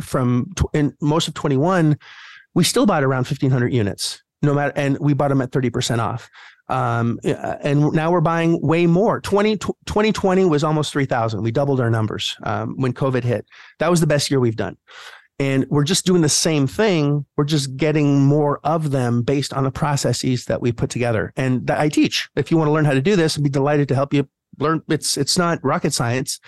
from 0.00 0.52
in 0.72 0.96
most 1.00 1.26
of 1.26 1.34
21, 1.34 1.98
we 2.54 2.64
still 2.64 2.86
bought 2.86 3.04
around 3.04 3.26
1,500 3.26 3.72
units, 3.72 4.22
no 4.42 4.54
matter, 4.54 4.72
and 4.76 4.98
we 4.98 5.14
bought 5.14 5.28
them 5.28 5.40
at 5.40 5.50
30% 5.50 5.98
off. 5.98 6.28
Um, 6.68 7.18
and 7.24 7.92
now 7.92 8.12
we're 8.12 8.20
buying 8.20 8.60
way 8.60 8.86
more. 8.86 9.20
20, 9.20 9.56
2020 9.56 10.44
was 10.44 10.62
almost 10.62 10.92
3,000. 10.92 11.42
We 11.42 11.50
doubled 11.50 11.80
our 11.80 11.90
numbers 11.90 12.36
um, 12.44 12.74
when 12.76 12.92
COVID 12.92 13.24
hit. 13.24 13.44
That 13.80 13.90
was 13.90 14.00
the 14.00 14.06
best 14.06 14.30
year 14.30 14.38
we've 14.38 14.56
done 14.56 14.76
and 15.40 15.64
we're 15.70 15.84
just 15.84 16.04
doing 16.04 16.20
the 16.20 16.28
same 16.28 16.66
thing 16.66 17.24
we're 17.36 17.44
just 17.44 17.76
getting 17.76 18.20
more 18.20 18.60
of 18.62 18.90
them 18.90 19.22
based 19.22 19.52
on 19.54 19.64
the 19.64 19.70
processes 19.70 20.44
that 20.44 20.60
we 20.60 20.70
put 20.70 20.90
together 20.90 21.32
and 21.36 21.66
that 21.66 21.80
i 21.80 21.88
teach 21.88 22.28
if 22.36 22.50
you 22.50 22.56
want 22.56 22.68
to 22.68 22.72
learn 22.72 22.84
how 22.84 22.92
to 22.94 23.00
do 23.00 23.16
this 23.16 23.36
i'd 23.36 23.42
be 23.42 23.50
delighted 23.50 23.88
to 23.88 23.94
help 23.94 24.14
you 24.14 24.28
learn 24.58 24.80
it's 24.88 25.16
it's 25.16 25.38
not 25.38 25.58
rocket 25.64 25.92
science 25.92 26.38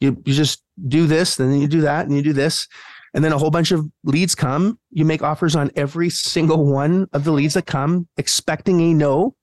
you 0.00 0.16
you 0.24 0.32
just 0.32 0.62
do 0.86 1.06
this 1.06 1.34
then 1.34 1.60
you 1.60 1.66
do 1.66 1.82
that 1.82 2.06
and 2.06 2.16
you 2.16 2.22
do 2.22 2.32
this 2.32 2.68
and 3.14 3.24
then 3.24 3.32
a 3.32 3.38
whole 3.38 3.50
bunch 3.50 3.72
of 3.72 3.86
leads 4.04 4.34
come 4.34 4.78
you 4.90 5.04
make 5.04 5.22
offers 5.22 5.56
on 5.56 5.70
every 5.76 6.10
single 6.10 6.66
one 6.66 7.08
of 7.12 7.24
the 7.24 7.32
leads 7.32 7.54
that 7.54 7.66
come 7.66 8.08
expecting 8.16 8.80
a 8.80 8.94
no 8.94 9.34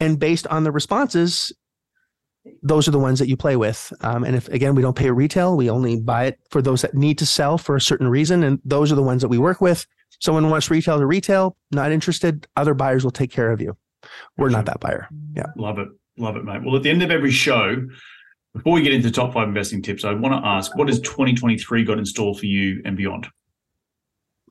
and 0.00 0.18
based 0.18 0.46
on 0.48 0.64
the 0.64 0.72
responses 0.72 1.52
those 2.62 2.88
are 2.88 2.92
the 2.92 2.98
ones 2.98 3.18
that 3.18 3.28
you 3.28 3.36
play 3.36 3.56
with. 3.56 3.92
Um, 4.00 4.24
and 4.24 4.36
if 4.36 4.48
again 4.48 4.74
we 4.74 4.82
don't 4.82 4.96
pay 4.96 5.10
retail, 5.10 5.56
we 5.56 5.70
only 5.70 6.00
buy 6.00 6.26
it 6.26 6.38
for 6.50 6.62
those 6.62 6.82
that 6.82 6.94
need 6.94 7.18
to 7.18 7.26
sell 7.26 7.58
for 7.58 7.76
a 7.76 7.80
certain 7.80 8.08
reason, 8.08 8.42
and 8.42 8.60
those 8.64 8.92
are 8.92 8.94
the 8.94 9.02
ones 9.02 9.22
that 9.22 9.28
we 9.28 9.38
work 9.38 9.60
with. 9.60 9.86
Someone 10.20 10.50
wants 10.50 10.70
retail 10.70 10.98
to 10.98 11.06
retail, 11.06 11.56
not 11.70 11.92
interested. 11.92 12.46
Other 12.56 12.74
buyers 12.74 13.04
will 13.04 13.10
take 13.10 13.30
care 13.30 13.50
of 13.50 13.60
you. 13.60 13.76
We're 14.36 14.48
not 14.48 14.66
that 14.66 14.80
buyer. 14.80 15.08
Yeah, 15.34 15.46
love 15.56 15.78
it, 15.78 15.88
love 16.16 16.36
it, 16.36 16.44
mate. 16.44 16.64
Well, 16.64 16.76
at 16.76 16.82
the 16.82 16.90
end 16.90 17.02
of 17.02 17.10
every 17.10 17.30
show, 17.30 17.86
before 18.58 18.72
we 18.72 18.82
get 18.82 18.92
into 18.92 19.10
top 19.10 19.32
five 19.32 19.46
investing 19.46 19.80
tips, 19.80 20.04
I 20.04 20.12
want 20.12 20.34
to 20.34 20.46
ask, 20.46 20.76
what 20.76 20.88
has 20.88 20.98
2023 21.00 21.84
got 21.84 21.96
in 21.96 22.04
store 22.04 22.34
for 22.34 22.46
you 22.46 22.82
and 22.84 22.96
beyond? 22.96 23.28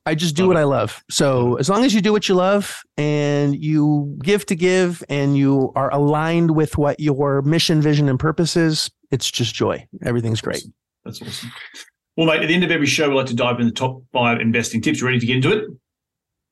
I 0.06 0.14
just 0.14 0.34
do 0.34 0.48
what 0.48 0.56
I 0.56 0.64
love. 0.64 1.04
So 1.10 1.56
as 1.56 1.68
long 1.68 1.84
as 1.84 1.94
you 1.94 2.00
do 2.00 2.12
what 2.12 2.30
you 2.30 2.34
love 2.34 2.80
and 2.96 3.62
you 3.62 4.16
give 4.22 4.46
to 4.46 4.54
give 4.54 5.04
and 5.10 5.36
you 5.36 5.70
are 5.76 5.92
aligned 5.92 6.52
with 6.52 6.78
what 6.78 6.98
your 6.98 7.42
mission, 7.42 7.82
vision, 7.82 8.08
and 8.08 8.18
purpose 8.18 8.56
is, 8.56 8.90
it's 9.10 9.30
just 9.30 9.54
joy. 9.54 9.86
Everything's 10.02 10.40
great. 10.40 10.64
That's 11.04 11.20
awesome. 11.20 11.52
Well, 12.16 12.26
mate, 12.26 12.40
at 12.40 12.48
the 12.48 12.54
end 12.54 12.64
of 12.64 12.70
every 12.70 12.86
show, 12.86 13.10
we 13.10 13.16
like 13.16 13.26
to 13.26 13.36
dive 13.36 13.60
in 13.60 13.66
the 13.66 13.72
top 13.72 14.02
five 14.10 14.40
investing 14.40 14.80
tips. 14.80 15.02
You 15.02 15.06
ready 15.06 15.20
to 15.20 15.26
get 15.26 15.36
into 15.36 15.52
it? 15.52 15.64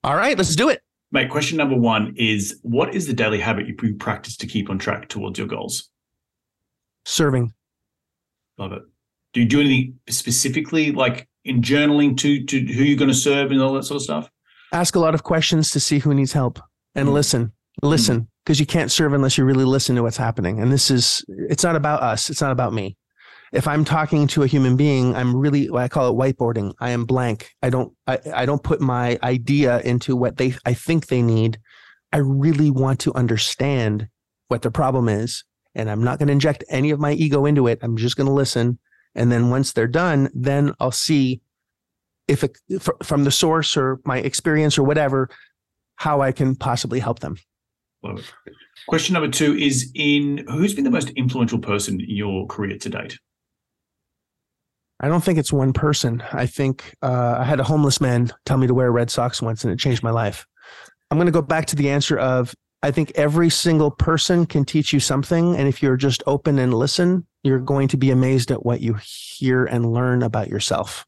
All 0.05 0.17
right, 0.17 0.37
let's 0.37 0.55
do 0.55 0.69
it. 0.69 0.83
Mate, 1.11 1.31
question 1.31 1.57
number 1.57 1.77
one 1.77 2.15
is 2.19 2.59
what 2.61 2.95
is 2.95 3.07
the 3.07 3.15
daily 3.15 3.41
habit 3.41 3.67
you 3.67 3.95
practice 3.95 4.37
to 4.37 4.47
keep 4.47 4.69
on 4.69 4.79
track 4.79 5.09
towards 5.09 5.39
your 5.39 5.49
goals? 5.49 5.89
Serving. 7.07 7.55
Love 8.59 8.73
it. 8.73 8.83
Do 9.33 9.41
you 9.41 9.47
do 9.47 9.61
anything 9.61 10.01
specifically 10.09 10.91
like 10.91 11.29
in 11.45 11.63
journaling 11.63 12.17
to 12.19 12.45
to 12.45 12.59
who 12.59 12.83
you're 12.83 12.99
going 12.99 13.11
to 13.11 13.15
serve 13.15 13.53
and 13.53 13.63
all 13.63 13.73
that 13.75 13.85
sort 13.85 13.97
of 13.97 14.03
stuff? 14.03 14.31
Ask 14.73 14.97
a 14.97 14.99
lot 14.99 15.15
of 15.15 15.23
questions 15.23 15.71
to 15.71 15.81
see 15.81 16.01
who 16.01 16.13
needs 16.13 16.33
help 16.33 16.59
and 16.97 17.09
mm. 17.09 17.13
listen. 17.13 17.53
Listen, 17.83 18.29
because 18.45 18.57
mm. 18.57 18.61
you 18.61 18.67
can't 18.67 18.91
serve 18.91 19.13
unless 19.13 19.39
you 19.39 19.45
really 19.45 19.65
listen 19.65 19.95
to 19.95 20.03
what's 20.03 20.17
happening. 20.17 20.61
And 20.61 20.73
this 20.73 20.91
is 20.91 21.25
it's 21.29 21.63
not 21.63 21.77
about 21.77 22.03
us. 22.03 22.29
It's 22.29 22.41
not 22.41 22.51
about 22.51 22.73
me. 22.73 22.97
If 23.53 23.69
I'm 23.69 23.85
talking 23.85 24.27
to 24.29 24.43
a 24.43 24.49
human 24.49 24.77
being, 24.77 25.15
I'm 25.15 25.37
really 25.37 25.71
I 25.71 25.87
call 25.87 26.11
it 26.11 26.19
whiteboarding. 26.19 26.73
I 26.81 26.91
am 26.91 27.05
blank. 27.05 27.53
I 27.63 27.71
don't 27.71 27.93
I, 28.09 28.19
I 28.35 28.47
don't 28.47 28.65
put 28.65 28.81
my 28.81 29.17
idea 29.23 29.81
into 29.83 30.17
what 30.17 30.39
they 30.39 30.55
I 30.65 30.75
think 30.75 31.07
they 31.07 31.23
need. 31.23 31.61
I 32.13 32.19
really 32.19 32.73
want 32.73 32.99
to 33.01 33.15
understand 33.15 34.09
what 34.49 34.63
the 34.63 34.73
problem 34.73 35.09
is. 35.09 35.45
And 35.77 35.89
I'm 35.89 36.03
not 36.03 36.19
going 36.19 36.27
to 36.27 36.33
inject 36.33 36.65
any 36.69 36.91
of 36.91 36.99
my 36.99 37.13
ego 37.13 37.47
into 37.47 37.69
it. 37.69 37.79
I'm 37.83 37.97
just 37.97 38.17
going 38.17 38.27
to 38.27 38.33
listen 38.33 38.81
and 39.17 39.33
then 39.33 39.51
once 39.51 39.73
they're 39.73 39.89
done, 39.89 40.29
then 40.35 40.75
I'll 40.79 40.93
see 40.93 41.41
if 42.29 42.45
it, 42.45 42.59
from 43.03 43.25
the 43.25 43.31
source 43.31 43.77
or 43.77 43.99
my 44.05 44.19
experience 44.19 44.79
or 44.79 44.85
whatever, 44.85 45.31
how 45.97 46.21
I 46.21 46.33
can 46.33 46.55
possibly 46.55 47.01
help 47.01 47.21
them. 47.21 47.39
Love 48.05 48.19
it. 48.19 48.53
Question 48.89 49.15
number 49.15 49.31
two 49.31 49.57
is 49.57 49.91
in 49.95 50.45
who's 50.49 50.75
been 50.75 50.85
the 50.85 50.91
most 50.91 51.11
influential 51.11 51.59
person 51.59 51.99
in 52.01 52.11
your 52.11 52.47
career 52.47 52.77
to 52.77 52.89
date? 52.91 53.19
I 55.01 55.09
don't 55.09 55.25
think 55.25 55.39
it's 55.39 55.53
one 55.53 55.73
person. 55.73 56.23
I 56.33 56.47
think 56.47 56.95
uh, 57.03 57.37
I 57.39 57.45
had 57.45 57.59
a 57.59 57.65
homeless 57.65 58.01
man 58.01 58.31
tell 58.45 58.59
me 58.59 58.67
to 58.67 58.75
wear 58.75 58.93
red 58.93 59.11
socks 59.11 59.43
once, 59.43 59.65
and 59.65 59.73
it 59.73 59.79
changed 59.79 60.03
my 60.03 60.11
life. 60.11 60.47
I'm 61.11 61.17
going 61.17 61.27
to 61.27 61.33
go 61.33 61.43
back 61.43 61.67
to 61.67 61.77
the 61.77 61.91
answer 61.91 62.19
of 62.19 62.55
I 62.83 62.91
think 62.91 63.13
every 63.15 63.51
single 63.51 63.91
person 63.91 64.47
can 64.47 64.65
teach 64.65 64.93
you 64.93 65.01
something. 65.01 65.57
And 65.57 65.67
if 65.67 65.83
you're 65.83 65.97
just 65.97 66.23
open 66.27 66.59
and 66.59 66.75
listen, 66.75 67.27
you're 67.43 67.59
going 67.59 67.89
to 67.89 67.97
be 67.97 68.11
amazed 68.11 68.51
at 68.51 68.65
what 68.65 68.81
you 68.81 68.97
hear 69.03 69.65
and 69.65 69.93
learn 69.93 70.23
about 70.23 70.49
yourself. 70.49 71.07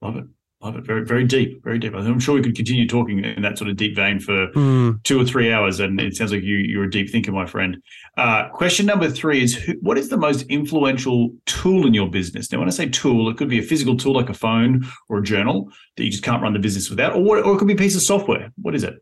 Love 0.00 0.16
it. 0.16 0.24
Love 0.62 0.76
it. 0.76 0.84
Very, 0.84 1.04
very 1.04 1.24
deep, 1.24 1.62
very 1.62 1.78
deep. 1.78 1.94
I'm 1.94 2.18
sure 2.18 2.34
we 2.34 2.42
could 2.42 2.56
continue 2.56 2.88
talking 2.88 3.22
in 3.22 3.42
that 3.42 3.58
sort 3.58 3.68
of 3.68 3.76
deep 3.76 3.94
vein 3.94 4.18
for 4.18 4.48
mm. 4.52 5.02
two 5.04 5.20
or 5.20 5.24
three 5.24 5.52
hours. 5.52 5.80
And 5.80 6.00
it 6.00 6.16
sounds 6.16 6.32
like 6.32 6.42
you, 6.42 6.56
you're 6.56 6.84
a 6.84 6.90
deep 6.90 7.10
thinker, 7.10 7.30
my 7.30 7.44
friend. 7.44 7.76
Uh, 8.16 8.48
question 8.48 8.86
number 8.86 9.10
three 9.10 9.42
is 9.42 9.54
who, 9.54 9.74
what 9.82 9.98
is 9.98 10.08
the 10.08 10.16
most 10.16 10.42
influential 10.48 11.30
tool 11.44 11.86
in 11.86 11.92
your 11.92 12.10
business? 12.10 12.50
Now, 12.50 12.60
when 12.60 12.68
I 12.68 12.72
say 12.72 12.88
tool, 12.88 13.28
it 13.28 13.36
could 13.36 13.50
be 13.50 13.58
a 13.58 13.62
physical 13.62 13.96
tool 13.96 14.14
like 14.14 14.30
a 14.30 14.34
phone 14.34 14.86
or 15.08 15.18
a 15.18 15.22
journal 15.22 15.70
that 15.96 16.04
you 16.04 16.10
just 16.10 16.24
can't 16.24 16.42
run 16.42 16.54
the 16.54 16.58
business 16.58 16.88
without, 16.88 17.14
or, 17.14 17.38
or 17.44 17.54
it 17.54 17.58
could 17.58 17.68
be 17.68 17.74
a 17.74 17.76
piece 17.76 17.94
of 17.94 18.02
software. 18.02 18.50
What 18.56 18.74
is 18.74 18.82
it? 18.82 18.94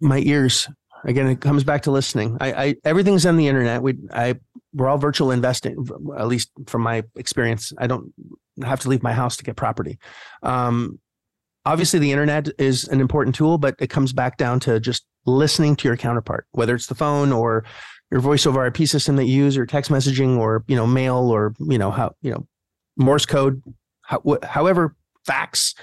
My 0.00 0.18
ears. 0.18 0.68
Again, 1.04 1.26
it 1.26 1.40
comes 1.40 1.64
back 1.64 1.82
to 1.82 1.90
listening. 1.90 2.38
I, 2.40 2.52
I 2.52 2.74
everything's 2.84 3.26
on 3.26 3.36
the 3.36 3.46
internet. 3.46 3.82
We, 3.82 3.98
I, 4.12 4.36
we're 4.72 4.88
all 4.88 4.96
virtual 4.96 5.30
investing, 5.30 5.86
at 6.16 6.26
least 6.26 6.50
from 6.66 6.82
my 6.82 7.04
experience. 7.16 7.72
I 7.78 7.86
don't 7.86 8.12
have 8.62 8.80
to 8.80 8.88
leave 8.88 9.02
my 9.02 9.12
house 9.12 9.36
to 9.36 9.44
get 9.44 9.56
property. 9.56 9.98
Um, 10.42 10.98
obviously, 11.66 11.98
the 11.98 12.10
internet 12.10 12.48
is 12.58 12.88
an 12.88 13.00
important 13.00 13.36
tool, 13.36 13.58
but 13.58 13.74
it 13.78 13.90
comes 13.90 14.12
back 14.12 14.38
down 14.38 14.60
to 14.60 14.80
just 14.80 15.04
listening 15.26 15.76
to 15.76 15.88
your 15.88 15.96
counterpart, 15.96 16.46
whether 16.52 16.74
it's 16.74 16.86
the 16.86 16.94
phone 16.94 17.32
or 17.32 17.64
your 18.10 18.20
voice 18.20 18.46
over 18.46 18.64
IP 18.66 18.88
system 18.88 19.16
that 19.16 19.26
you 19.26 19.44
use, 19.44 19.58
or 19.58 19.66
text 19.66 19.90
messaging, 19.90 20.38
or 20.38 20.64
you 20.68 20.76
know, 20.76 20.86
mail, 20.86 21.16
or 21.16 21.54
you 21.58 21.78
know, 21.78 21.90
how 21.90 22.14
you 22.22 22.30
know, 22.30 22.46
Morse 22.96 23.26
code, 23.26 23.62
how, 24.02 24.22
wh- 24.26 24.44
however, 24.44 24.96
fax, 25.26 25.74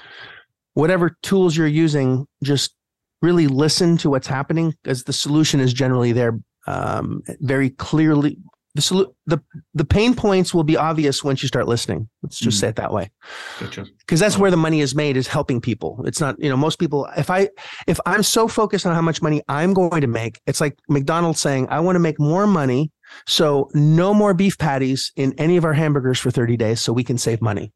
whatever 0.74 1.18
tools 1.22 1.56
you're 1.56 1.68
using, 1.68 2.28
just 2.44 2.76
really 3.22 3.48
listen 3.48 3.98
to 3.98 4.10
what's 4.10 4.28
happening 4.28 4.74
because 4.84 5.04
the 5.04 5.14
solution 5.14 5.60
is 5.60 5.74
generally 5.74 6.12
there 6.12 6.40
um, 6.68 7.22
very 7.40 7.70
clearly 7.70 8.38
the 8.74 9.12
the 9.26 9.42
the 9.74 9.84
pain 9.84 10.16
points 10.16 10.54
will 10.54 10.64
be 10.64 10.78
obvious 10.78 11.24
once 11.24 11.42
you 11.42 11.48
start 11.48 11.68
listening. 11.68 12.08
Let's 12.24 12.40
just 12.40 12.58
mm. 12.58 12.62
say 12.62 12.68
it 12.70 12.78
that 12.78 12.94
way. 12.94 13.12
Because 13.60 13.90
gotcha. 13.90 13.92
that's 14.08 14.38
where 14.38 14.52
the 14.52 14.58
money 14.58 14.80
is 14.80 14.96
made 14.96 15.18
is 15.18 15.28
helping 15.28 15.60
people. 15.60 16.02
It's 16.06 16.22
not, 16.22 16.42
you 16.42 16.50
know, 16.50 16.56
most 16.56 16.80
people 16.80 17.08
if 17.18 17.30
I 17.30 17.50
if 17.88 18.00
I'm 18.06 18.24
so 18.24 18.48
focused 18.48 18.86
on 18.86 18.96
how 18.96 19.02
much 19.02 19.22
money 19.22 19.42
I'm 19.50 19.74
going 19.74 20.02
to 20.02 20.08
make, 20.08 20.40
it's 20.46 20.62
like 20.62 20.80
McDonald's 20.88 21.42
saying, 21.42 21.68
I 21.70 21.82
want 21.82 21.96
to 21.96 22.00
make 22.00 22.20
more 22.20 22.48
money, 22.48 22.92
so 23.28 23.70
no 23.74 24.14
more 24.14 24.34
beef 24.34 24.58
patties 24.58 25.12
in 25.18 25.34
any 25.38 25.58
of 25.58 25.66
our 25.66 25.74
hamburgers 25.74 26.20
for 26.20 26.32
30 26.32 26.56
days 26.56 26.80
so 26.80 26.94
we 26.94 27.04
can 27.04 27.18
save 27.18 27.42
money. 27.42 27.74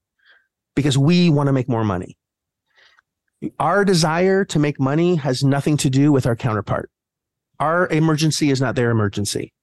Because 0.76 0.98
we 0.98 1.30
want 1.30 1.48
to 1.48 1.54
make 1.54 1.70
more 1.70 1.84
money. 1.84 2.18
Our 3.60 3.86
desire 3.86 4.46
to 4.46 4.60
make 4.60 4.80
money 4.80 5.16
has 5.18 5.44
nothing 5.44 5.78
to 5.78 5.90
do 5.90 6.12
with 6.12 6.26
our 6.26 6.36
counterpart. 6.36 6.90
Our 7.60 7.88
emergency 7.90 8.50
is 8.50 8.62
not 8.62 8.76
their 8.76 8.92
emergency 8.92 9.54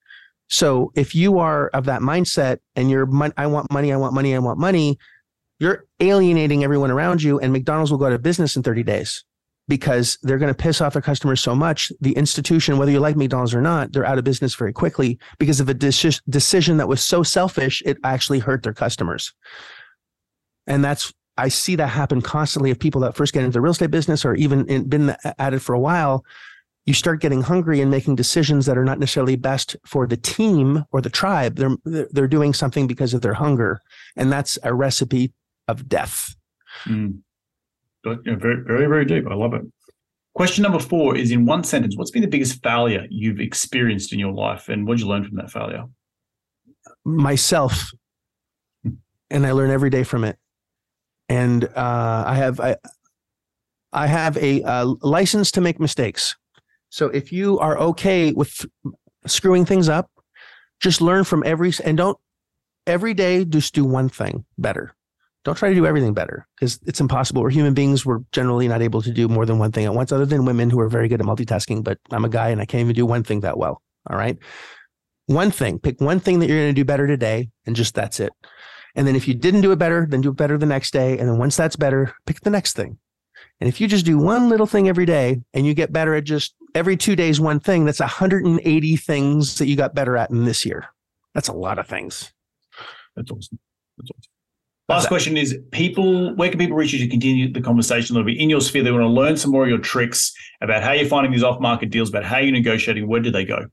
so 0.52 0.92
if 0.94 1.14
you 1.14 1.38
are 1.38 1.68
of 1.68 1.86
that 1.86 2.02
mindset 2.02 2.58
and 2.76 2.90
you're, 2.90 3.08
I 3.38 3.46
want 3.46 3.72
money, 3.72 3.90
I 3.90 3.96
want 3.96 4.12
money, 4.12 4.34
I 4.34 4.38
want 4.38 4.58
money, 4.58 4.98
you're 5.58 5.86
alienating 5.98 6.62
everyone 6.62 6.90
around 6.90 7.22
you, 7.22 7.40
and 7.40 7.54
McDonald's 7.54 7.90
will 7.90 7.96
go 7.96 8.04
out 8.04 8.12
of 8.12 8.22
business 8.22 8.54
in 8.54 8.62
30 8.62 8.82
days 8.82 9.24
because 9.66 10.18
they're 10.22 10.36
going 10.36 10.52
to 10.52 10.62
piss 10.62 10.82
off 10.82 10.92
their 10.92 11.00
customers 11.00 11.40
so 11.40 11.54
much. 11.54 11.90
The 12.02 12.12
institution, 12.12 12.76
whether 12.76 12.92
you 12.92 13.00
like 13.00 13.16
McDonald's 13.16 13.54
or 13.54 13.62
not, 13.62 13.92
they're 13.92 14.04
out 14.04 14.18
of 14.18 14.24
business 14.24 14.54
very 14.54 14.74
quickly 14.74 15.18
because 15.38 15.58
of 15.58 15.70
a 15.70 15.74
de- 15.74 16.20
decision 16.28 16.76
that 16.76 16.88
was 16.88 17.02
so 17.02 17.22
selfish, 17.22 17.82
it 17.86 17.96
actually 18.04 18.40
hurt 18.40 18.62
their 18.62 18.74
customers. 18.74 19.32
And 20.66 20.84
that's, 20.84 21.14
I 21.36 21.48
see 21.48 21.76
that 21.76 21.88
happen 21.88 22.20
constantly 22.20 22.70
of 22.70 22.78
people 22.78 23.00
that 23.02 23.16
first 23.16 23.32
get 23.32 23.42
into 23.42 23.54
the 23.54 23.60
real 23.60 23.72
estate 23.72 23.90
business 23.90 24.24
or 24.24 24.34
even 24.34 24.66
in, 24.68 24.88
been 24.88 25.16
at 25.38 25.54
it 25.54 25.60
for 25.60 25.74
a 25.74 25.80
while 25.80 26.24
you 26.84 26.94
start 26.94 27.20
getting 27.20 27.42
hungry 27.42 27.80
and 27.80 27.90
making 27.90 28.16
decisions 28.16 28.66
that 28.66 28.76
are 28.76 28.84
not 28.84 28.98
necessarily 28.98 29.36
best 29.36 29.76
for 29.86 30.06
the 30.06 30.16
team 30.16 30.84
or 30.90 31.00
the 31.00 31.10
tribe. 31.10 31.56
They're 31.56 31.76
they're 31.84 32.26
doing 32.26 32.54
something 32.54 32.86
because 32.86 33.14
of 33.14 33.20
their 33.20 33.34
hunger, 33.34 33.80
and 34.16 34.32
that's 34.32 34.58
a 34.62 34.74
recipe 34.74 35.32
of 35.68 35.88
death. 35.88 36.34
Mm. 36.84 37.20
Very, 38.04 38.56
very, 38.66 38.86
very 38.86 39.04
deep. 39.04 39.24
I 39.30 39.34
love 39.34 39.54
it. 39.54 39.62
Question 40.34 40.62
number 40.62 40.80
four 40.80 41.16
is 41.16 41.30
in 41.30 41.46
one 41.46 41.62
sentence. 41.62 41.96
What's 41.96 42.10
been 42.10 42.22
the 42.22 42.28
biggest 42.28 42.60
failure 42.62 43.06
you've 43.10 43.38
experienced 43.38 44.12
in 44.12 44.18
your 44.18 44.32
life, 44.32 44.68
and 44.68 44.86
what 44.86 44.96
did 44.96 45.04
you 45.04 45.08
learn 45.08 45.24
from 45.24 45.36
that 45.36 45.52
failure? 45.52 45.84
Myself, 47.04 47.92
hmm. 48.82 48.94
and 49.30 49.46
I 49.46 49.52
learn 49.52 49.70
every 49.70 49.90
day 49.90 50.02
from 50.02 50.24
it. 50.24 50.36
And 51.28 51.64
uh, 51.64 52.24
I 52.26 52.34
have 52.34 52.60
I, 52.60 52.76
I 53.92 54.06
have 54.06 54.36
a, 54.36 54.62
a 54.62 54.84
license 55.02 55.50
to 55.52 55.60
make 55.60 55.80
mistakes 55.80 56.36
so 56.92 57.06
if 57.06 57.32
you 57.32 57.58
are 57.58 57.78
okay 57.78 58.32
with 58.32 58.66
screwing 59.26 59.64
things 59.64 59.88
up, 59.88 60.10
just 60.78 61.00
learn 61.00 61.24
from 61.24 61.42
every 61.46 61.72
and 61.82 61.96
don't 61.96 62.18
every 62.86 63.14
day 63.14 63.46
just 63.46 63.74
do 63.74 63.82
one 63.82 64.10
thing 64.10 64.44
better. 64.58 64.94
Don't 65.42 65.54
try 65.56 65.70
to 65.70 65.74
do 65.74 65.86
everything 65.86 66.12
better 66.12 66.46
because 66.54 66.78
it's 66.84 67.00
impossible. 67.00 67.40
We're 67.40 67.48
human 67.48 67.72
beings. 67.72 68.04
We're 68.04 68.20
generally 68.30 68.68
not 68.68 68.82
able 68.82 69.00
to 69.00 69.10
do 69.10 69.26
more 69.26 69.46
than 69.46 69.58
one 69.58 69.72
thing 69.72 69.86
at 69.86 69.94
once, 69.94 70.12
other 70.12 70.26
than 70.26 70.44
women 70.44 70.68
who 70.68 70.78
are 70.80 70.88
very 70.88 71.08
good 71.08 71.18
at 71.18 71.26
multitasking. 71.26 71.82
But 71.82 71.98
I'm 72.10 72.26
a 72.26 72.28
guy 72.28 72.50
and 72.50 72.60
I 72.60 72.66
can't 72.66 72.82
even 72.82 72.94
do 72.94 73.06
one 73.06 73.24
thing 73.24 73.40
that 73.40 73.56
well. 73.56 73.80
All 74.10 74.18
right. 74.18 74.36
One 75.26 75.50
thing, 75.50 75.78
pick 75.78 75.98
one 75.98 76.20
thing 76.20 76.40
that 76.40 76.48
you're 76.50 76.58
going 76.58 76.74
to 76.74 76.78
do 76.78 76.84
better 76.84 77.06
today, 77.06 77.48
and 77.64 77.74
just 77.74 77.94
that's 77.94 78.20
it. 78.20 78.34
And 78.94 79.06
then 79.06 79.16
if 79.16 79.26
you 79.26 79.34
didn't 79.34 79.62
do 79.62 79.72
it 79.72 79.78
better, 79.78 80.06
then 80.08 80.20
do 80.20 80.30
it 80.30 80.36
better 80.36 80.58
the 80.58 80.66
next 80.66 80.92
day. 80.92 81.18
And 81.18 81.28
then 81.28 81.38
once 81.38 81.56
that's 81.56 81.76
better, 81.76 82.14
pick 82.26 82.40
the 82.40 82.50
next 82.50 82.74
thing. 82.74 82.98
And 83.60 83.68
if 83.68 83.80
you 83.80 83.88
just 83.88 84.04
do 84.04 84.18
one 84.18 84.48
little 84.48 84.66
thing 84.66 84.88
every 84.88 85.06
day 85.06 85.40
and 85.54 85.66
you 85.66 85.74
get 85.74 85.92
better 85.92 86.14
at 86.14 86.24
just 86.24 86.54
every 86.74 86.96
two 86.96 87.16
days, 87.16 87.40
one 87.40 87.60
thing, 87.60 87.84
that's 87.84 88.00
180 88.00 88.96
things 88.96 89.58
that 89.58 89.66
you 89.66 89.76
got 89.76 89.94
better 89.94 90.16
at 90.16 90.30
in 90.30 90.44
this 90.44 90.66
year. 90.66 90.86
That's 91.34 91.48
a 91.48 91.52
lot 91.52 91.78
of 91.78 91.86
things. 91.86 92.32
That's 93.16 93.30
awesome. 93.30 93.58
That's 93.98 94.10
awesome. 94.10 94.30
Last 94.88 95.06
question 95.08 95.36
is 95.36 95.56
people, 95.70 96.34
where 96.34 96.50
can 96.50 96.58
people 96.58 96.76
reach 96.76 96.92
you 96.92 96.98
to 96.98 97.08
continue 97.08 97.50
the 97.50 97.62
conversation 97.62 98.14
a 98.14 98.18
little 98.18 98.30
bit 98.30 98.38
in 98.38 98.50
your 98.50 98.60
sphere? 98.60 98.82
They 98.82 98.90
want 98.90 99.02
to 99.02 99.08
learn 99.08 99.36
some 99.36 99.50
more 99.50 99.62
of 99.62 99.68
your 99.70 99.78
tricks 99.78 100.32
about 100.60 100.82
how 100.82 100.92
you're 100.92 101.08
finding 101.08 101.32
these 101.32 101.44
off 101.44 101.60
market 101.60 101.88
deals, 101.88 102.10
about 102.10 102.24
how 102.24 102.38
you're 102.38 102.52
negotiating. 102.52 103.08
Where 103.08 103.20
do 103.20 103.30
they 103.30 103.44
go? 103.44 103.66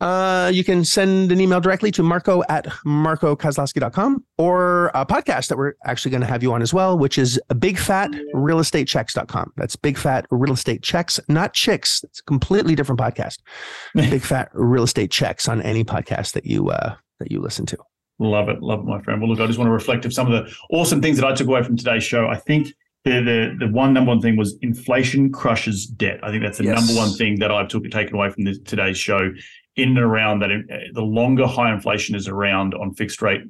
Uh, 0.00 0.50
you 0.52 0.62
can 0.62 0.84
send 0.84 1.32
an 1.32 1.40
email 1.40 1.60
directly 1.60 1.90
to 1.90 2.02
marco 2.02 2.42
at 2.50 2.66
marcokozlowski.com 2.84 4.22
or 4.36 4.90
a 4.94 5.06
podcast 5.06 5.48
that 5.48 5.56
we're 5.56 5.72
actually 5.84 6.10
going 6.10 6.20
to 6.20 6.26
have 6.26 6.42
you 6.42 6.52
on 6.52 6.60
as 6.60 6.74
well, 6.74 6.98
which 6.98 7.16
is 7.16 7.40
big 7.58 7.78
fat 7.78 8.10
real 8.34 8.58
estate 8.58 8.86
checks.com. 8.86 9.52
That's 9.56 9.74
big 9.74 9.96
fat 9.96 10.26
real 10.30 10.52
estate 10.52 10.82
checks, 10.82 11.18
not 11.28 11.54
chicks. 11.54 12.04
It's 12.04 12.20
a 12.20 12.24
completely 12.24 12.74
different 12.74 13.00
podcast. 13.00 13.38
big 13.94 14.22
fat 14.22 14.50
real 14.52 14.84
estate 14.84 15.10
checks 15.10 15.48
on 15.48 15.62
any 15.62 15.82
podcast 15.82 16.32
that 16.32 16.44
you, 16.44 16.68
uh, 16.68 16.94
that 17.18 17.32
you 17.32 17.40
listen 17.40 17.64
to. 17.66 17.78
Love 18.18 18.50
it. 18.50 18.62
Love 18.62 18.80
it, 18.80 18.86
my 18.86 19.00
friend. 19.00 19.20
Well, 19.20 19.30
look, 19.30 19.40
I 19.40 19.46
just 19.46 19.58
want 19.58 19.68
to 19.68 19.72
reflect 19.72 20.04
of 20.04 20.12
some 20.12 20.30
of 20.30 20.44
the 20.44 20.54
awesome 20.70 21.00
things 21.00 21.18
that 21.18 21.26
I 21.26 21.34
took 21.34 21.46
away 21.46 21.62
from 21.62 21.76
today's 21.76 22.04
show. 22.04 22.28
I 22.28 22.36
think 22.36 22.68
the, 23.04 23.22
the, 23.22 23.66
the 23.66 23.72
one 23.72 23.94
number 23.94 24.08
one 24.10 24.20
thing 24.20 24.36
was 24.36 24.56
inflation 24.60 25.32
crushes 25.32 25.86
debt. 25.86 26.20
I 26.22 26.30
think 26.30 26.42
that's 26.42 26.58
the 26.58 26.64
yes. 26.64 26.78
number 26.78 27.00
one 27.00 27.16
thing 27.16 27.38
that 27.38 27.50
I've 27.50 27.68
took 27.68 27.88
taken 27.90 28.14
away 28.14 28.30
from 28.30 28.44
this, 28.44 28.58
today's 28.58 28.98
show 28.98 29.30
in 29.76 29.90
and 29.90 29.98
around 29.98 30.40
that, 30.40 30.50
the 30.92 31.02
longer 31.02 31.46
high 31.46 31.72
inflation 31.72 32.14
is 32.14 32.28
around 32.28 32.74
on 32.74 32.94
fixed 32.94 33.20
rate 33.22 33.42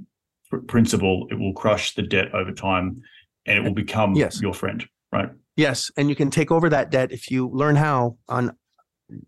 principle, 0.68 1.27
it 1.31 1.39
will 1.39 1.53
crush 1.53 1.95
the 1.95 2.03
debt 2.03 2.35
over 2.35 2.53
time 2.53 3.03
and 3.47 3.59
it 3.59 3.62
will 3.62 3.74
become 3.74 4.14
yes. 4.14 4.41
your 4.41 4.55
friend, 4.55 4.87
right? 5.12 5.29
Yes, 5.57 5.91
and 5.97 6.09
you 6.09 6.16
can 6.16 6.31
take 6.31 6.51
over 6.51 6.68
that 6.68 6.91
debt 6.91 7.12
if 7.12 7.31
you 7.31 7.49
learn 7.53 7.77
how 7.77 8.18
on 8.29 8.53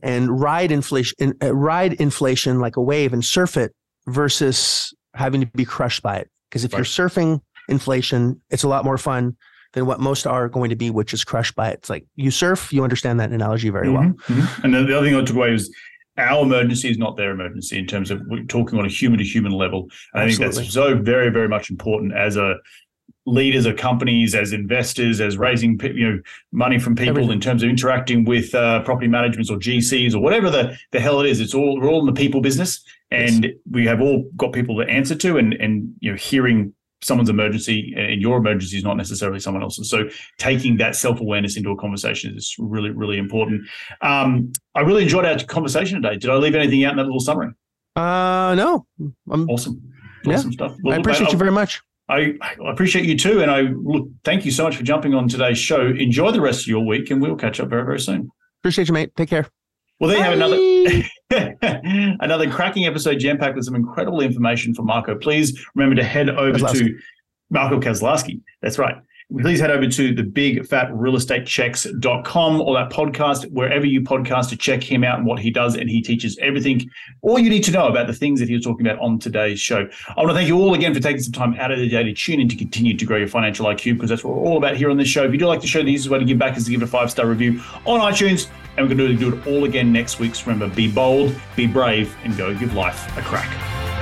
and 0.02 0.40
ride 0.40 0.72
inflation, 0.72 1.34
uh, 1.42 1.54
ride 1.54 1.94
inflation 1.94 2.58
like 2.58 2.76
a 2.76 2.82
wave 2.82 3.12
and 3.12 3.24
surf 3.24 3.56
it 3.56 3.72
versus 4.08 4.92
having 5.14 5.40
to 5.40 5.46
be 5.46 5.64
crushed 5.64 6.02
by 6.02 6.16
it. 6.16 6.28
Because 6.50 6.64
if 6.64 6.72
right. 6.72 6.78
you're 6.78 6.84
surfing 6.84 7.40
inflation, 7.68 8.40
it's 8.50 8.64
a 8.64 8.68
lot 8.68 8.84
more 8.84 8.98
fun 8.98 9.36
than 9.74 9.86
what 9.86 10.00
most 10.00 10.26
are 10.26 10.48
going 10.48 10.70
to 10.70 10.76
be, 10.76 10.90
which 10.90 11.14
is 11.14 11.24
crushed 11.24 11.54
by 11.54 11.70
it. 11.70 11.74
It's 11.74 11.90
like 11.90 12.06
you 12.16 12.30
surf, 12.30 12.72
you 12.72 12.82
understand 12.82 13.20
that 13.20 13.30
analogy 13.30 13.70
very 13.70 13.86
mm-hmm, 13.86 13.94
well. 13.94 14.12
Mm-hmm. 14.26 14.64
And 14.64 14.74
the 14.74 14.96
other 14.96 15.06
thing 15.06 15.16
I 15.16 15.24
took 15.24 15.36
away 15.36 15.54
is 15.54 15.72
our 16.18 16.42
emergency 16.42 16.90
is 16.90 16.98
not 16.98 17.16
their 17.16 17.30
emergency 17.30 17.78
in 17.78 17.86
terms 17.86 18.10
of 18.10 18.20
talking 18.48 18.78
on 18.78 18.84
a 18.84 18.88
human 18.88 19.18
to 19.18 19.24
human 19.24 19.52
level. 19.52 19.88
And 20.12 20.24
I 20.24 20.26
think 20.26 20.38
that's 20.38 20.72
so 20.72 20.96
very, 20.96 21.30
very 21.30 21.48
much 21.48 21.70
important 21.70 22.14
as 22.14 22.36
a 22.36 22.56
leaders 23.28 23.66
of 23.66 23.76
companies, 23.76 24.34
as 24.34 24.52
investors, 24.52 25.20
as 25.20 25.36
raising 25.36 25.78
you 25.82 26.10
know 26.10 26.20
money 26.50 26.78
from 26.78 26.96
people 26.96 27.10
Everything. 27.10 27.32
in 27.32 27.40
terms 27.40 27.62
of 27.62 27.68
interacting 27.68 28.24
with 28.24 28.54
uh, 28.54 28.82
property 28.82 29.06
managements 29.06 29.50
or 29.50 29.58
GCs 29.58 30.14
or 30.14 30.20
whatever 30.20 30.50
the, 30.50 30.76
the 30.92 31.00
hell 31.00 31.20
it 31.20 31.28
is. 31.28 31.40
It's 31.40 31.54
all 31.54 31.80
we're 31.80 31.88
all 31.88 32.00
in 32.00 32.06
the 32.06 32.18
people 32.18 32.40
business, 32.40 32.82
and 33.10 33.44
yes. 33.44 33.52
we 33.70 33.86
have 33.86 34.00
all 34.00 34.30
got 34.36 34.52
people 34.52 34.76
to 34.78 34.90
answer 34.90 35.14
to, 35.14 35.36
and 35.36 35.52
and 35.54 35.94
you 36.00 36.10
know 36.10 36.16
hearing 36.16 36.74
someone's 37.02 37.30
emergency 37.30 37.94
and 37.96 38.20
your 38.20 38.38
emergency 38.38 38.78
is 38.78 38.84
not 38.84 38.96
necessarily 38.96 39.40
someone 39.40 39.62
else's. 39.62 39.90
So 39.90 40.08
taking 40.38 40.76
that 40.78 40.96
self 40.96 41.20
awareness 41.20 41.56
into 41.56 41.70
a 41.70 41.76
conversation 41.76 42.36
is 42.36 42.54
really, 42.58 42.90
really 42.90 43.18
important. 43.18 43.62
Um, 44.02 44.52
I 44.74 44.80
really 44.80 45.02
enjoyed 45.02 45.24
our 45.24 45.38
conversation 45.38 46.02
today. 46.02 46.16
Did 46.16 46.30
I 46.30 46.34
leave 46.34 46.54
anything 46.54 46.84
out 46.84 46.92
in 46.92 46.96
that 46.98 47.04
little 47.04 47.20
summary? 47.20 47.52
Uh, 47.96 48.54
no. 48.54 48.86
I'm, 49.30 49.48
awesome. 49.48 49.80
Awesome 50.26 50.52
stuff. 50.52 50.76
Well, 50.82 50.94
I 50.94 50.98
appreciate 50.98 51.32
you 51.32 51.38
very 51.38 51.50
much. 51.50 51.80
I, 52.08 52.34
I, 52.40 52.70
appreciate 52.70 53.04
you 53.04 53.16
too. 53.16 53.42
And 53.42 53.50
I 53.50 53.60
look, 53.60 54.08
thank 54.24 54.44
you 54.44 54.50
so 54.50 54.64
much 54.64 54.76
for 54.76 54.82
jumping 54.82 55.14
on 55.14 55.28
today's 55.28 55.58
show. 55.58 55.86
Enjoy 55.86 56.30
the 56.30 56.40
rest 56.40 56.62
of 56.62 56.68
your 56.68 56.84
week 56.84 57.10
and 57.10 57.20
we'll 57.20 57.36
catch 57.36 57.60
up 57.60 57.68
very, 57.68 57.84
very 57.84 58.00
soon. 58.00 58.30
Appreciate 58.62 58.88
you, 58.88 58.94
mate. 58.94 59.14
Take 59.16 59.30
care. 59.30 59.48
Well, 60.00 60.10
there 60.10 60.18
you 60.18 60.24
have 60.24 60.34
another 60.34 62.16
another 62.20 62.50
cracking 62.50 62.86
episode 62.86 63.18
jam 63.18 63.38
packed 63.38 63.56
with 63.56 63.64
some 63.64 63.74
incredible 63.74 64.20
information 64.20 64.74
for 64.74 64.82
Marco. 64.82 65.16
Please 65.16 65.58
remember 65.74 65.96
to 65.96 66.04
head 66.04 66.30
over 66.30 66.58
Kozlowski. 66.58 66.78
to 66.78 66.98
Marco 67.50 67.80
Kozlowski. 67.80 68.40
That's 68.62 68.78
right 68.78 68.96
please 69.30 69.60
head 69.60 69.70
over 69.70 69.86
to 69.86 70.14
the 70.14 70.22
bigfatrealestatechecks.com 70.22 72.60
or 72.62 72.74
that 72.74 72.88
podcast, 72.90 73.44
wherever 73.52 73.84
you 73.84 74.00
podcast 74.00 74.48
to 74.48 74.56
check 74.56 74.82
him 74.82 75.04
out 75.04 75.18
and 75.18 75.26
what 75.26 75.38
he 75.38 75.50
does. 75.50 75.76
And 75.76 75.90
he 75.90 76.00
teaches 76.00 76.38
everything, 76.40 76.88
all 77.20 77.38
you 77.38 77.50
need 77.50 77.62
to 77.64 77.70
know 77.70 77.88
about 77.88 78.06
the 78.06 78.14
things 78.14 78.40
that 78.40 78.48
he 78.48 78.54
was 78.54 78.64
talking 78.64 78.86
about 78.86 78.98
on 79.02 79.18
today's 79.18 79.60
show. 79.60 79.86
I 80.16 80.20
want 80.20 80.30
to 80.30 80.34
thank 80.34 80.48
you 80.48 80.58
all 80.58 80.72
again 80.74 80.94
for 80.94 81.00
taking 81.00 81.20
some 81.20 81.32
time 81.32 81.54
out 81.60 81.70
of 81.70 81.78
the 81.78 81.86
day 81.88 82.02
to 82.02 82.14
tune 82.14 82.40
in 82.40 82.48
to 82.48 82.56
continue 82.56 82.96
to 82.96 83.04
grow 83.04 83.18
your 83.18 83.28
financial 83.28 83.66
IQ 83.66 83.92
because 83.94 84.08
that's 84.08 84.24
what 84.24 84.34
we're 84.34 84.46
all 84.46 84.56
about 84.56 84.76
here 84.76 84.90
on 84.90 84.96
this 84.96 85.08
show. 85.08 85.24
If 85.24 85.32
you 85.32 85.38
do 85.38 85.46
like 85.46 85.60
the 85.60 85.66
show, 85.66 85.82
the 85.82 85.92
easiest 85.92 86.08
way 86.10 86.18
to 86.18 86.24
give 86.24 86.38
back 86.38 86.56
is 86.56 86.64
to 86.64 86.70
give 86.70 86.80
it 86.80 86.84
a 86.84 86.88
five 86.88 87.10
star 87.10 87.26
review 87.26 87.60
on 87.84 88.00
iTunes. 88.00 88.48
And 88.78 88.88
we're 88.88 88.94
going 88.94 89.10
to 89.10 89.16
do 89.16 89.36
it 89.36 89.46
all 89.46 89.64
again 89.64 89.92
next 89.92 90.20
week. 90.20 90.36
So 90.36 90.50
remember, 90.50 90.74
be 90.74 90.90
bold, 90.90 91.38
be 91.56 91.66
brave, 91.66 92.16
and 92.24 92.34
go 92.36 92.54
give 92.54 92.74
life 92.74 93.14
a 93.18 93.22
crack. 93.22 93.97